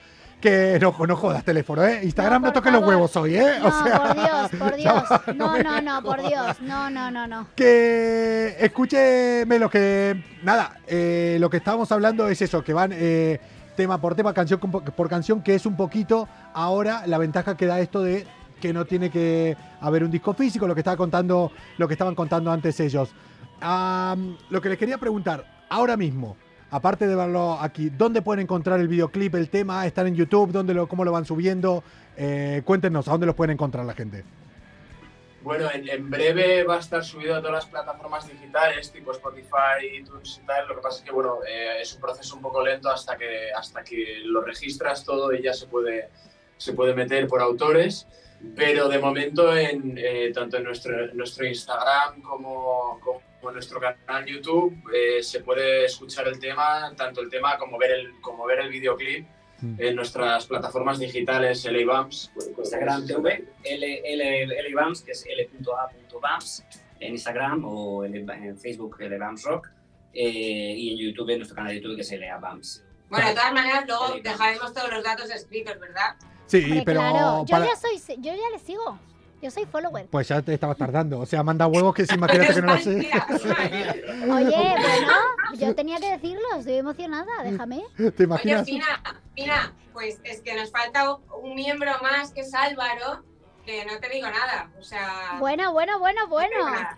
Que 0.45 0.77
no, 0.79 0.95
no 1.07 1.15
jodas 1.15 1.43
teléfono, 1.43 1.83
¿eh? 1.83 2.01
Instagram 2.03 2.39
no, 2.39 2.47
por 2.49 2.53
toque 2.53 2.69
los 2.69 2.83
huevos 2.83 3.15
hoy, 3.15 3.35
¿eh? 3.35 3.55
No, 3.59 3.67
o 3.67 3.83
sea, 3.83 3.99
por 3.99 4.13
Dios, 4.13 4.49
por 4.59 4.75
Dios. 4.77 5.03
chaval, 5.09 5.37
No, 5.39 5.57
no, 5.63 5.81
no, 5.81 6.03
por 6.03 6.21
Dios. 6.21 6.61
No, 6.61 6.87
no, 6.91 7.09
no, 7.09 7.25
no. 7.25 7.47
Que 7.55 8.55
escúcheme 8.59 9.57
lo 9.57 9.71
que. 9.71 10.23
Nada, 10.43 10.77
eh, 10.85 11.37
lo 11.39 11.49
que 11.49 11.57
estábamos 11.57 11.91
hablando 11.91 12.29
es 12.29 12.43
eso, 12.43 12.63
que 12.63 12.73
van 12.73 12.91
eh, 12.93 13.39
tema 13.75 13.99
por 13.99 14.13
tema, 14.13 14.35
canción 14.35 14.59
por 14.59 15.09
canción, 15.09 15.41
que 15.41 15.55
es 15.55 15.65
un 15.65 15.75
poquito 15.75 16.29
ahora 16.53 17.07
la 17.07 17.17
ventaja 17.17 17.57
que 17.57 17.65
da 17.65 17.79
esto 17.79 18.03
de 18.03 18.27
que 18.61 18.71
no 18.71 18.85
tiene 18.85 19.09
que 19.09 19.57
haber 19.81 20.03
un 20.03 20.11
disco 20.11 20.35
físico, 20.35 20.67
lo 20.67 20.75
que 20.75 20.81
estaba 20.81 20.95
contando, 20.95 21.51
lo 21.79 21.87
que 21.87 21.95
estaban 21.95 22.13
contando 22.13 22.51
antes 22.51 22.79
ellos. 22.79 23.09
Lo 24.51 24.61
que 24.61 24.69
les 24.69 24.77
quería 24.77 24.99
preguntar, 24.99 25.43
ahora 25.71 25.97
mismo, 25.97 26.37
aparte 26.75 27.07
de 27.07 27.15
verlo 27.15 27.57
aquí, 27.59 27.89
¿dónde 27.89 28.21
pueden 28.21 28.43
encontrar 28.43 28.79
el 28.81 28.89
videoclip, 28.89 29.35
el 29.35 29.49
tema? 29.49 29.85
¿Están 29.85 30.07
en 30.07 30.15
YouTube? 30.15 30.51
¿Dónde 30.51 30.73
lo, 30.73 30.87
¿Cómo 30.87 31.05
lo 31.05 31.11
van 31.11 31.25
subiendo? 31.25 31.83
Eh, 32.17 32.61
cuéntenos, 32.65 33.07
¿a 33.07 33.11
dónde 33.11 33.25
los 33.25 33.35
pueden 33.35 33.51
encontrar 33.51 33.85
la 33.85 33.93
gente? 33.93 34.25
Bueno, 35.41 35.69
en, 35.71 36.09
breve 36.09 36.63
va 36.63 36.75
a 36.75 36.79
estar 36.79 37.03
subido 37.05 37.35
a 37.35 37.39
todas 37.39 37.53
las 37.53 37.65
plataformas 37.67 38.27
digitales, 38.27 38.91
tipo 38.91 39.11
Spotify, 39.11 39.99
iTunes 39.99 40.41
y 40.43 40.45
tal. 40.45 40.67
Lo 40.67 40.75
que 40.75 40.81
pasa 40.81 40.97
es 40.97 41.03
que, 41.05 41.11
bueno, 41.11 41.37
eh, 41.47 41.81
es 41.81 41.93
un 41.93 42.01
proceso 42.01 42.35
un 42.35 42.41
poco 42.41 42.65
lento 42.65 42.89
hasta 42.89 43.15
que, 43.15 43.51
hasta 43.55 43.83
que 43.83 44.21
lo 44.25 44.41
registras 44.41 45.05
todo 45.05 45.33
y 45.33 45.43
ya 45.43 45.53
se 45.53 45.67
puede, 45.67 46.09
se 46.57 46.73
puede 46.73 46.93
meter 46.93 47.27
por 47.27 47.41
autores. 47.41 48.07
Pero 48.55 48.89
de 48.89 48.99
momento, 48.99 49.55
en, 49.55 49.97
eh, 49.97 50.31
tanto 50.33 50.57
en 50.57 50.63
nuestro, 50.63 51.09
en 51.09 51.17
nuestro 51.17 51.45
Instagram 51.45 52.21
como, 52.21 52.99
como 53.01 53.49
en 53.49 53.53
nuestro 53.53 53.79
canal 53.79 54.25
YouTube, 54.25 54.75
eh, 54.93 55.23
se 55.23 55.39
puede 55.41 55.85
escuchar 55.85 56.27
el 56.27 56.39
tema, 56.39 56.93
tanto 56.95 57.21
el 57.21 57.29
tema 57.29 57.57
como 57.57 57.77
ver 57.77 57.91
el, 57.91 58.21
como 58.21 58.45
ver 58.45 58.59
el 58.59 58.69
videoclip 58.69 59.27
en 59.77 59.95
nuestras 59.95 60.45
plataformas 60.45 60.99
digitales, 60.99 61.65
LA 61.65 61.85
Bumps. 61.85 62.31
Instagram 62.57 63.07
TV, 63.07 63.45
L, 63.63 64.01
L, 64.03 64.43
L 64.59 64.75
Bams, 64.75 65.01
que 65.01 65.11
es 65.11 65.25
l.a.bams 65.25 66.65
en 66.99 67.13
Instagram 67.13 67.63
o 67.65 68.05
en, 68.05 68.29
en 68.29 68.57
Facebook 68.57 68.97
L 68.99 69.17
Bams 69.17 69.43
Rock 69.43 69.69
eh, 70.13 70.75
y 70.77 70.91
en 70.91 70.97
YouTube, 70.97 71.29
en 71.31 71.39
nuestro 71.39 71.55
canal 71.55 71.73
de 71.73 71.81
YouTube 71.81 71.95
que 71.95 72.01
es 72.01 72.11
LA 72.11 72.37
Bams. 72.37 72.83
Bueno, 73.09 73.27
de 73.27 73.35
todas 73.35 73.53
maneras, 73.53 73.85
luego 73.87 74.15
dejaremos 74.21 74.73
todos 74.73 74.91
los 74.91 75.03
datos 75.03 75.29
escritos, 75.29 75.79
¿verdad? 75.79 76.15
Sí, 76.47 76.63
Hombre, 76.63 76.83
pero 76.85 76.99
claro, 77.01 77.45
yo 77.45 77.51
para- 77.51 77.65
ya 77.65 77.75
soy, 77.75 77.97
yo 78.21 78.33
ya 78.33 78.49
les 78.53 78.61
sigo. 78.61 78.97
Yo 79.41 79.51
soy 79.51 79.65
follower. 79.65 80.07
Pues 80.07 80.27
ya 80.29 80.41
te 80.41 80.53
estabas 80.53 80.77
tardando. 80.77 81.19
O 81.19 81.25
sea, 81.25 81.43
manda 81.43 81.67
huevos 81.67 81.93
que 81.93 82.05
si 82.05 82.15
imagínate 82.15 82.53
que 82.55 82.61
no 82.61 82.73
lo 82.73 82.79
sé. 82.79 82.89
Oye, 82.91 84.75
bueno, 84.77 85.13
yo 85.55 85.75
tenía 85.75 85.97
que 85.99 86.11
decirlo, 86.11 86.41
estoy 86.57 86.75
emocionada, 86.77 87.43
déjame. 87.43 87.83
¿Te 87.97 88.03
Oye, 88.07 88.13
imaginas? 88.23 88.65
Fina, 88.65 88.85
Fina, 89.35 89.73
pues 89.93 90.19
es 90.23 90.41
que 90.41 90.55
nos 90.55 90.71
falta 90.71 91.15
un 91.43 91.53
miembro 91.55 91.91
más 92.01 92.31
que 92.31 92.41
es 92.41 92.53
Álvaro, 92.53 93.23
que 93.65 93.85
no 93.85 93.99
te 93.99 94.09
digo 94.09 94.27
nada. 94.29 94.69
O 94.79 94.83
sea. 94.83 95.35
Bueno, 95.39 95.73
bueno, 95.73 95.99
bueno, 95.99 96.27
bueno. 96.27 96.55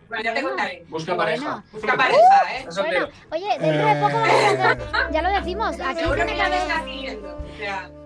Bueno, 0.07 0.23
ya 0.23 0.33
te 0.33 0.41
Bueno. 0.41 0.49
contaré. 0.49 0.85
Busca 0.89 1.13
Bueno. 1.15 1.25
pareja. 1.25 1.63
Busca 1.73 1.97
pareja, 1.97 2.55
¿eh? 2.55 2.65
Bueno, 2.77 3.07
oye, 3.31 3.57
dentro 3.59 3.87
de 3.87 3.95
poco 3.95 4.13
vamos 4.13 4.59
a 4.59 4.71
hacer, 4.71 5.11
ya 5.11 5.21
lo 5.21 5.29
decimos, 5.29 5.79
aquí 5.79 5.99
Seguro 5.99 6.15
tiene 6.15 6.35
que 6.35 6.41
haber... 6.41 6.61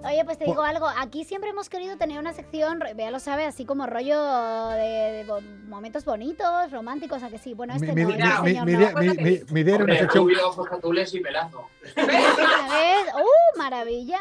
Oye, 0.04 0.26
pues 0.26 0.38
te 0.38 0.46
digo 0.46 0.64
algo, 0.64 0.88
aquí 0.98 1.24
siempre 1.26 1.50
hemos 1.52 1.70
querido 1.70 1.98
tener 1.98 2.20
una 2.20 2.34
sección, 2.34 2.80
Bea 2.96 3.12
lo 3.12 3.20
sabe, 3.20 3.46
así 3.46 3.66
como 3.66 3.86
rollo 3.86 4.70
de, 4.70 4.80
de 5.12 5.24
bo- 5.28 5.42
momentos 5.68 6.04
bonitos, 6.06 6.72
románticos, 6.72 7.22
a 7.24 7.30
que 7.30 7.38
sí. 7.38 7.54
Bueno, 7.54 7.74
este 7.76 7.94
Mi- 7.94 8.02
no, 8.04 8.08
mi- 8.10 8.14
este 8.16 8.26
mi- 8.42 8.48
señor 8.48 8.68
no. 8.96 9.00
mi- 9.02 9.08
mi- 9.10 9.16
mi- 9.24 9.42
mi 9.52 9.60
idea 9.62 9.76
era 9.76 9.84
una 9.84 9.94
Hombre, 9.94 10.00
sección. 10.00 10.24
rubio, 10.24 10.48
ojos 10.48 10.72
azules 10.72 11.14
y 11.14 11.20
pelazo. 11.20 11.68
¿Ves? 11.96 13.14
¡Uh, 13.16 13.58
maravilla! 13.58 14.20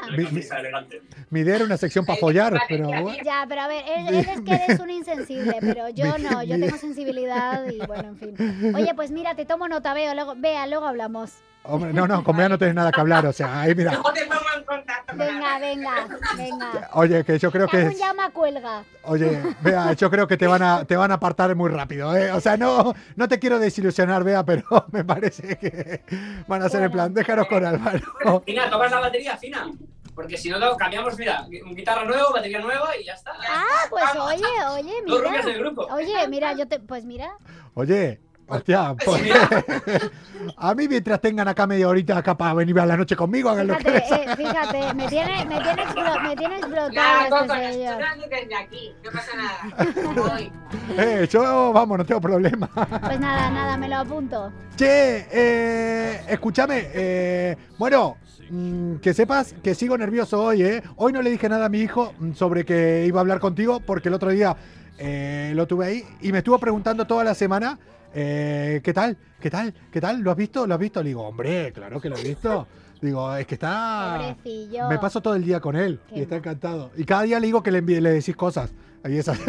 Mi, 1.31 1.41
idea 1.41 1.57
era 1.57 1.65
una 1.65 1.77
sección 1.77 2.05
para 2.05 2.19
follar, 2.19 2.61
pero 2.69 2.87
bueno. 2.89 3.13
Ya, 3.25 3.45
pero 3.49 3.63
a 3.63 3.69
ver, 3.69 3.85
él, 3.89 4.09
él 4.09 4.15
es 4.29 4.41
que 4.43 4.53
eres 4.65 4.81
un 4.81 4.91
insensible, 4.91 5.57
pero 5.61 5.89
yo 5.91 6.19
no, 6.19 6.43
yo 6.43 6.59
tengo 6.59 6.77
sensibilidad 6.77 7.67
y 7.71 7.79
bueno, 7.87 8.09
en 8.09 8.17
fin. 8.19 8.75
Oye, 8.75 8.93
pues 8.95 9.11
mira, 9.11 9.35
te 9.35 9.47
tomo 9.47 9.69
nota, 9.69 9.95
veo, 9.95 10.15
luego, 10.15 10.35
vea, 10.37 10.67
luego 10.67 10.87
hablamos. 10.87 11.31
Hombre, 11.63 11.93
no, 11.93 12.07
no, 12.07 12.25
con 12.25 12.37
Bea 12.37 12.49
no 12.49 12.59
tenés 12.59 12.75
nada 12.75 12.91
que 12.91 13.01
hablar. 13.01 13.27
O 13.27 13.33
sea, 13.33 13.61
ahí 13.61 13.75
mira. 13.75 13.93
luego 13.93 14.13
te 14.13 14.25
pongo 14.25 14.41
en 14.57 14.65
contacto 14.65 15.07
con 15.09 15.19
Venga, 15.19 15.59
venga, 15.59 16.09
venga. 16.37 16.91
Oye, 16.95 17.23
que 17.25 17.39
yo 17.39 17.51
creo 17.53 17.69
que. 17.69 17.83
Es- 17.83 17.99
llama 17.99 18.31
cuelga. 18.31 18.83
Oye, 19.05 19.43
Bea, 19.61 19.93
yo 19.93 20.11
creo 20.11 20.27
que 20.27 20.37
te 20.37 20.47
van 20.47 20.63
a, 20.63 20.85
te 20.87 20.97
van 20.97 21.11
a 21.11 21.15
apartar 21.15 21.55
muy 21.55 21.71
rápido, 21.71 22.17
¿eh? 22.17 22.33
O 22.33 22.41
sea, 22.41 22.57
no, 22.57 22.95
no 23.17 23.29
te 23.29 23.39
quiero 23.39 23.59
desilusionar, 23.59 24.25
Bea, 24.25 24.45
pero 24.45 24.65
me 24.93 25.05
parece 25.05 25.59
que 25.59 26.03
van 26.49 26.63
a 26.63 26.69
ser 26.69 26.83
en 26.85 26.93
plan, 26.93 27.13
déjanos 27.13 27.47
con 27.47 27.65
Álvaro. 27.65 28.43
Fina, 28.47 28.71
tocas 28.71 28.91
la 28.91 29.01
batería, 29.01 29.37
Fina. 29.37 29.71
Porque 30.15 30.37
si 30.37 30.51
no, 30.51 30.59
lo 30.59 30.77
cambiamos, 30.77 31.17
mira, 31.17 31.47
guitarra 31.49 32.05
nueva, 32.05 32.31
batería 32.33 32.59
nueva 32.61 32.97
y 32.97 33.05
ya 33.05 33.15
está. 33.15 33.33
Ah, 33.49 33.87
pues 33.89 34.05
oye, 34.19 34.43
oye, 34.71 34.93
mira. 35.05 35.43
del 35.43 35.59
grupo. 35.59 35.87
Oye, 35.93 36.29
mira, 36.29 36.53
yo 36.55 36.67
te, 36.69 36.81
pues 36.81 37.05
mira, 37.05 37.31
Oye, 37.75 38.21
hostia, 38.51 38.95
pues, 39.05 39.23
a 40.57 40.75
mí 40.75 40.89
mientras 40.89 41.21
tengan 41.21 41.49
acá 41.49 41.67
media 41.67 41.89
horita 41.89 42.19
acá 42.19 42.37
para 42.37 42.55
venir 42.55 42.79
a 42.81 42.87
la 42.87 42.97
noche 42.97 43.17
conmigo, 43.17 43.49
hagan 43.51 43.67
lo 43.69 43.77
que 43.79 43.91
les 43.91 44.11
eh, 44.11 44.25
fíjate, 44.37 44.95
me 44.95 45.09
tiene, 45.09 45.45
me 45.47 45.61
tiene, 45.61 45.83
explo- 45.85 46.23
me 46.23 46.37
tiene 46.37 46.57
explotado 46.59 47.41
este 47.43 47.73
señor. 47.73 47.99
desde 48.29 48.55
aquí, 48.57 48.95
no 49.05 49.11
pasa 49.11 49.31
nada. 49.37 50.15
Voy. 50.15 50.53
Eh, 50.99 51.29
yo, 51.31 51.73
vamos, 51.73 51.99
no 51.99 52.05
tengo 52.05 52.21
problema. 52.21 52.69
Pues 52.75 53.21
nada, 53.21 53.51
nada, 53.51 53.77
me 53.77 53.89
lo 53.89 53.97
apunto. 53.99 54.53
Che, 54.77 55.27
eh, 55.31 56.21
escúchame, 56.29 56.89
eh, 56.93 57.57
bueno, 57.79 58.17
mm, 58.51 58.97
que 58.97 59.15
sepas 59.15 59.55
que 59.63 59.75
sigo 59.75 59.97
nervioso 59.97 60.43
hoy, 60.43 60.63
¿eh? 60.63 60.83
Hoy 60.97 61.13
no 61.13 61.23
le 61.23 61.31
dije 61.31 61.49
nada 61.49 61.67
a 61.67 61.69
mi 61.69 61.79
hijo 61.79 62.13
mm, 62.19 62.33
sobre 62.33 62.65
que 62.65 63.05
iba 63.07 63.21
a 63.21 63.23
hablar 63.23 63.39
contigo 63.41 63.81
porque 63.81 64.09
el 64.09 64.15
otro 64.15 64.31
día 64.31 64.57
eh, 64.99 65.53
lo 65.55 65.67
tuve 65.67 65.87
ahí 65.87 66.05
y 66.23 66.33
me 66.33 66.39
estuvo 66.39 66.59
preguntando 66.59 67.07
toda 67.07 67.23
la 67.25 67.35
semana, 67.35 67.79
eh, 68.15 68.81
¿qué 68.83 68.93
tal? 68.93 69.17
¿Qué 69.41 69.51
tal? 69.51 69.75
¿Qué 69.93 70.01
tal? 70.01 70.21
¿Lo 70.21 70.31
has 70.31 70.37
visto? 70.37 70.67
¿Lo 70.67 70.75
has 70.75 70.81
visto? 70.81 71.03
Le 71.03 71.09
digo, 71.11 71.23
hombre, 71.27 71.73
claro 71.73 72.01
que 72.01 72.09
lo 72.09 72.17
he 72.17 72.23
visto. 72.23 72.67
Digo, 73.01 73.35
es 73.35 73.47
que 73.47 73.55
está... 73.55 74.35
Pobrecillo. 74.35 74.89
Me 74.89 74.99
paso 74.99 75.23
todo 75.23 75.35
el 75.35 75.43
día 75.45 75.59
con 75.61 75.75
él 75.75 76.01
Qué 76.11 76.19
y 76.19 76.23
está 76.23 76.37
encantado. 76.37 76.91
Y 76.97 77.05
cada 77.05 77.23
día 77.23 77.41
le 77.41 77.47
digo 77.47 77.63
que 77.63 77.71
le, 77.71 77.79
envíe, 77.79 77.99
le 78.01 78.11
decís 78.11 78.37
cosas. 78.37 78.73
Ahí 79.03 79.17
es 79.17 79.27
así. 79.27 79.41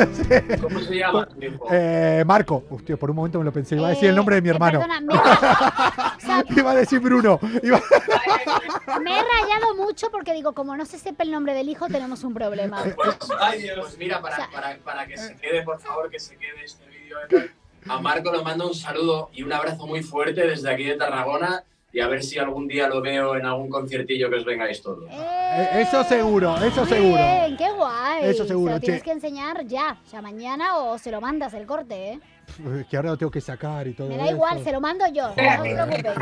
¿Cómo 0.62 0.80
se 0.80 0.95
llama? 0.95 1.28
Eh, 1.72 2.24
Marco. 2.26 2.64
Hostia, 2.70 2.95
por 2.95 3.09
un 3.09 3.18
momento 3.18 3.38
me 3.39 3.43
lo 3.43 3.51
pensé. 3.51 3.76
Iba 3.76 3.88
a 3.88 3.89
decir 3.89 4.05
el 4.05 4.14
Eh, 4.14 4.16
nombre 4.16 4.36
de 4.36 4.41
mi 4.41 4.47
eh, 4.47 4.51
hermano. 4.51 4.80
Perdona, 4.80 5.01
me, 5.01 5.14
o 6.18 6.20
sea, 6.20 6.45
Iba 6.55 6.72
a 6.72 6.76
decir 6.76 7.01
Bruno. 7.01 7.38
Iba- 7.62 7.82
me 9.03 9.12
he 9.12 9.22
rayado 9.22 9.76
mucho 9.76 10.09
porque 10.09 10.32
digo, 10.34 10.53
como 10.53 10.78
no 10.78 10.86
se 10.86 10.97
sepa 10.97 11.24
el 11.24 11.32
nombre 11.32 11.53
del 11.53 11.68
hijo, 11.68 11.88
tenemos 11.88 12.24
un 12.24 12.34
problema. 12.34 12.82
Pues, 12.95 13.18
ay, 13.41 13.64
Dios, 13.64 13.97
mira, 13.99 14.22
para, 14.22 14.36
O 14.36 14.38
sea- 14.38 14.49
para, 14.49 14.78
para 14.78 15.05
que 15.05 15.18
se 15.18 15.36
quede, 15.36 15.64
por 15.64 15.78
favor, 15.82 16.09
que 16.09 16.20
se 16.22 16.38
quede 16.38 16.64
este 16.64 16.86
vídeo. 16.88 17.18
eh, 17.32 17.51
A 17.90 18.00
Marco 18.00 18.32
le 18.32 18.44
mando 18.44 18.68
un 18.68 18.76
saludo 18.76 19.30
y 19.34 19.44
un 19.44 19.52
abrazo 19.54 19.88
muy 19.88 20.02
fuerte 20.04 20.46
desde 20.48 20.72
aquí 20.72 20.84
de 20.84 20.96
Tarragona 20.96 21.64
y 21.94 22.00
a 22.00 22.08
ver 22.08 22.24
si 22.24 22.38
algún 22.40 22.68
día 22.68 22.88
lo 22.88 23.02
veo 23.02 23.36
en 23.36 23.46
algún 23.46 23.70
conciertillo 23.70 24.30
que 24.30 24.36
os 24.38 24.46
vengáis 24.46 24.82
todos. 24.82 25.10
Eh, 25.12 25.82
Eso 25.82 26.04
seguro, 26.06 26.56
eso 26.58 26.86
seguro. 26.86 27.16
bien, 27.22 27.58
qué 27.58 27.70
guay. 27.72 28.24
Eso 28.24 28.46
seguro, 28.46 28.74
Se 28.74 28.76
lo 28.76 28.80
tienes 28.82 29.02
che. 29.02 29.06
que 29.06 29.12
enseñar 29.12 29.66
ya, 29.66 29.98
o 30.06 30.10
sea, 30.10 30.22
mañana 30.22 30.78
o 30.78 30.98
se 30.98 31.12
lo 31.12 31.20
mandas 31.20 31.54
el 31.54 31.66
corte, 31.66 32.14
¿eh? 32.14 32.20
Pf, 32.46 32.88
Que 32.90 32.96
ahora 32.98 33.10
lo 33.10 33.18
tengo 33.18 33.32
que 33.32 33.42
sacar 33.42 33.88
y 33.88 33.94
todo 33.94 34.08
Me 34.08 34.16
da 34.18 34.24
eso. 34.26 34.34
igual, 34.36 34.64
se 34.64 34.72
lo 34.72 34.80
mando 34.80 35.06
yo, 35.08 35.24
no 35.24 35.30
os 35.30 35.60
preocupéis. 35.60 36.04
Pero 36.04 36.14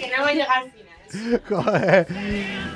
que 0.00 0.16
no 0.16 0.22
va 0.22 0.28
a 0.28 0.32
llegar 0.32 0.58
al 0.64 0.70
final. 0.72 0.88
Joder. 1.48 2.06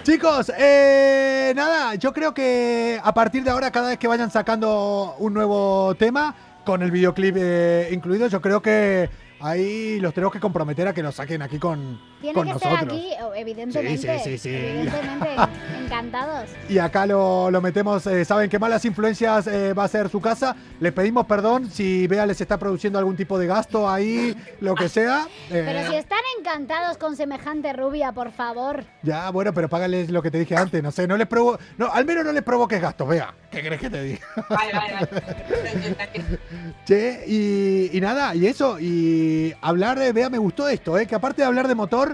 Chicos, 0.05 0.53
eh, 0.57 1.53
nada, 1.57 1.97
yo 1.97 2.13
creo 2.13 2.33
que 2.33 3.01
a 3.03 3.13
partir 3.13 3.43
de 3.43 3.51
ahora, 3.51 3.71
cada 3.73 3.89
vez 3.91 3.99
que 3.99 4.07
vayan 4.07 4.31
sacando 4.31 5.17
un 5.19 5.35
nuevo 5.35 5.95
tema, 5.97 6.35
con 6.65 6.83
el 6.83 6.91
videoclip 6.91 7.37
eh, 7.39 7.89
incluido, 7.93 8.29
yo 8.29 8.41
creo 8.41 8.61
que 8.61 9.09
ahí 9.41 9.99
los 10.01 10.15
tenemos 10.15 10.33
que 10.33 10.41
comprometer 10.41 10.89
a 10.89 10.95
que 10.95 11.03
lo 11.03 11.13
saquen 11.13 11.43
aquí 11.43 11.59
con, 11.59 12.01
Tiene 12.23 12.35
con 12.35 12.47
que 12.47 12.53
nosotros. 12.55 12.79
ser 12.79 12.89
aquí, 12.89 13.09
evidentemente. 13.37 13.99
Sí, 13.99 14.18
sí, 14.25 14.39
sí, 14.39 14.39
sí. 14.39 14.55
Evidentemente, 14.55 15.29
encantados. 15.85 16.49
Y 16.70 16.79
acá 16.79 17.05
lo, 17.05 17.51
lo 17.51 17.61
metemos, 17.61 18.07
eh, 18.07 18.25
saben 18.25 18.49
que 18.49 18.59
malas 18.59 18.83
influencias 18.87 19.47
eh, 19.47 19.75
va 19.75 19.85
a 19.85 19.89
ser 19.89 20.09
su 20.09 20.20
casa. 20.20 20.57
Les 20.81 20.93
pedimos 20.93 21.27
perdón 21.27 21.70
si 21.70 22.07
Bea 22.07 22.25
les 22.25 22.41
está 22.41 22.59
produciendo 22.59 22.99
algún 22.99 23.16
tipo 23.16 23.39
de 23.39 23.47
gasto 23.47 23.91
ahí, 23.91 24.35
lo 24.61 24.75
que 24.75 24.89
sea. 24.89 25.27
Eh, 25.51 25.62
Pero 25.66 25.91
si 25.91 25.97
están 25.97 26.20
encantados 26.39 26.97
con 26.97 27.16
semejante 27.16 27.73
rubia, 27.75 28.12
por 28.12 28.31
favor. 28.33 28.85
Ya, 29.03 29.29
bueno, 29.31 29.53
pero 29.53 29.68
págales 29.68 30.11
lo 30.11 30.23
que 30.23 30.31
te 30.31 30.39
dije 30.39 30.57
antes, 30.57 30.83
no 30.83 30.91
sé, 30.91 31.07
no 31.07 31.16
les 31.16 31.27
provo 31.27 31.59
no, 31.77 31.93
al 31.93 32.05
menos 32.07 32.25
no 32.25 32.33
les 32.33 32.43
provoques 32.43 32.81
gastos, 32.81 33.09
Bea. 33.09 33.35
¿Qué 33.51 33.61
crees 33.61 33.81
que 33.81 33.91
te 33.91 34.03
diga? 34.03 34.27
Vale, 34.49 34.73
vale, 34.73 34.95
vale. 34.95 35.09
Che, 36.87 37.25
y, 37.27 37.91
y 37.97 38.01
nada, 38.01 38.35
y 38.35 38.47
eso, 38.47 38.79
y 38.81 39.53
hablar 39.61 39.99
de, 39.99 40.12
Bea, 40.12 40.31
me 40.31 40.39
gustó 40.39 40.68
esto, 40.68 40.99
¿eh? 40.99 41.07
que 41.07 41.14
aparte 41.14 41.43
de 41.43 41.47
hablar 41.47 41.68
de 41.68 41.75
motor, 41.75 42.12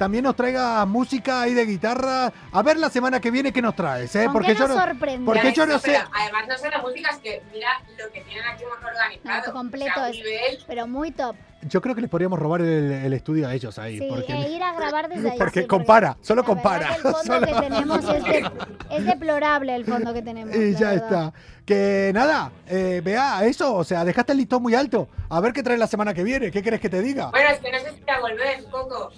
también 0.00 0.24
nos 0.24 0.34
traiga 0.34 0.86
música 0.86 1.42
ahí 1.42 1.52
de 1.52 1.66
guitarra. 1.66 2.32
A 2.52 2.62
ver 2.62 2.78
la 2.78 2.88
semana 2.88 3.20
que 3.20 3.30
viene 3.30 3.52
qué 3.52 3.60
nos 3.60 3.76
traes, 3.76 4.16
¿eh? 4.16 4.24
¿Con 4.24 4.32
Porque 4.32 4.54
yo 4.54 4.66
no, 4.66 4.72
sorprende? 4.74 5.26
porque 5.26 5.52
yo 5.52 5.66
no 5.66 5.78
sé. 5.78 5.90
Pero 5.92 6.08
además, 6.18 6.44
no 6.48 6.56
solo 6.56 6.88
música, 6.88 7.10
es 7.10 7.18
que 7.18 7.42
mira 7.52 7.68
lo 7.98 8.10
que 8.10 8.22
tienen 8.22 8.46
aquí 8.46 8.64
más 8.64 8.82
organizado. 8.82 9.46
No, 9.48 9.52
completo, 9.52 9.90
O 9.90 9.94
sea, 9.96 10.04
un 10.04 10.10
es- 10.10 10.16
nivel. 10.16 10.58
pero 10.66 10.86
muy 10.86 11.10
top. 11.10 11.36
Yo 11.68 11.82
creo 11.82 11.94
que 11.94 12.00
les 12.00 12.08
podríamos 12.08 12.38
robar 12.38 12.62
el, 12.62 12.90
el 12.90 13.12
estudio 13.12 13.46
a 13.46 13.52
ellos 13.52 13.78
ahí. 13.78 13.98
Sí, 13.98 14.06
porque 14.08 14.32
e 14.32 14.52
ir 14.52 14.62
a 14.62 14.72
grabar 14.72 15.10
desde 15.10 15.32
ahí. 15.32 15.38
porque 15.38 15.60
sí, 15.60 15.66
compara, 15.66 16.16
solo 16.22 16.40
la 16.40 16.48
verdad 16.48 16.62
compara. 16.62 16.94
el 16.94 17.02
fondo 17.02 17.22
Solo- 17.22 17.46
que 17.46 17.52
tenemos 17.68 17.98
es, 18.14 18.24
de- 18.24 18.50
es 18.96 19.04
deplorable 19.04 19.74
el 19.76 19.84
fondo 19.84 20.14
que 20.14 20.22
tenemos. 20.22 20.56
Y 20.56 20.72
la 20.72 20.78
ya 20.78 20.90
verdad. 20.92 21.04
está. 21.26 21.32
Que 21.66 22.10
nada, 22.14 22.50
eh, 22.66 23.02
vea 23.04 23.44
eso, 23.44 23.74
o 23.74 23.84
sea, 23.84 24.02
dejaste 24.06 24.32
el 24.32 24.38
listón 24.38 24.62
muy 24.62 24.74
alto. 24.74 25.08
A 25.28 25.38
ver 25.40 25.52
qué 25.52 25.62
trae 25.62 25.76
la 25.76 25.86
semana 25.86 26.14
que 26.14 26.22
viene, 26.24 26.50
¿qué 26.50 26.62
querés 26.62 26.80
que 26.80 26.88
te 26.88 27.02
diga? 27.02 27.26
Bueno, 27.30 27.50
es 27.50 27.58
que 27.58 27.70
no 27.70 27.78
sé 27.80 27.90
si 27.94 28.00
te 28.00 28.18
volver, 28.18 28.64
Coco. 28.70 29.10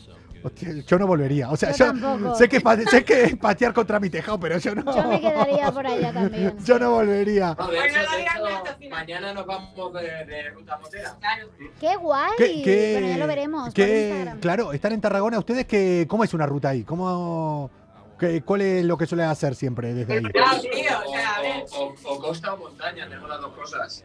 Hostia, 0.45 0.75
yo 0.87 0.99
no 0.99 1.07
volvería. 1.07 1.51
O 1.51 1.57
sea, 1.57 1.73
Yo 1.73 2.35
sé 2.35 2.49
que 2.49 2.61
sé 2.91 3.05
que 3.05 3.23
es 3.25 3.37
patear 3.37 3.73
contra 3.73 4.01
mi 4.01 4.11
tejado, 4.11 4.39
pero 4.41 4.59
yo 4.59 4.75
no. 4.75 4.95
Yo 4.95 5.09
me 5.09 5.21
quedaría 5.21 5.71
por 5.71 5.87
allá 5.87 6.13
también. 6.13 6.57
Yo 6.65 6.79
no 6.79 6.91
volvería. 6.93 7.55
No, 7.59 7.69
de 7.69 7.79
hecho, 7.79 7.99
de 7.99 8.23
hecho, 8.23 8.91
mañana 8.91 9.33
nos 9.33 9.47
vamos 9.47 9.93
de, 9.95 10.25
de 10.27 10.51
ruta 10.51 10.79
motera. 10.79 11.17
Claro. 11.21 11.49
¡Qué 11.81 11.97
guay! 11.97 12.31
¿Qué- 12.39 12.63
qué- 12.63 12.91
bueno, 12.95 13.09
ya 13.09 13.19
lo 13.19 13.27
veremos 13.27 13.75
qué- 13.75 14.35
claro, 14.41 14.73
están 14.73 14.93
en 14.93 15.01
Tarragona. 15.01 15.39
¿Ustedes 15.39 15.67
qué, 15.67 16.07
cómo 16.09 16.25
es 16.25 16.35
una 16.35 16.47
ruta 16.47 16.71
ahí? 16.71 16.83
¿Cómo, 16.85 17.71
qué- 18.19 18.43
¿Cuál 18.43 18.61
es 18.63 18.85
lo 18.85 18.97
que 18.99 19.07
suelen 19.07 19.27
hacer 19.29 19.55
siempre 19.55 19.95
desde 19.95 20.15
ahí? 20.15 20.23
Ah, 20.45 20.59
tío, 20.61 20.71
o 21.09 21.13
sea, 21.13 21.35
a 21.37 21.41
ver. 21.43 21.65
O, 21.73 21.95
o- 22.05 22.15
o 22.15 22.19
costa 22.21 22.55
o 22.55 22.57
montaña, 22.59 23.05
tenemos 23.09 23.29
las 23.29 23.41
dos 23.41 23.53
cosas. 23.55 24.05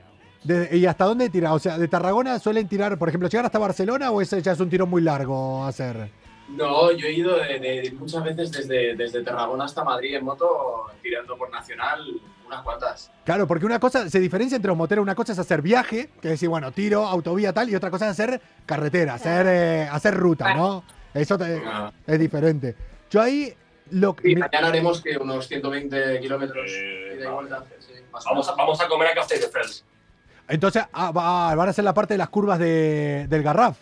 ¿Y 0.72 0.86
hasta 0.86 1.04
dónde 1.04 1.30
tiran? 1.30 1.52
O 1.52 1.60
sea, 1.60 1.78
¿de 1.78 1.88
Tarragona 1.90 2.40
suelen 2.40 2.68
tirar, 2.70 2.98
por 2.98 3.10
ejemplo, 3.10 3.28
llegar 3.28 3.46
hasta 3.46 3.60
Barcelona 3.60 4.12
o 4.12 4.22
ese 4.22 4.42
ya 4.42 4.54
es 4.54 4.60
un 4.62 4.70
tiro 4.70 4.88
muy 4.88 5.02
largo 5.02 5.66
hacer? 5.66 6.10
No, 6.50 6.92
yo 6.92 7.08
he 7.08 7.12
ido 7.14 7.38
de, 7.38 7.60
de- 7.60 7.92
muchas 7.98 8.24
veces 8.24 8.52
desde, 8.52 8.96
desde 8.96 9.22
Tarragona 9.24 9.66
hasta 9.66 9.84
Madrid 9.84 10.16
en 10.16 10.24
moto, 10.24 10.86
tirando 11.02 11.38
por 11.38 11.50
Nacional, 11.52 12.06
unas 12.46 12.62
cuantas. 12.62 13.12
Claro, 13.26 13.46
porque 13.48 13.66
una 13.66 13.80
cosa 13.80 14.10
se 14.10 14.20
diferencia 14.20 14.56
entre 14.56 14.70
los 14.70 14.78
moteros. 14.78 15.04
Una 15.04 15.16
cosa 15.16 15.34
es 15.34 15.40
hacer 15.40 15.62
viaje, 15.62 16.10
que 16.22 16.30
es 16.30 16.32
decir, 16.36 16.48
bueno, 16.48 16.72
tiro, 16.72 17.06
autovía, 17.06 17.52
tal, 17.52 17.70
y 17.70 17.76
otra 17.76 17.92
cosa 17.92 18.06
es 18.06 18.12
hacer 18.12 18.42
carretera, 18.66 19.16
hacer, 19.16 19.46
eh, 19.50 19.90
hacer 19.92 20.16
ruta, 20.16 20.54
¿no? 20.54 20.84
Eso 21.14 21.38
te- 21.38 21.62
Ah. 21.66 21.92
es 22.06 22.20
diferente. 22.20 22.76
Yo 23.10 23.22
ahí 23.22 23.54
lo 23.92 24.16
que. 24.16 24.30
Y 24.32 24.36
mañana 24.36 24.68
haremos 24.68 25.02
que 25.02 25.18
unos 25.18 25.48
120 25.48 26.20
kilómetros 26.22 26.72
vuelta. 27.34 27.64
sí, 27.80 27.92
o 28.12 28.20
Vamos 28.26 28.48
a, 28.50 28.56
vamos 28.56 28.80
a 28.82 28.88
comer 28.88 29.10
a 29.10 29.14
Café 29.16 29.40
de 29.40 29.48
Friends. 29.48 29.84
Entonces 30.48 30.84
ah, 30.94 31.12
va- 31.12 31.54
van 31.56 31.68
a 31.68 31.72
hacer 31.72 31.84
la 31.84 31.94
parte 31.94 32.14
de 32.14 32.18
las 32.20 32.30
curvas 32.30 32.58
de- 32.60 33.26
del 33.28 33.44
Garraf. 33.44 33.78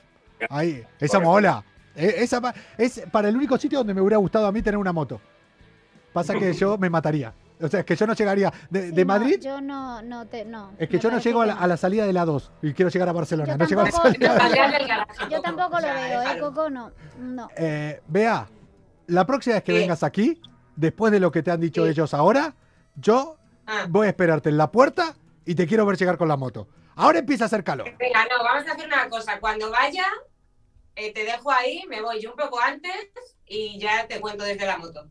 Ahí, 0.50 0.84
esa 1.00 1.20
Correcto. 1.20 1.22
mola. 1.22 1.64
Eh, 1.96 2.16
Esa 2.20 2.42
pa- 2.42 2.54
es 2.78 3.02
para 3.12 3.30
el 3.30 3.36
único 3.36 3.58
sitio 3.58 3.80
donde 3.80 3.94
me 3.94 4.02
hubiera 4.02 4.18
gustado 4.18 4.48
a 4.48 4.52
mí 4.52 4.62
tener 4.62 4.78
una 4.78 4.92
moto. 4.94 5.20
Pasa 6.14 6.34
que 6.34 6.54
yo 6.54 6.78
me 6.78 6.90
mataría. 6.90 7.34
O 7.62 7.68
sea, 7.70 7.80
es 7.82 7.86
que 7.86 7.96
yo 7.96 8.06
no 8.06 8.14
llegaría 8.14 8.52
de, 8.70 8.90
Sí, 8.90 8.92
de 8.96 9.06
no, 9.06 9.14
Madrid. 9.14 9.40
yo 9.42 9.62
no, 9.62 10.02
no, 10.02 10.26
te, 10.28 10.44
no. 10.44 10.74
Es 10.78 10.90
que 10.90 11.00
yo 11.00 11.10
no 11.10 11.20
llego 11.20 11.42
a 11.42 11.46
la, 11.46 11.54
a 11.54 11.68
la 11.68 11.78
salida 11.78 12.06
de 12.06 12.12
la 12.12 12.26
2 12.26 12.52
y 12.62 12.74
quiero 12.74 12.90
llegar 12.90 13.08
a 13.08 13.14
Barcelona. 13.14 13.54
Yo 13.54 13.58
no 13.58 13.66
llego 13.66 13.82
a 13.82 13.84
la 13.86 13.92
tampoco, 13.92 14.12
salida 14.14 14.34
de 14.34 14.88
la 14.88 15.08
yo, 15.30 15.42
tampoco- 15.42 15.42
tampoco 15.42 15.80
lo 15.80 15.94
veo, 15.94 16.22
¿eh, 16.22 16.40
Coco? 16.40 16.70
No, 16.70 16.92
no. 17.20 17.50
Eh, 17.56 18.02
Bea, 18.08 18.48
la 19.08 19.26
próxima 19.26 19.56
vez 19.56 19.64
que 19.64 19.72
Sí. 19.72 19.78
vengas 19.80 20.04
aquí, 20.04 20.42
después 20.76 21.14
de 21.14 21.20
lo 21.22 21.32
que 21.32 21.44
te 21.44 21.52
han 21.52 21.62
dicho 21.62 21.84
Sí. 21.86 21.92
ellos 21.92 22.14
ahora, 22.14 22.54
yo 22.96 23.38
Ah. 23.68 23.86
voy 23.88 24.08
a 24.08 24.10
esperarte 24.10 24.50
en 24.50 24.58
la 24.58 24.70
puerta 24.70 25.16
y 25.46 25.56
te 25.56 25.66
quiero 25.66 25.86
ver 25.86 25.96
llegar 25.98 26.18
con 26.18 26.28
la 26.28 26.36
moto. 26.36 26.68
Ahora 26.96 27.20
empieza 27.20 27.46
a 27.46 27.48
hacer 27.48 27.64
calor. 27.64 27.88
Venga, 27.98 28.20
no, 28.26 28.44
vamos 28.44 28.68
a 28.68 28.74
hacer 28.74 28.86
una 28.86 29.08
cosa. 29.10 29.40
Cuando 29.40 29.72
vaya, 29.72 30.04
eh, 30.96 31.14
te 31.14 31.24
dejo 31.24 31.52
ahí, 31.52 31.84
me 31.90 32.02
voy 32.02 32.22
yo 32.22 32.32
un 32.32 32.38
poco 32.38 32.60
antes 32.60 33.12
y 33.48 33.78
ya 33.80 34.08
te 34.08 34.20
cuento 34.20 34.44
desde 34.44 34.66
la 34.66 34.78
moto. 34.78 35.08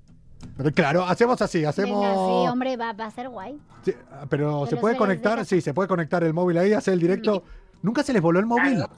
Pero 0.56 0.72
claro, 0.72 1.04
hacemos 1.04 1.40
así, 1.42 1.64
hacemos. 1.64 2.00
Venga, 2.00 2.14
sí, 2.14 2.48
hombre, 2.52 2.76
va, 2.76 2.92
va 2.92 3.06
a 3.06 3.10
ser 3.10 3.28
guay. 3.28 3.58
Sí, 3.84 3.92
pero 4.28 4.66
se 4.66 4.76
puede 4.76 4.96
conectar, 4.96 5.44
sí, 5.44 5.60
se 5.60 5.74
puede 5.74 5.88
conectar 5.88 6.22
el 6.22 6.32
móvil 6.32 6.58
ahí, 6.58 6.72
hacer 6.72 6.94
el 6.94 7.00
directo. 7.00 7.42
¿Nunca 7.82 8.02
se 8.02 8.12
les 8.12 8.22
voló 8.22 8.38
el 8.38 8.46
móvil? 8.46 8.76
Claro. 8.76 8.92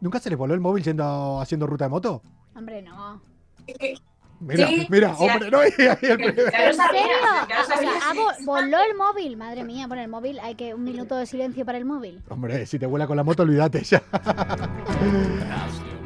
¿Nunca 0.00 0.18
se 0.18 0.30
les 0.30 0.38
voló 0.38 0.54
el 0.54 0.60
móvil 0.60 0.82
yendo 0.82 1.40
haciendo 1.40 1.66
ruta 1.66 1.84
de 1.84 1.90
moto? 1.90 2.22
Hombre, 2.56 2.82
no. 2.82 3.20
Mira, 4.46 4.66
Sí, 4.66 4.86
mira, 4.90 5.14
sí, 5.16 5.24
hombre, 5.24 5.50
no, 5.50 5.62
¿En 5.62 5.72
serio? 5.72 6.78
ah, 7.22 8.12
voló 8.44 8.76
el 8.88 8.94
móvil. 8.96 9.36
Madre 9.36 9.64
mía, 9.64 9.88
por 9.88 9.98
el 9.98 10.08
móvil 10.08 10.38
hay 10.40 10.54
que 10.54 10.74
un 10.74 10.84
minuto 10.84 11.16
de 11.16 11.26
silencio 11.26 11.64
para 11.64 11.78
el 11.78 11.84
móvil. 11.84 12.20
Hombre, 12.28 12.66
si 12.66 12.78
te 12.78 12.86
vuela 12.86 13.06
con 13.06 13.16
la 13.16 13.24
moto, 13.24 13.42
olvídate 13.42 13.82
ya. 13.82 14.02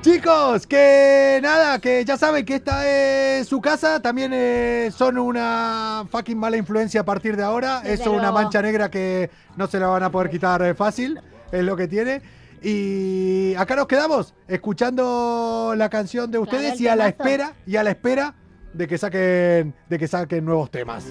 Chicos, 0.01 0.67
que 0.67 1.41
nada, 1.43 1.81
que 1.81 2.05
ya 2.05 2.17
saben 2.17 2.45
que 2.45 2.55
esta 2.55 2.89
es 2.89 3.49
su 3.49 3.61
casa, 3.61 4.01
también 4.01 4.31
eh, 4.33 4.91
son 4.97 5.19
una 5.19 6.05
fucking 6.09 6.39
mala 6.39 6.57
influencia 6.57 7.01
a 7.01 7.05
partir 7.05 7.37
de 7.37 7.43
ahora, 7.43 7.81
Desde 7.81 8.03
eso 8.05 8.13
una 8.13 8.31
mancha 8.31 8.63
negra 8.63 8.91
que 8.91 9.29
no 9.57 9.67
se 9.67 9.81
la 9.81 9.89
van 9.89 10.05
a 10.05 10.11
poder 10.11 10.31
quitar 10.31 10.63
eh, 10.63 10.75
fácil, 10.75 11.21
es 11.51 11.65
lo 11.65 11.77
que 11.77 11.89
tiene. 11.89 12.23
Y 12.63 13.55
acá 13.57 13.77
nos 13.77 13.87
quedamos 13.87 14.35
escuchando 14.47 15.75
la 15.77 15.89
canción 15.89 16.31
de 16.31 16.39
ustedes 16.39 16.81
y 16.81 16.89
a 16.89 16.97
la 16.97 17.09
espera 17.09 17.53
y 17.67 17.77
a 17.77 17.83
la 17.83 17.91
espera 17.91 18.35
de 18.73 18.87
que 18.87 18.99
saquen 18.99 19.75
de 19.89 19.99
que 19.99 20.07
saquen 20.09 20.45
nuevos 20.45 20.71
temas. 20.71 21.07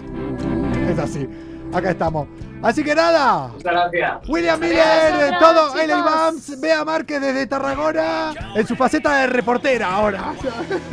Es 0.90 1.00
así. 1.00 1.28
Acá 1.74 1.92
estamos. 1.92 2.28
Así 2.62 2.84
que 2.84 2.96
nada, 2.96 3.50
Muchas 3.50 3.72
gracias. 3.72 4.30
William 4.30 4.60
Gracias, 4.60 5.14
Miller, 5.14 5.32
vosotros, 5.32 5.74
todo. 5.74 5.86
LA 5.86 6.04
Bams, 6.04 6.62
Bea 6.62 6.86
Márquez 6.86 7.22
desde 7.22 7.46
Tarragona, 7.46 8.34
en 8.56 8.66
su 8.66 8.76
faceta 8.76 9.22
de 9.22 9.28
reportera 9.28 9.94
ahora. 9.94 10.34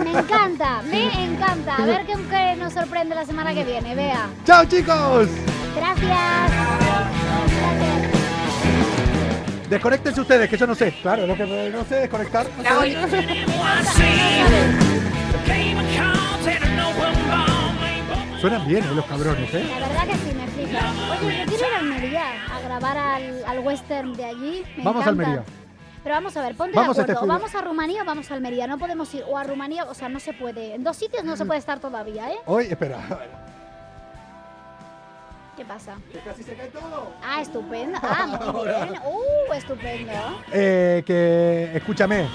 Me 0.03 0.19
encanta, 0.19 0.83
me 0.83 1.25
encanta. 1.25 1.77
A 1.77 1.87
ver 1.87 2.05
qué, 2.07 2.15
qué 2.29 2.57
nos 2.57 2.73
sorprende 2.73 3.15
la 3.15 3.25
semana 3.25 3.55
que 3.55 3.65
viene, 3.65 3.95
vea. 3.95 4.29
¡Chao 4.45 4.65
chicos! 4.67 5.29
Gracias. 5.77 6.51
Desconéctense 9.69 10.21
ustedes, 10.21 10.49
que 10.51 10.57
yo 10.57 10.67
no 10.67 10.75
sé. 10.75 10.93
Claro, 11.03 11.27
lo 11.27 11.35
que 11.37 11.45
no 11.73 11.85
sé 11.85 11.95
desconectar. 11.97 12.47
no 12.57 13.09
sé. 13.09 13.45
Suenan 18.41 18.67
bien, 18.67 18.85
eh, 18.85 18.95
los 18.95 19.07
cabrones, 19.07 19.55
¿eh? 19.55 19.65
La 19.81 19.89
verdad 19.89 20.07
que 20.07 20.15
sí, 20.17 20.35
me 20.37 20.47
flipa. 20.49 20.81
Oye, 21.25 21.39
yo 21.39 21.45
quiero 21.47 21.67
ir 21.69 21.75
a 21.75 21.79
Almería 21.79 22.23
a 22.55 22.61
grabar 22.61 22.99
al, 22.99 23.45
al 23.47 23.59
western 23.61 24.15
de 24.15 24.25
allí. 24.25 24.63
Me 24.77 24.85
Vamos 24.85 25.07
a 25.07 25.11
encanta. 25.11 25.25
Almería. 25.25 25.45
Pero 26.03 26.15
vamos 26.17 26.37
a 26.37 26.43
ver, 26.43 26.55
ponte 26.55 26.77
Vamos 26.77 26.99
a 26.99 27.01
de 27.01 27.01
este 27.05 27.13
acuerdo. 27.13 27.33
o 27.35 27.39
julio. 27.39 27.49
vamos 27.49 27.55
a 27.55 27.61
Rumanía 27.67 28.03
o 28.03 28.05
vamos 28.05 28.31
a 28.31 28.35
Almería. 28.35 28.67
No 28.67 28.77
podemos 28.79 29.15
ir 29.15 29.25
o 29.27 29.39
a 29.39 29.45
Rumanía, 29.45 29.85
o 29.85 29.95
sea, 29.95 30.11
no 30.11 30.21
se 30.21 30.35
puede. 30.35 30.75
En 30.75 30.85
dos 30.85 30.97
sitios 30.99 31.25
no 31.25 31.37
se 31.37 31.47
puede 31.47 31.59
estar 31.59 31.81
todavía, 31.81 32.31
¿eh? 32.31 32.37
Hoy, 32.45 32.67
espera. 32.67 32.99
¿Qué 35.57 35.65
pasa? 35.65 35.97
Casi 36.25 36.43
se 36.43 36.55
cae 36.55 36.69
todo. 36.69 37.13
Ah, 37.23 37.41
estupendo. 37.41 37.99
Ah, 38.03 38.27
muy 38.53 38.65
bien. 38.67 39.01
Uh, 39.05 39.53
estupendo. 39.55 40.13
Eh, 40.53 41.03
que, 41.07 41.71
escúchame, 41.75 42.27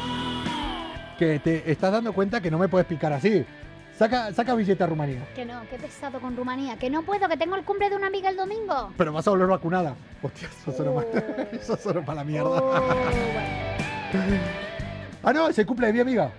que 1.17 1.39
te 1.39 1.69
estás 1.69 1.91
dando 1.91 2.13
cuenta 2.13 2.39
que 2.41 2.49
no 2.49 2.57
me 2.57 2.67
puedes 2.69 2.87
picar 2.87 3.11
así. 3.11 3.45
Saca, 3.97 4.31
saca 4.33 4.55
billete 4.55 4.81
a 4.81 4.87
Rumanía. 4.87 5.27
Que 5.35 5.43
no, 5.43 5.61
qué 5.69 5.77
pesado 5.77 6.21
con 6.21 6.37
Rumanía. 6.37 6.77
Que 6.77 6.89
no 6.89 7.03
puedo, 7.03 7.27
que 7.27 7.35
tengo 7.35 7.55
el 7.55 7.65
cumple 7.65 7.89
de 7.89 7.97
una 7.97 8.07
amiga 8.07 8.29
el 8.29 8.37
domingo. 8.37 8.93
Pero 8.97 9.11
vas 9.11 9.27
a 9.27 9.31
volver 9.31 9.47
vacunada. 9.47 9.95
Hostia, 10.23 10.47
eso 10.47 10.71
solo, 10.71 10.95
Oh. 10.95 11.03
eso 11.55 11.75
solo 11.75 12.01
para 12.05 12.17
la 12.17 12.23
mierda. 12.23 12.49
Bueno. 14.11 14.37
Ah, 15.23 15.33
no, 15.33 15.49
es 15.49 15.59
el 15.59 15.65
cumple 15.65 15.87
de 15.87 15.93
mi 15.93 15.99
amiga. 15.99 16.31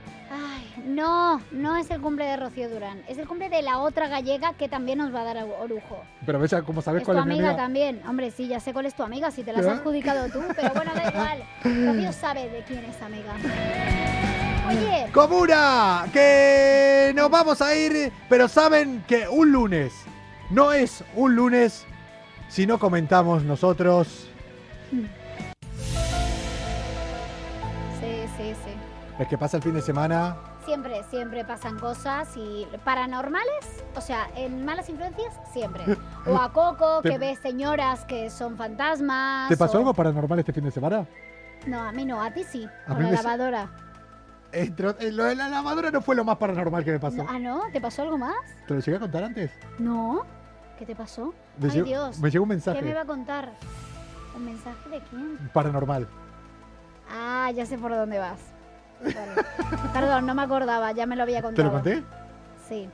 No, 0.86 1.40
no 1.52 1.76
es 1.76 1.90
el 1.90 2.00
cumple 2.00 2.24
de 2.24 2.36
Rocío 2.36 2.68
Durán. 2.68 3.02
Es 3.08 3.18
el 3.18 3.26
cumple 3.28 3.48
de 3.48 3.62
la 3.62 3.78
otra 3.78 4.08
gallega 4.08 4.52
que 4.54 4.68
también 4.68 4.98
nos 4.98 5.14
va 5.14 5.22
a 5.22 5.24
dar 5.24 5.44
orujo. 5.60 6.02
Pero 6.26 6.38
ves 6.38 6.54
cómo 6.66 6.82
sabes 6.82 7.02
Es 7.02 7.06
tu 7.06 7.12
cuál 7.12 7.18
es 7.18 7.26
mi 7.26 7.32
amiga 7.34 7.48
amiga. 7.50 7.62
también. 7.62 8.02
Hombre, 8.08 8.30
sí, 8.30 8.48
ya 8.48 8.60
sé 8.60 8.72
cuál 8.72 8.86
es 8.86 8.94
tu 8.94 9.02
amiga, 9.02 9.30
si 9.30 9.42
te 9.42 9.52
la 9.52 9.60
has 9.60 9.66
adjudicado 9.66 10.28
tú. 10.30 10.40
Pero 10.56 10.72
bueno, 10.74 10.92
da 10.94 11.08
igual. 11.10 11.44
Rocío 11.94 12.12
sabe 12.12 12.48
de 12.48 12.62
quién 12.64 12.84
es 12.84 13.00
amiga. 13.02 13.32
Oye, 14.68 15.10
Comuna, 15.12 16.06
que 16.12 17.12
nos 17.16 17.30
vamos 17.30 17.60
a 17.60 17.74
ir, 17.74 18.12
pero 18.28 18.46
saben 18.46 19.02
que 19.08 19.26
un 19.28 19.50
lunes 19.50 19.92
no 20.50 20.72
es 20.72 21.02
un 21.16 21.34
lunes 21.34 21.86
si 22.48 22.66
no 22.66 22.78
comentamos 22.78 23.42
nosotros. 23.42 24.28
sí, 28.00 28.24
sí, 28.36 28.54
sí. 28.64 28.72
Es 29.18 29.28
que 29.28 29.36
pasa 29.38 29.56
el 29.56 29.62
fin 29.62 29.74
de 29.74 29.82
semana. 29.82 30.36
Siempre, 30.70 31.02
siempre 31.10 31.44
pasan 31.44 31.80
cosas 31.80 32.28
y 32.36 32.64
paranormales, 32.84 33.82
o 33.96 34.00
sea, 34.00 34.28
en 34.36 34.64
malas 34.64 34.88
influencias, 34.88 35.34
siempre. 35.52 35.82
O 36.26 36.36
a 36.36 36.52
Coco, 36.52 37.02
que 37.02 37.18
ve 37.18 37.34
señoras 37.34 38.04
que 38.04 38.30
son 38.30 38.56
fantasmas. 38.56 39.48
¿Te 39.48 39.56
pasó 39.56 39.78
o- 39.78 39.80
algo 39.80 39.94
paranormal 39.94 40.38
este 40.38 40.52
fin 40.52 40.62
de 40.62 40.70
semana? 40.70 41.08
No, 41.66 41.80
a 41.80 41.90
mí 41.90 42.04
no, 42.04 42.22
a 42.22 42.30
ti 42.30 42.44
sí, 42.44 42.68
A 42.86 42.94
con 42.94 43.02
la 43.02 43.10
lavadora. 43.10 43.68
Eh, 44.52 44.72
lo 45.10 45.24
de 45.24 45.34
la 45.34 45.48
lavadora 45.48 45.90
no 45.90 46.00
fue 46.02 46.14
lo 46.14 46.22
más 46.24 46.36
paranormal 46.36 46.84
que 46.84 46.92
me 46.92 47.00
pasó. 47.00 47.16
No, 47.16 47.26
ah, 47.28 47.38
¿no? 47.40 47.62
¿Te 47.72 47.80
pasó 47.80 48.02
algo 48.02 48.16
más? 48.16 48.36
¿Te 48.68 48.74
lo 48.74 48.78
llegué 48.80 48.96
a 48.96 49.00
contar 49.00 49.24
antes? 49.24 49.50
No. 49.80 50.22
¿Qué 50.78 50.86
te 50.86 50.94
pasó? 50.94 51.34
Me 51.58 51.66
Ay, 51.68 51.72
llegó- 51.72 51.86
Dios. 51.86 52.18
me 52.20 52.30
llegó 52.30 52.44
un 52.44 52.48
¿Qué 52.50 52.54
mensaje. 52.54 52.82
me 52.82 52.94
va 52.94 53.00
a 53.00 53.06
contar? 53.06 53.50
¿Un 54.36 54.44
mensaje 54.44 54.88
de 54.88 55.00
quién? 55.00 55.36
Paranormal. 55.52 56.06
Ah, 57.12 57.50
ya 57.52 57.66
sé 57.66 57.76
por 57.76 57.90
dónde 57.90 58.20
vas. 58.20 58.38
Perdón, 59.92 60.26
no 60.26 60.34
me 60.34 60.42
acordaba, 60.42 60.92
ya 60.92 61.07
me 61.07 61.16
lo 61.16 61.22
había 61.22 61.38
¿Te 61.38 61.42
contado. 61.42 61.68
lo 61.68 61.74
conté? 61.74 62.03
Sí. 62.68 62.88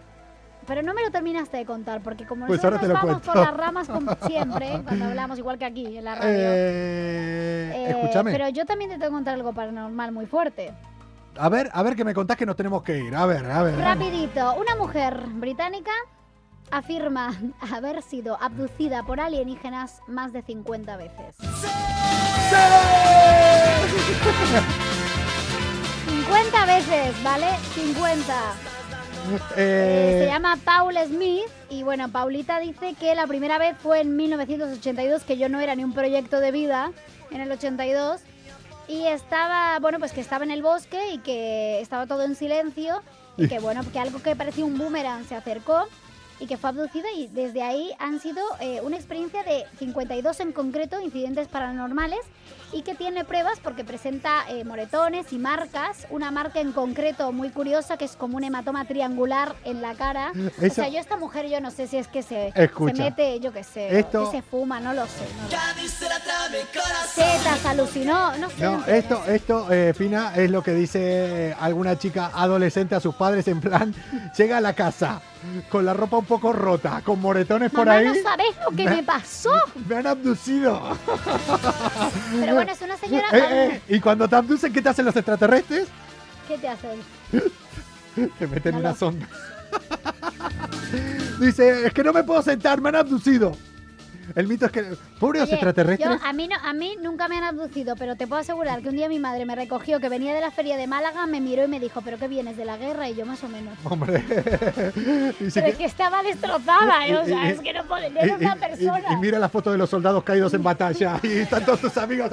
Pero 0.67 0.83
no 0.83 0.95
me 0.95 1.03
lo 1.03 1.11
terminaste 1.13 1.59
de 1.59 1.65
contar, 1.67 2.01
porque 2.03 2.27
como 2.27 2.47
Pues 2.47 2.63
ahora 2.65 2.77
nosotros 2.79 2.99
te 3.01 3.07
lo 3.07 3.13
vamos 3.13 3.27
por 3.27 3.37
las 3.37 3.57
ramas 3.57 3.89
como 3.89 4.17
siempre, 4.27 4.81
cuando 4.85 5.05
hablamos 5.05 5.39
igual 5.39 5.59
que 5.59 5.65
aquí 5.65 5.97
en 5.99 6.05
la 6.05 6.15
radio. 6.17 6.29
Eh, 6.33 7.73
Eh, 7.75 7.91
escúchame. 7.91 8.33
Pero 8.33 8.49
yo 8.49 8.65
también 8.67 8.91
te 8.91 8.97
tengo 8.97 9.11
que 9.11 9.15
contar 9.15 9.35
algo 9.35 9.53
paranormal 9.53 10.11
muy 10.13 10.27
fuerte. 10.27 10.73
A 11.39 11.49
ver, 11.49 11.71
a 11.73 11.83
ver 11.83 11.95
que 11.95 12.05
me 12.05 12.15
contás 12.15 12.37
que 12.37 12.47
nos 12.47 12.57
tenemos 12.57 12.83
que 12.83 12.99
ir. 12.99 13.15
A 13.15 13.27
ver, 13.27 13.45
a 13.51 13.63
ver. 13.63 13.79
Rapidito, 13.79 14.55
una 14.55 14.75
mujer 14.75 15.21
británica 15.35 15.93
afirma 16.73 17.33
haber 17.73 18.03
sido 18.03 18.37
abducida 18.43 19.05
por 19.05 19.21
alienígenas 19.21 20.01
más 20.09 20.33
de 20.33 20.43
50 20.43 20.97
veces. 20.97 21.37
50 26.27 26.67
veces, 26.67 27.23
¿vale? 27.23 27.47
50. 27.75 28.55
Eh, 29.31 29.41
Eh, 29.57 30.19
se 30.21 30.27
llama 30.27 30.57
Paul 30.65 30.97
Smith 31.07 31.47
y 31.71 31.83
bueno, 31.83 32.09
Paulita 32.11 32.59
dice 32.61 32.95
que 32.99 33.15
la 33.15 33.27
primera 33.27 33.59
vez 33.59 33.77
fue 33.81 34.01
en 34.01 34.17
1982, 34.17 35.23
que 35.25 35.37
yo 35.39 35.49
no 35.49 35.61
era 35.61 35.75
ni 35.75 35.85
un 35.85 35.93
proyecto 35.93 36.41
de 36.41 36.51
vida 36.53 36.93
en 37.31 37.41
el 37.41 37.51
82 37.51 38.21
y 38.89 39.07
estaba, 39.07 39.79
bueno, 39.81 39.99
pues 39.99 40.13
que 40.13 40.21
estaba 40.21 40.45
en 40.45 40.51
el 40.51 40.63
bosque 40.63 41.13
y 41.13 41.19
que 41.19 41.81
estaba 41.81 42.07
todo 42.07 42.23
en 42.23 42.35
silencio 42.35 43.03
y 43.37 43.49
que 43.49 43.59
bueno, 43.61 43.83
que 43.93 43.99
algo 43.99 44.21
que 44.21 44.37
parecía 44.37 44.65
un 44.65 44.79
boomerang 44.79 45.25
se 45.27 45.35
acercó 45.35 45.87
y 46.39 46.47
que 46.47 46.57
fue 46.57 46.71
abducida 46.71 47.11
y 47.17 47.29
desde 47.29 47.63
ahí 47.63 47.93
han 47.99 48.21
sido 48.21 48.43
eh, 48.61 48.81
una 48.83 48.97
experiencia 48.97 49.43
de 49.43 49.65
52 49.79 50.41
en 50.41 50.53
concreto 50.53 51.01
incidentes 51.01 51.49
paranormales 51.49 52.21
y 52.73 52.83
que 52.83 52.95
tiene 52.95 53.25
pruebas 53.25 53.59
porque 53.63 53.85
presenta 53.85 54.45
eh, 54.49 54.65
moretones 54.65 55.33
y 55.33 55.39
marcas, 55.39 56.07
una 56.11 56.31
marca 56.31 56.61
en 56.61 56.73
concreto 56.73 57.33
muy 57.33 57.51
curiosa 57.51 57.97
que 57.97 58.05
es 58.05 58.17
como 58.17 58.37
un 58.37 58.45
hematoma 58.45 58.85
triangular 58.87 59.55
en 59.65 59.83
la 59.83 59.95
cara. 59.95 60.33
O 60.61 60.65
Esa- 60.65 60.75
sea, 60.85 60.89
yo 60.89 60.99
esta 60.99 61.17
mujer 61.17 61.49
yo 61.49 61.61
no 61.61 61.71
sé 61.71 61.87
si 61.87 61.97
es 61.99 62.09
que 62.09 62.23
se, 62.23 62.53
se 62.55 62.93
mete, 62.95 63.39
yo 63.41 63.53
qué 63.53 63.63
sé, 63.65 63.99
Esto- 63.99 64.31
que 64.31 64.39
se 64.39 64.43
fuma, 64.43 64.81
no 64.81 64.93
lo 64.95 65.07
sé. 65.07 65.25
No 65.51 65.57
lo 67.65 67.69
alucinó, 67.69 68.37
no 68.39 68.51
sé. 68.51 68.63
No, 68.65 68.85
esto, 68.87 69.23
esto, 69.27 69.73
eh, 69.73 69.93
Fina, 69.97 70.33
es 70.37 70.51
lo 70.51 70.63
que 70.63 70.73
dice 70.73 71.55
alguna 71.61 71.99
chica 71.99 72.31
adolescente 72.35 72.95
a 72.95 73.01
sus 73.01 73.15
padres 73.15 73.47
en 73.49 73.61
plan, 73.61 73.95
llega 74.37 74.59
a 74.59 74.61
la 74.61 74.73
casa 74.75 75.21
con 75.71 75.85
la 75.87 75.95
ropa 75.95 76.17
un 76.17 76.25
poco 76.25 76.53
rota, 76.53 77.03
con 77.05 77.21
moretones 77.21 77.71
por 77.71 77.87
Mamá, 77.87 77.99
ahí. 77.99 78.07
no 78.07 78.15
sabes 78.23 78.47
lo 78.69 78.77
que 78.77 78.85
Me- 78.85 78.97
me 78.97 79.03
pasó. 79.03 79.53
Me 79.89 79.97
han 79.97 80.07
abducido. 80.07 80.97
Pero 82.41 82.56
bueno, 82.57 82.73
es 82.73 82.83
una 82.83 82.97
señora... 82.97 83.29
Eh, 83.33 83.81
eh, 83.89 83.97
y 83.97 84.01
cuando 84.01 84.29
te 84.29 84.37
abducen, 84.37 84.73
¿qué 84.73 84.83
te 84.83 84.89
hacen 84.89 85.05
los 85.05 85.17
extraterrestres? 85.17 85.89
¿Qué 86.49 86.59
te 86.59 86.69
hacen? 86.69 87.01
Te 88.39 88.47
meten 88.47 88.73
No 88.75 88.81
una 88.81 88.91
lo- 88.91 88.97
sonda. 88.97 89.27
Dice, 91.41 91.87
es 91.87 91.93
que 91.93 92.03
no 92.03 92.13
me 92.13 92.25
puedo 92.25 92.43
sentar, 92.43 92.81
me 92.81 92.89
han 92.89 92.97
abducido. 92.97 93.57
El 94.35 94.47
mito 94.49 94.67
es 94.67 94.73
que. 94.73 94.83
Pobre 95.21 95.39
los 95.41 95.47
Oye, 95.49 95.55
extraterrestres. 95.55 96.09
yo- 96.21 96.27
a, 96.27 96.33
mí 96.33 96.49
no, 96.49 96.57
a 96.63 96.73
mí 96.73 96.97
nunca 97.03 97.29
me 97.29 97.37
han 97.39 97.45
abducido, 97.45 97.97
pero 97.97 98.17
te 98.17 98.27
puedo 98.27 98.41
asegurar 98.41 98.83
que 98.83 98.89
un 98.89 98.97
día 98.97 99.09
mi 99.09 99.19
madre 99.19 99.45
me 99.47 99.55
recogió 99.55 100.01
que 100.01 100.09
venía 100.09 100.35
de 100.35 100.41
la 100.41 100.51
feria 100.51 100.77
de 100.77 100.87
Málaga, 100.87 101.27
me 101.27 101.41
miró 101.41 101.65
y 101.65 101.69
me 101.69 101.81
dijo, 101.81 102.01
¿pero 102.03 102.19
qué 102.19 102.29
vienes 102.29 102.57
de 102.57 102.65
la 102.65 102.77
guerra? 102.77 103.09
Y 103.09 103.15
yo 103.15 103.25
más 103.27 103.43
o 103.45 103.49
menos. 103.49 103.75
Hombre. 103.85 104.23
Pero 104.29 105.33
que- 105.39 105.69
es 105.69 105.77
que 105.77 105.85
estaba 105.85 106.23
destrozada, 106.23 107.07
¿eh? 107.07 107.17
o 107.17 107.25
sea, 107.25 107.49
es 107.51 107.61
que 107.61 107.73
no 107.73 107.85
podía, 107.85 108.09
era 108.09 108.37
una 108.37 108.57
y- 108.57 108.59
persona. 108.59 109.05
y- 109.11 109.15
y 109.15 109.17
mira 109.17 109.39
la 109.39 109.49
foto 109.49 109.71
de 109.73 109.79
los 109.79 109.89
soldados 109.91 110.23
caídos 110.25 110.53
en 110.55 110.63
batalla. 110.63 111.19
Y 111.23 111.39
están 111.39 111.65
todos 111.65 111.81
tus 111.81 111.97
amigos. 111.97 112.31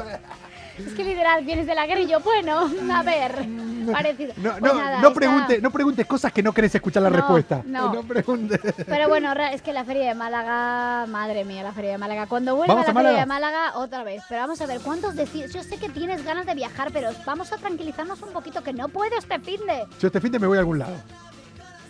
Es 0.78 0.94
que 0.94 1.04
literal, 1.04 1.44
vienes 1.46 1.68
de 1.68 1.76
la 1.76 1.86
guerra 1.86 2.02
y 2.02 2.08
yo, 2.08 2.20
bueno, 2.22 2.70
a 2.94 3.04
ver, 3.04 3.46
parecido. 3.92 4.34
No, 4.38 4.52
Pues 4.58 4.74
no, 4.74 4.80
nada, 4.80 5.02
no, 5.02 5.14
pregunte, 5.14 5.62
no 5.62 5.72
preguntes 5.72 6.06
cosas 6.08 6.32
que 6.32 6.42
no 6.42 6.52
querés 6.52 6.74
escuchar 6.74 7.04
la 7.04 7.10
No, 7.10 7.16
respuesta. 7.18 7.62
no. 7.66 8.02
preguntes. 8.04 8.60
Pero 8.88 9.08
bueno, 9.08 9.32
es 9.52 9.62
que 9.62 9.72
la 9.72 9.84
feria 9.86 10.08
de 10.10 10.16
Málaga, 10.16 11.06
madre 11.08 11.46
mía, 11.46 11.62
la 11.64 11.74
feria 11.74 11.92
de 11.92 11.98
Málaga. 12.00 12.26
Cuando 12.28 12.56
vuelva 12.56 12.74
¿Vamos 12.74 12.88
la 12.88 12.92
a 12.92 12.94
feria 12.96 13.04
Málaga? 13.12 13.20
de 13.20 13.26
Málaga, 13.28 13.78
otra 13.78 14.04
vez. 14.04 14.24
Pero 14.28 14.42
vamos 14.42 14.60
a 14.62 14.66
ver, 14.66 14.82
¿cuántos 14.82 15.16
decides? 15.16 15.54
Yo 15.54 15.62
sé 15.64 15.78
que 15.78 15.90
tienes 15.90 16.24
ganas 16.26 16.46
de 16.46 16.56
viajar, 16.56 16.90
pero 16.92 17.12
vamos 17.26 17.52
a 17.54 17.58
tranquilizarnos 17.58 18.22
un 18.24 18.30
poquito, 18.34 18.64
que 18.64 18.74
no 18.74 18.88
puedo 18.90 19.16
este 19.18 19.40
fin 19.40 19.60
de... 19.68 19.86
Yo 20.00 20.08
este 20.08 20.22
fin 20.22 20.32
de 20.32 20.40
me 20.40 20.48
voy 20.48 20.58
a 20.58 20.62
algún 20.62 20.80
lado. 20.80 20.96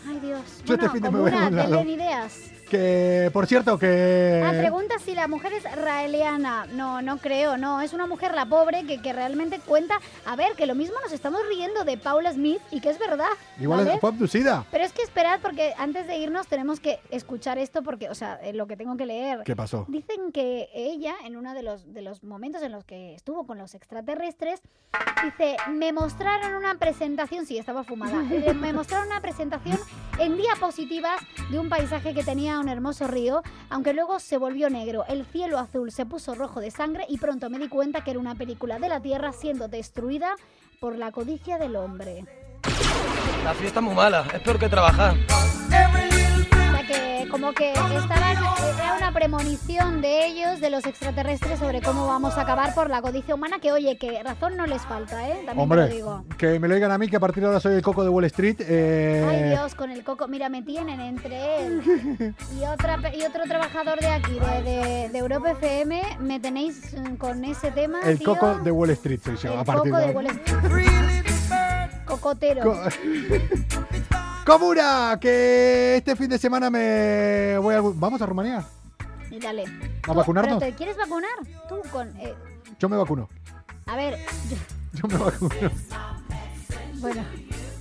Ay, 0.08 0.20
Dios. 0.20 0.42
Yo 0.66 0.74
este 0.76 0.90
fin 0.90 1.02
de 1.02 1.10
me 1.12 1.20
voy 1.20 1.32
a 1.32 1.40
algún 1.44 1.56
lado. 1.56 1.82
ideas. 1.84 2.34
Que, 2.74 3.30
por 3.32 3.46
cierto, 3.46 3.78
que. 3.78 4.42
Ah, 4.44 4.52
pregunta 4.58 4.96
si 4.98 5.14
la 5.14 5.28
mujer 5.28 5.54
es 5.54 5.64
raeliana. 5.76 6.66
No, 6.74 7.04
no 7.04 7.20
creo, 7.20 7.56
no. 7.56 7.82
Es 7.82 7.94
una 7.94 8.08
mujer, 8.08 8.34
la 8.34 8.48
pobre, 8.48 8.84
que, 8.88 9.00
que 9.00 9.14
realmente 9.14 9.60
cuenta. 9.60 10.00
A 10.26 10.36
ver, 10.36 10.54
que 10.56 10.66
lo 10.66 10.74
mismo 10.74 10.96
nos 11.04 11.12
estamos 11.12 11.40
riendo 11.48 11.84
de 11.84 12.00
Paula 12.00 12.34
Smith 12.34 12.60
y 12.72 12.82
que 12.82 12.90
es 12.90 12.98
verdad. 12.98 13.30
Igual 13.60 13.86
¿vale? 13.86 14.00
fue 14.00 14.10
abducida. 14.10 14.66
Pero 14.72 14.84
es 14.84 14.92
que 14.92 15.04
esperad, 15.04 15.40
porque 15.40 15.76
antes 15.78 16.08
de 16.08 16.18
irnos 16.18 16.48
tenemos 16.48 16.80
que 16.80 17.00
escuchar 17.12 17.60
esto, 17.60 17.84
porque, 17.84 18.10
o 18.10 18.16
sea, 18.16 18.40
eh, 18.42 18.54
lo 18.54 18.66
que 18.66 18.76
tengo 18.76 18.98
que 18.98 19.06
leer. 19.06 19.42
¿Qué 19.46 19.56
pasó? 19.56 19.86
Dicen 19.88 20.32
que 20.32 20.70
ella, 20.74 21.14
en 21.26 21.38
uno 21.38 21.54
de 21.54 21.62
los, 21.62 21.94
de 21.94 22.02
los 22.02 22.24
momentos 22.24 22.64
en 22.64 22.72
los 22.72 22.86
que 22.86 23.14
estuvo 23.14 23.46
con 23.46 23.60
los 23.60 23.76
extraterrestres, 23.76 24.64
dice, 25.24 25.58
me 25.70 25.94
mostraron 25.94 26.56
una 26.56 26.74
presentación, 26.80 27.46
sí, 27.46 27.60
estaba 27.60 27.84
fumada, 27.84 28.24
eh, 28.32 28.56
me 28.56 28.74
mostraron 28.74 29.10
una 29.10 29.22
presentación 29.22 29.78
en 30.18 30.38
diapositivas 30.38 31.22
de 31.52 31.60
un 31.60 31.70
paisaje 31.70 32.16
que 32.16 32.24
tenía 32.24 32.63
un 32.64 32.70
hermoso 32.70 33.08
río, 33.08 33.44
aunque 33.70 33.94
luego 33.94 34.20
se 34.20 34.38
volvió 34.38 34.70
negro, 34.70 35.06
el 35.08 35.26
cielo 35.26 35.60
azul 35.60 35.92
se 35.92 36.06
puso 36.06 36.34
rojo 36.34 36.62
de 36.62 36.72
sangre 36.72 37.06
y 37.10 37.18
pronto 37.18 37.50
me 37.50 37.60
di 37.60 37.68
cuenta 37.68 38.04
que 38.04 38.12
era 38.12 38.20
una 38.20 38.36
película 38.36 38.80
de 38.80 38.90
la 38.90 39.02
Tierra 39.02 39.34
siendo 39.34 39.68
destruida 39.68 40.36
por 40.80 40.98
la 40.98 41.12
codicia 41.12 41.58
del 41.58 41.76
hombre. 41.76 42.26
La 43.44 43.54
fiesta 43.54 43.80
es 43.80 43.86
muy 43.86 43.94
mala, 43.94 44.26
es 44.34 44.40
peor 44.42 44.58
que 44.58 44.70
trabajar. 44.70 45.16
Como 47.34 47.52
que 47.54 47.72
estaban, 47.72 48.38
era 48.80 48.94
una 48.96 49.12
premonición 49.12 50.02
de 50.02 50.28
ellos, 50.28 50.62
de 50.62 50.70
los 50.70 50.86
extraterrestres, 50.86 51.58
sobre 51.58 51.82
cómo 51.82 52.06
vamos 52.06 52.38
a 52.38 52.42
acabar 52.42 52.76
por 52.76 52.92
la 52.92 53.02
codicia 53.02 53.34
humana, 53.34 53.58
que 53.60 53.72
oye, 53.72 53.98
que 53.98 54.22
razón 54.22 54.56
no 54.56 54.68
les 54.68 54.84
falta, 54.84 55.28
¿eh? 55.28 55.42
También 55.44 55.46
te 55.48 55.56
lo 55.56 55.62
Hombre, 55.82 55.88
digo. 55.90 56.24
que 56.38 56.60
me 56.60 56.68
lo 56.68 56.76
digan 56.76 56.92
a 56.92 56.98
mí 57.00 57.08
que 57.10 57.16
a 57.16 57.20
partir 57.20 57.42
de 57.42 57.48
ahora 57.48 57.60
soy 57.60 57.74
el 57.74 57.82
coco 57.82 58.04
de 58.04 58.10
Wall 58.10 58.26
Street. 58.26 58.58
eh, 58.60 59.28
Ay 59.28 59.50
Dios, 59.50 59.74
con 59.74 59.90
el 59.90 60.04
coco, 60.04 60.28
mira, 60.28 60.48
me 60.50 60.62
tienen 60.62 61.00
entre 61.00 61.66
él 61.66 62.36
y 62.56 62.66
otra 62.66 63.00
y 63.16 63.24
otro 63.24 63.44
trabajador 63.48 64.00
de 64.00 64.08
aquí, 64.10 64.40
de, 64.40 64.62
de, 64.62 65.10
de 65.10 65.18
Europa 65.18 65.52
FM, 65.52 66.02
me 66.20 66.40
tenéis 66.40 66.96
con 67.18 67.44
ese 67.46 67.72
tema, 67.72 68.00
el 68.04 68.20
tío. 68.20 68.28
coco 68.28 68.60
de 68.60 68.70
Wall 68.70 68.92
Street 68.92 69.20
soy 69.26 69.38
yo, 69.38 69.54
El 69.54 69.60
a 69.60 69.64
partir 69.64 69.92
coco 69.92 70.06
de. 70.06 70.12
Wall 70.14 70.28
Street. 70.28 71.26
Cocotero. 72.06 72.62
Co- 72.62 72.80
Comura, 74.46 75.18
que 75.22 75.98
este 75.98 76.16
fin 76.16 76.30
de 76.30 76.38
semana 76.38 76.70
me 76.70 77.58
voy 77.60 77.76
a... 77.76 77.82
Vamos 77.82 78.22
a 78.22 78.26
Rumanía. 78.26 78.64
Dale. 79.42 79.64
¿A 80.08 80.14
vacunarnos? 80.14 80.60
¿Pero 80.60 80.72
te 80.72 80.78
quieres 80.78 80.98
vacunar? 80.98 81.32
Tú 81.70 81.82
con... 81.92 82.10
eh, 82.20 82.34
Yo 82.80 82.90
me 82.90 82.98
vacuno. 82.98 83.30
a 83.88 83.96
ver, 83.96 84.18
yo- 84.50 84.58
Yo 85.02 85.08
me 85.08 85.18
vacuno. 85.18 85.56
Bueno, 87.00 87.24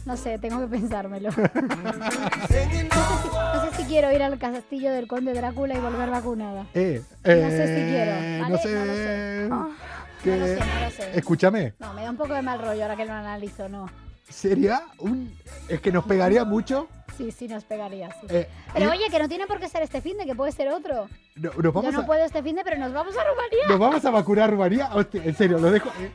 no 0.06 0.16
sé, 0.16 0.38
tengo 0.38 0.60
que 0.60 0.66
pensármelo. 0.68 1.28
no, 1.30 2.46
sé 2.48 2.68
si, 2.70 2.88
no 2.88 3.70
sé 3.70 3.76
si 3.76 3.84
quiero 3.84 4.10
ir 4.12 4.22
al 4.22 4.38
castillo 4.38 4.92
del 4.92 5.06
conde 5.08 5.34
Drácula 5.34 5.74
y 5.74 5.78
volver 5.80 6.10
vacunada. 6.10 6.66
Eh, 6.74 7.02
No 7.24 7.50
sé 7.50 7.66
si 7.66 7.72
eh, 7.82 7.88
quiero, 7.90 8.38
No 8.38 8.56
¿vale? 8.56 8.62
sé. 8.62 8.74
No 8.74 8.84
lo 8.84 8.94
sé. 8.94 9.82
Que- 10.22 10.30
no 10.30 10.36
lo 10.36 10.46
sé, 10.46 10.56
no 10.60 10.80
lo 10.84 10.90
sé. 10.90 11.18
Escúchame, 11.18 11.74
No, 11.80 11.92
me 11.92 12.02
da 12.04 12.10
un 12.10 12.16
poco 12.16 12.32
de 12.34 12.42
mal 12.42 12.60
rollo 12.60 12.82
ahora 12.82 12.96
que 12.96 13.04
lo 13.04 13.12
analizo, 13.12 13.68
no. 13.68 13.90
Sería 14.32 14.82
un... 14.98 15.32
Es 15.68 15.80
que 15.80 15.92
nos 15.92 16.04
pegaría 16.04 16.44
mucho. 16.44 16.88
Sí, 17.16 17.30
sí, 17.30 17.46
nos 17.46 17.64
pegaría, 17.64 18.10
sí. 18.20 18.26
eh, 18.30 18.48
Pero 18.72 18.86
ir- 18.86 18.90
oye, 18.92 19.10
que 19.10 19.18
no 19.18 19.28
tiene 19.28 19.46
por 19.46 19.60
qué 19.60 19.68
ser 19.68 19.82
este 19.82 20.00
fin 20.00 20.16
de, 20.16 20.24
que 20.26 20.34
puede 20.34 20.50
ser 20.52 20.68
otro. 20.68 21.08
no- 21.36 21.50
nos, 21.52 21.62
Yo 21.62 21.72
vamos 21.72 21.92
no 21.92 22.00
a, 22.00 22.06
puedo 22.06 22.24
este 22.24 22.42
fin 22.42 22.56
de, 22.56 22.64
pero 22.64 22.78
nos 22.78 22.92
vamos 22.92 23.14
a 23.16 23.20
Rumanía. 23.24 23.68
nos 23.68 23.78
vamos 23.78 24.04
a 24.04 24.10
vacunar 24.10 24.44
a 24.44 24.52
Rumanía. 24.52 24.90
Hostia, 24.94 25.22
en 25.24 25.36
serio, 25.36 25.58
lo 25.58 25.70
dejo... 25.70 25.90
eh, 26.00 26.10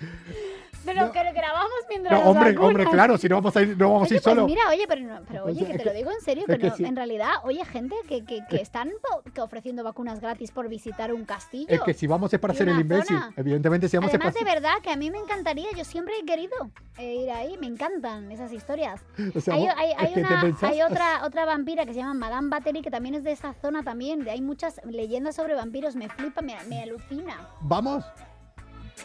Pero 0.86 1.12
que 1.12 1.32
grabamos 1.32 1.70
mientras 1.88 2.12
No, 2.12 2.18
nos 2.20 2.28
hombre, 2.28 2.50
vacunan. 2.52 2.68
hombre, 2.68 2.86
claro, 2.90 3.18
si 3.18 3.28
no 3.28 3.36
vamos 3.36 3.56
a 3.56 3.62
ir, 3.62 3.76
no 3.76 3.92
vamos 3.92 4.02
a 4.02 4.04
Oye, 4.06 4.14
ir 4.16 4.22
pues 4.22 4.34
solo. 4.34 4.46
mira, 4.46 4.62
oye, 4.70 4.84
pero, 4.88 5.00
no- 5.02 5.20
pero 5.28 5.42
Pues 5.44 5.56
oye, 5.56 5.64
es 5.66 5.72
que 5.72 5.78
te 5.78 5.84
lo 5.84 5.92
digo 5.92 6.10
en 6.12 6.20
serio, 6.20 6.44
es 6.48 6.58
que, 6.58 6.82
no- 6.82 6.88
en 6.88 6.96
realidad, 6.96 7.30
oye, 7.44 7.64
gente 7.64 7.94
que, 8.08 8.24
que, 8.24 8.40
que 8.48 8.56
están 8.56 8.90
que 9.34 9.40
ofreciendo 9.40 9.82
vacunas 9.84 10.20
gratis 10.20 10.50
por 10.52 10.68
visitar 10.68 11.12
un 11.12 11.24
castillo. 11.24 11.66
Es 11.68 11.80
que 11.82 11.92
si 11.94 12.06
vamos 12.06 12.32
es 12.32 12.38
para 12.40 12.54
ser 12.54 12.68
el 12.68 12.80
imbécil. 12.80 13.16
zona. 13.18 13.32
Evidentemente, 13.36 13.88
si 13.88 13.96
vamos 13.96 14.10
es 14.10 14.14
Además, 14.14 14.34
para 14.34 14.44
de 14.44 14.54
verdad, 14.54 14.74
que 14.82 14.90
a 14.90 14.96
mí 14.96 15.10
me 15.10 15.18
encantaría, 15.18 15.66
yo 15.76 15.84
siempre 15.84 16.14
he 16.20 16.24
querido 16.24 16.54
eh, 16.98 17.14
ir 17.16 17.30
ahí, 17.30 17.58
me 17.58 17.66
encantan 17.66 18.30
esas 18.32 18.52
historias. 18.52 19.00
O 19.36 19.40
sea, 19.40 19.54
hay 19.54 19.66
hay- 19.66 19.92
es 19.92 19.98
hay 20.16 20.22
una- 20.22 20.56
hay 20.62 20.82
otra, 20.82 21.24
otra 21.26 21.44
vampira 21.44 21.84
que 21.84 21.92
se 21.92 21.98
llama 21.98 22.14
Madame 22.14 22.48
Battery, 22.48 22.80
que 22.82 22.90
también 22.90 23.14
es 23.16 23.24
de 23.24 23.32
esa 23.32 23.52
zona 23.54 23.82
también. 23.82 24.26
Hay 24.28 24.40
muchas 24.40 24.80
leyendas 24.84 25.34
sobre 25.36 25.54
vampiros, 25.54 25.94
me 25.96 26.08
flipa, 26.08 26.40
me, 26.42 26.54
me 26.68 26.82
alucina. 26.82 27.48
Vamos. 27.60 28.04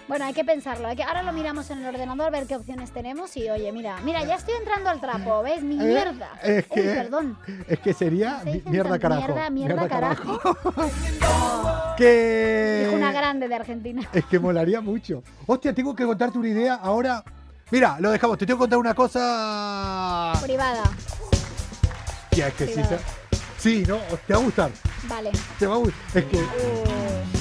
Bueno, 0.07 0.25
hay 0.25 0.33
que 0.33 0.43
pensarlo. 0.43 0.87
Hay 0.87 0.95
que, 0.95 1.03
ahora 1.03 1.23
lo 1.23 1.31
miramos 1.33 1.69
en 1.69 1.79
el 1.79 1.85
ordenador, 1.85 2.27
a 2.27 2.29
ver 2.29 2.45
qué 2.47 2.55
opciones 2.55 2.91
tenemos. 2.91 3.35
Y 3.37 3.49
oye, 3.49 3.71
mira, 3.71 3.97
mira, 4.03 4.23
ya 4.23 4.35
estoy 4.35 4.55
entrando 4.55 4.89
al 4.89 4.99
trapo, 4.99 5.41
¿ves? 5.43 5.61
Mi 5.63 5.75
Eh, 5.75 5.83
mierda. 5.87 6.29
es 6.43 6.65
Uy, 6.69 6.75
que- 6.75 6.81
perdón. 6.89 7.37
Es 7.67 7.79
que 7.79 7.93
sería 7.93 8.41
mi- 8.43 8.61
mierda 8.65 8.99
carajo. 8.99 9.27
Mierda, 9.27 9.49
mierda, 9.49 9.87
carajo. 9.87 10.39
que 11.97 12.83
Dijo 12.85 12.95
una 12.97 13.11
grande 13.11 13.47
de 13.47 13.55
Argentina. 13.55 14.01
es 14.11 14.25
que 14.25 14.39
molaría 14.39 14.81
mucho. 14.81 15.23
Hostia, 15.45 15.73
tengo 15.73 15.95
que 15.95 16.05
contarte 16.05 16.37
una 16.37 16.47
idea 16.49 16.75
ahora. 16.75 17.23
Mira, 17.69 17.97
lo 17.99 18.11
dejamos. 18.11 18.37
Te 18.37 18.45
tengo 18.45 18.57
que 18.59 18.63
contar 18.63 18.79
una 18.79 18.93
cosa. 18.93 20.33
Privada. 20.41 20.83
Tía, 22.31 22.47
es 22.47 22.53
que 22.53 22.67
sí, 22.67 22.81
sí, 23.57 23.83
no, 23.87 23.97
te 24.25 24.33
va 24.33 24.39
a 24.39 24.43
gustar. 24.43 24.71
Vale. 25.07 25.31
Te 25.59 25.67
va 25.67 25.75
a 25.75 25.77
gustar. 25.77 25.99
Es 26.15 26.25
que 26.25 26.37
Uh, 26.37 27.40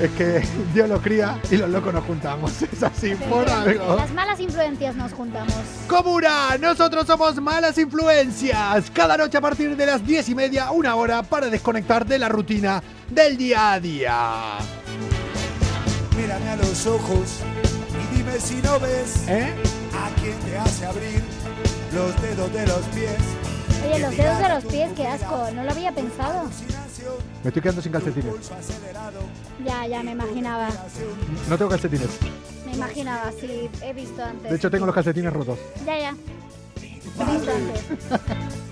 es 0.00 0.10
que 0.12 0.42
Dios 0.74 0.88
lo 0.88 1.00
cría 1.00 1.40
y 1.50 1.56
los 1.56 1.68
locos 1.70 1.92
nos 1.92 2.04
juntamos. 2.04 2.52
Es 2.72 2.82
así 2.82 3.14
por 3.14 3.48
algo. 3.48 3.96
Las 3.96 4.12
malas 4.12 4.38
influencias 4.40 4.94
nos 4.94 5.12
juntamos. 5.12 5.54
Comuna, 5.88 6.56
nosotros 6.58 7.06
somos 7.06 7.40
Malas 7.40 7.76
Influencias. 7.78 8.90
Cada 8.92 9.16
noche 9.16 9.38
a 9.38 9.40
partir 9.40 9.76
de 9.76 9.86
las 9.86 10.06
diez 10.06 10.28
y 10.28 10.34
media, 10.34 10.70
una 10.70 10.94
hora 10.94 11.22
para 11.22 11.48
desconectar 11.48 12.06
de 12.06 12.18
la 12.18 12.28
rutina 12.28 12.82
del 13.08 13.36
día 13.36 13.72
a 13.72 13.80
día. 13.80 14.58
Mírame 16.16 16.48
a 16.50 16.56
los 16.56 16.86
ojos 16.86 17.40
y 18.12 18.16
dime 18.16 18.38
si 18.38 18.56
no 18.56 18.78
ves 18.78 19.24
¿Eh? 19.28 19.52
a 19.94 20.20
quién 20.20 20.38
te 20.40 20.58
hace 20.58 20.86
abrir 20.86 21.22
los 21.94 22.22
dedos 22.22 22.52
de 22.52 22.66
los 22.66 22.80
pies. 22.94 23.16
Oye, 23.86 23.98
los 24.00 24.16
dedos 24.16 24.38
de 24.38 24.48
los 24.48 24.64
pies, 24.64 24.90
qué 24.96 25.06
asco. 25.06 25.48
No 25.54 25.64
lo 25.64 25.70
había 25.70 25.92
pensado. 25.92 26.48
Me 27.42 27.48
estoy 27.48 27.62
quedando 27.62 27.82
sin 27.82 27.92
calcetines. 27.92 28.34
Ya, 29.64 29.86
ya, 29.86 30.02
me 30.02 30.12
imaginaba. 30.12 30.68
No 31.48 31.56
tengo 31.56 31.70
calcetines. 31.70 32.18
Me 32.66 32.74
imaginaba, 32.74 33.32
sí, 33.38 33.70
he 33.82 33.92
visto 33.92 34.22
antes. 34.22 34.50
De 34.50 34.56
hecho, 34.56 34.70
tengo 34.70 34.86
los 34.86 34.94
calcetines 34.94 35.32
rotos. 35.32 35.58
Ya, 35.86 35.98
ya. 35.98 36.16
He 36.82 37.32
visto 37.32 37.50
antes. 37.50 37.84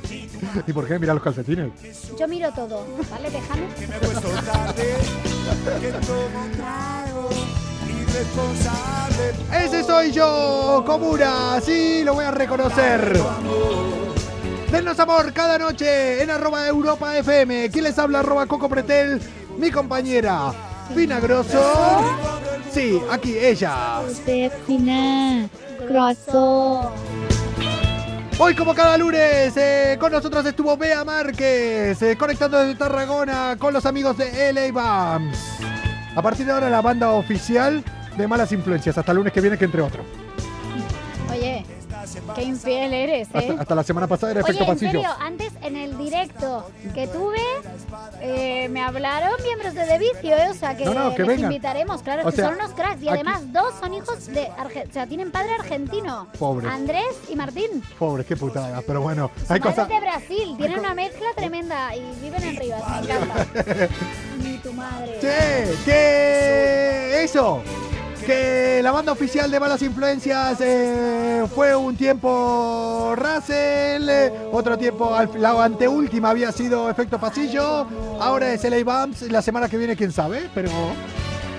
¿Y 0.66 0.72
por 0.72 0.86
qué? 0.86 0.98
Mira 0.98 1.14
los 1.14 1.22
calcetines. 1.22 1.70
Yo 2.18 2.28
miro 2.28 2.52
todo, 2.52 2.86
¿vale? 3.10 3.30
Déjame. 3.30 3.66
Ese 9.52 9.84
soy 9.84 10.12
yo, 10.12 10.82
Comuna. 10.86 11.60
Sí, 11.60 12.02
lo 12.04 12.14
voy 12.14 12.24
a 12.24 12.30
reconocer. 12.30 13.18
Denos 14.76 15.00
amor 15.00 15.32
cada 15.32 15.56
noche 15.58 16.22
en 16.22 16.28
arroba 16.28 16.68
Europa 16.68 17.16
FM. 17.16 17.70
¿Quién 17.70 17.84
les 17.84 17.98
habla? 17.98 18.18
Arroba 18.18 18.44
Coco 18.44 18.68
Pretel, 18.68 19.22
mi 19.56 19.70
compañera. 19.70 20.52
Fina 20.94 21.18
Grosso. 21.18 22.04
Sí, 22.70 23.00
aquí 23.10 23.38
ella. 23.38 24.00
Usted, 24.00 24.52
Grosso. 25.88 26.92
Hoy 28.38 28.54
como 28.54 28.74
cada 28.74 28.98
lunes, 28.98 29.56
eh, 29.56 29.96
con 29.98 30.12
nosotros 30.12 30.44
estuvo 30.44 30.76
Bea 30.76 31.06
Márquez, 31.06 32.02
eh, 32.02 32.14
conectando 32.18 32.58
desde 32.58 32.74
Tarragona 32.74 33.56
con 33.58 33.72
los 33.72 33.86
amigos 33.86 34.18
de 34.18 34.52
LA 34.52 34.72
Bams. 34.72 35.38
A 36.14 36.20
partir 36.20 36.44
de 36.44 36.52
ahora 36.52 36.68
la 36.68 36.82
banda 36.82 37.12
oficial 37.12 37.82
de 38.14 38.28
Malas 38.28 38.52
Influencias, 38.52 38.98
hasta 38.98 39.14
lunes 39.14 39.32
que 39.32 39.40
viene 39.40 39.56
que 39.56 39.64
entre 39.64 39.80
otro. 39.80 40.04
Oye, 41.32 41.64
qué 42.34 42.42
infiel 42.42 42.92
eres, 42.92 43.28
¿eh? 43.28 43.30
Hasta, 43.34 43.60
hasta 43.62 43.74
la 43.74 43.82
semana 43.82 44.06
pasada 44.06 44.32
era 44.32 44.40
Oye, 44.42 44.50
efecto 44.52 44.64
en 44.64 44.74
pasillo. 44.78 44.92
serio, 44.92 45.10
antes 45.20 45.52
en 45.62 45.76
el 45.76 45.98
directo 45.98 46.70
que 46.94 47.06
tuve, 47.08 47.40
eh, 48.20 48.68
me 48.70 48.82
hablaron 48.82 49.32
miembros 49.42 49.74
de 49.74 49.84
The 49.84 49.98
Vicio, 49.98 50.36
¿eh? 50.36 50.48
o 50.50 50.54
sea 50.54 50.76
que, 50.76 50.84
No, 50.84 50.94
no, 50.94 51.10
que 51.14 51.18
les 51.22 51.28
vengan. 51.28 51.52
invitaremos, 51.52 52.02
claro, 52.02 52.20
es 52.22 52.26
O 52.26 52.30
que 52.30 52.36
sea, 52.36 52.46
son 52.48 52.54
unos 52.56 52.70
cracks. 52.72 53.02
Y 53.02 53.08
aquí- 53.08 53.18
además, 53.20 53.52
dos 53.52 53.74
son 53.80 53.94
hijos 53.94 54.26
de. 54.26 54.48
Arge- 54.52 54.88
o 54.88 54.92
sea, 54.92 55.06
tienen 55.06 55.30
padre 55.30 55.52
argentino. 55.58 56.28
Pobres. 56.38 56.70
Andrés 56.70 57.16
y 57.28 57.36
Martín. 57.36 57.82
Pobre, 57.98 58.24
qué 58.24 58.36
putada. 58.36 58.82
Pero 58.86 59.00
bueno, 59.00 59.30
hay 59.48 59.58
Madres 59.60 59.74
cosas. 59.76 59.88
de 59.88 60.00
Brasil, 60.00 60.54
tienen 60.56 60.78
una 60.80 60.94
mezcla 60.94 61.26
tremenda 61.36 61.94
y 61.96 62.00
viven 62.22 62.42
en 62.42 62.56
Rivas, 62.56 62.82
me 62.88 62.98
encanta. 63.12 63.46
Ni 64.42 64.58
tu 64.58 64.72
madre. 64.72 65.18
Che, 65.20 65.74
que 65.84 67.24
eso. 67.24 67.62
Que 68.26 68.80
la 68.82 68.90
banda 68.90 69.12
oficial 69.12 69.48
de 69.48 69.60
Malas 69.60 69.80
Influencias 69.82 70.60
eh, 70.60 71.44
fue 71.54 71.76
un 71.76 71.96
tiempo 71.96 73.14
Russell, 73.14 74.08
eh, 74.08 74.32
otro 74.50 74.76
tiempo, 74.76 75.16
la 75.38 75.64
anteúltima 75.64 76.30
había 76.30 76.50
sido 76.50 76.90
Efecto 76.90 77.20
Pasillo, 77.20 77.86
ahora 78.18 78.52
es 78.52 78.64
LA 78.64 78.82
Bumps, 78.82 79.30
la 79.30 79.42
semana 79.42 79.68
que 79.68 79.78
viene 79.78 79.94
quién 79.94 80.10
sabe, 80.10 80.50
pero 80.52 80.70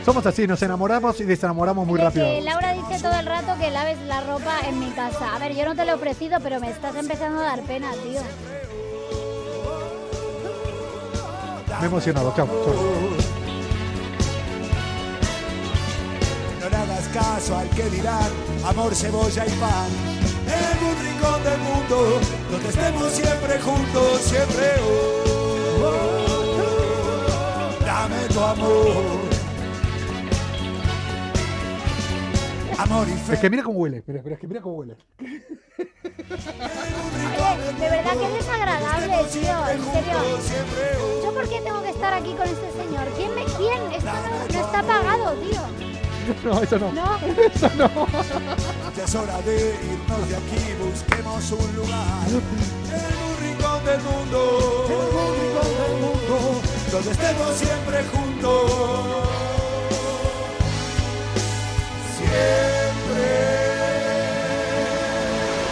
somos 0.03 0.25
así, 0.25 0.45
nos 0.45 0.61
enamoramos 0.61 1.21
y 1.21 1.23
desenamoramos 1.23 1.87
muy 1.87 1.99
rápido. 1.99 2.27
Laura 2.41 2.73
dice 2.73 3.01
todo 3.01 3.17
el 3.17 3.25
rato 3.25 3.53
que 3.57 3.71
laves 3.71 3.99
la 4.01 4.19
ropa 4.21 4.59
en 4.67 4.77
mi 4.79 4.89
casa. 4.91 5.35
A 5.35 5.39
ver, 5.39 5.55
yo 5.55 5.63
no 5.63 5.73
te 5.73 5.85
lo 5.85 5.91
he 5.91 5.95
ofrecido, 5.95 6.39
pero 6.43 6.59
me 6.59 6.69
estás 6.69 6.97
empezando 6.97 7.39
a 7.39 7.43
dar 7.43 7.61
pena, 7.61 7.91
tío. 8.03 8.21
Me 11.79 11.83
he 11.83 11.85
emocionado, 11.85 12.33
chao. 12.35 12.45
chao. 12.45 13.06
No 16.67 16.71
le 16.71 16.77
hagas 16.83 17.07
caso 17.13 17.55
al 17.55 17.69
que 17.69 17.89
dirán 17.89 18.29
amor, 18.65 18.93
cebolla 18.93 19.45
y 19.45 19.49
pan. 19.51 19.89
En 20.45 20.65
algún 20.65 20.97
rincón 21.01 21.41
del 21.41 21.59
mundo, 21.59 22.19
donde 22.51 22.67
estemos 22.67 23.09
siempre 23.13 23.57
juntos, 23.61 24.19
siempre. 24.19 24.73
oh, 24.83 25.85
oh, 25.85 27.71
dame 27.85 28.17
tu 28.33 28.41
amor. 28.41 29.01
Amor 32.77 33.07
y 33.07 33.13
fe. 33.13 33.35
Es 33.35 33.39
que 33.39 33.49
mira 33.49 33.63
cómo 33.63 33.79
huele, 33.79 34.03
mira, 34.05 34.21
es 34.33 34.39
que 34.39 34.47
mira 34.47 34.59
cómo 34.59 34.75
huele. 34.75 34.97
Oye, 35.29 35.39
de 37.79 37.89
verdad 37.89 38.11
que 38.11 38.25
es 38.25 38.33
desagradable, 38.33 39.23
tío, 39.31 39.69
en 39.69 39.85
serio. 39.85 40.19
¿Yo 41.23 41.33
por 41.33 41.47
qué 41.47 41.61
tengo 41.61 41.81
que 41.81 41.91
estar 41.91 42.13
aquí 42.13 42.33
con 42.33 42.45
este 42.45 42.73
señor? 42.73 43.07
¿Quién 43.15 43.33
me, 43.35 43.45
quién? 43.45 43.81
Esto 43.93 44.11
no, 44.11 44.47
no 44.53 44.59
está 44.65 44.83
pagado, 44.83 45.31
tío. 45.35 45.86
No, 46.43 46.61
eso 46.61 46.79
no. 46.79 46.91
No. 46.91 47.17
Eso 47.53 47.69
no. 47.77 48.07
Ya 48.95 49.03
es 49.03 49.15
hora 49.15 49.41
de 49.41 49.75
irnos 49.93 50.29
de 50.29 50.35
aquí, 50.35 50.73
busquemos 50.83 51.51
un 51.51 51.75
lugar. 51.75 52.27
En 52.27 53.13
un 53.23 53.37
rincón 53.41 53.85
del 53.85 54.01
mundo, 54.01 54.85
en 54.89 55.15
un 55.15 55.31
rincón 55.39 55.71
del 55.77 55.95
mundo, 56.01 56.61
donde 56.91 57.11
estemos 57.11 57.55
siempre 57.55 58.03
juntos. 58.13 59.27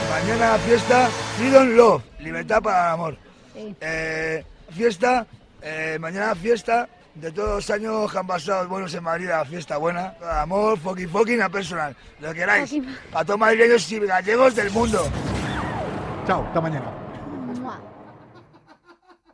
Mañana 0.10 0.58
fiesta 0.58 1.10
Freedom 1.38 1.68
Love, 1.76 2.04
libertad 2.20 2.62
para 2.62 2.88
el 2.88 2.94
amor. 2.94 3.18
Sí. 3.54 3.76
Eh, 3.80 4.44
fiesta, 4.72 5.28
eh, 5.62 5.98
mañana 6.00 6.34
fiesta 6.34 6.90
de 7.16 7.32
todos 7.32 7.50
los 7.50 7.70
años 7.70 8.12
que 8.12 8.18
han 8.18 8.28
pasado 8.28 8.68
buenos 8.68 8.94
en 8.94 9.04
Madrid, 9.04 9.28
la 9.28 9.46
fiesta 9.46 9.78
buena. 9.78 10.14
Amor, 10.40 10.78
fucking 10.78 11.10
fucking 11.10 11.42
a 11.42 11.50
personal, 11.50 11.96
lo 12.20 12.30
que 12.30 12.40
queráis. 12.40 12.76
A 13.14 13.24
todos 13.26 13.40
madrileños 13.40 13.92
y 13.92 14.00
gallegos 14.00 14.56
del 14.56 14.72
mundo. 14.72 15.08
Chao, 16.28 16.46
hasta 16.46 16.62
mañana. 16.62 17.05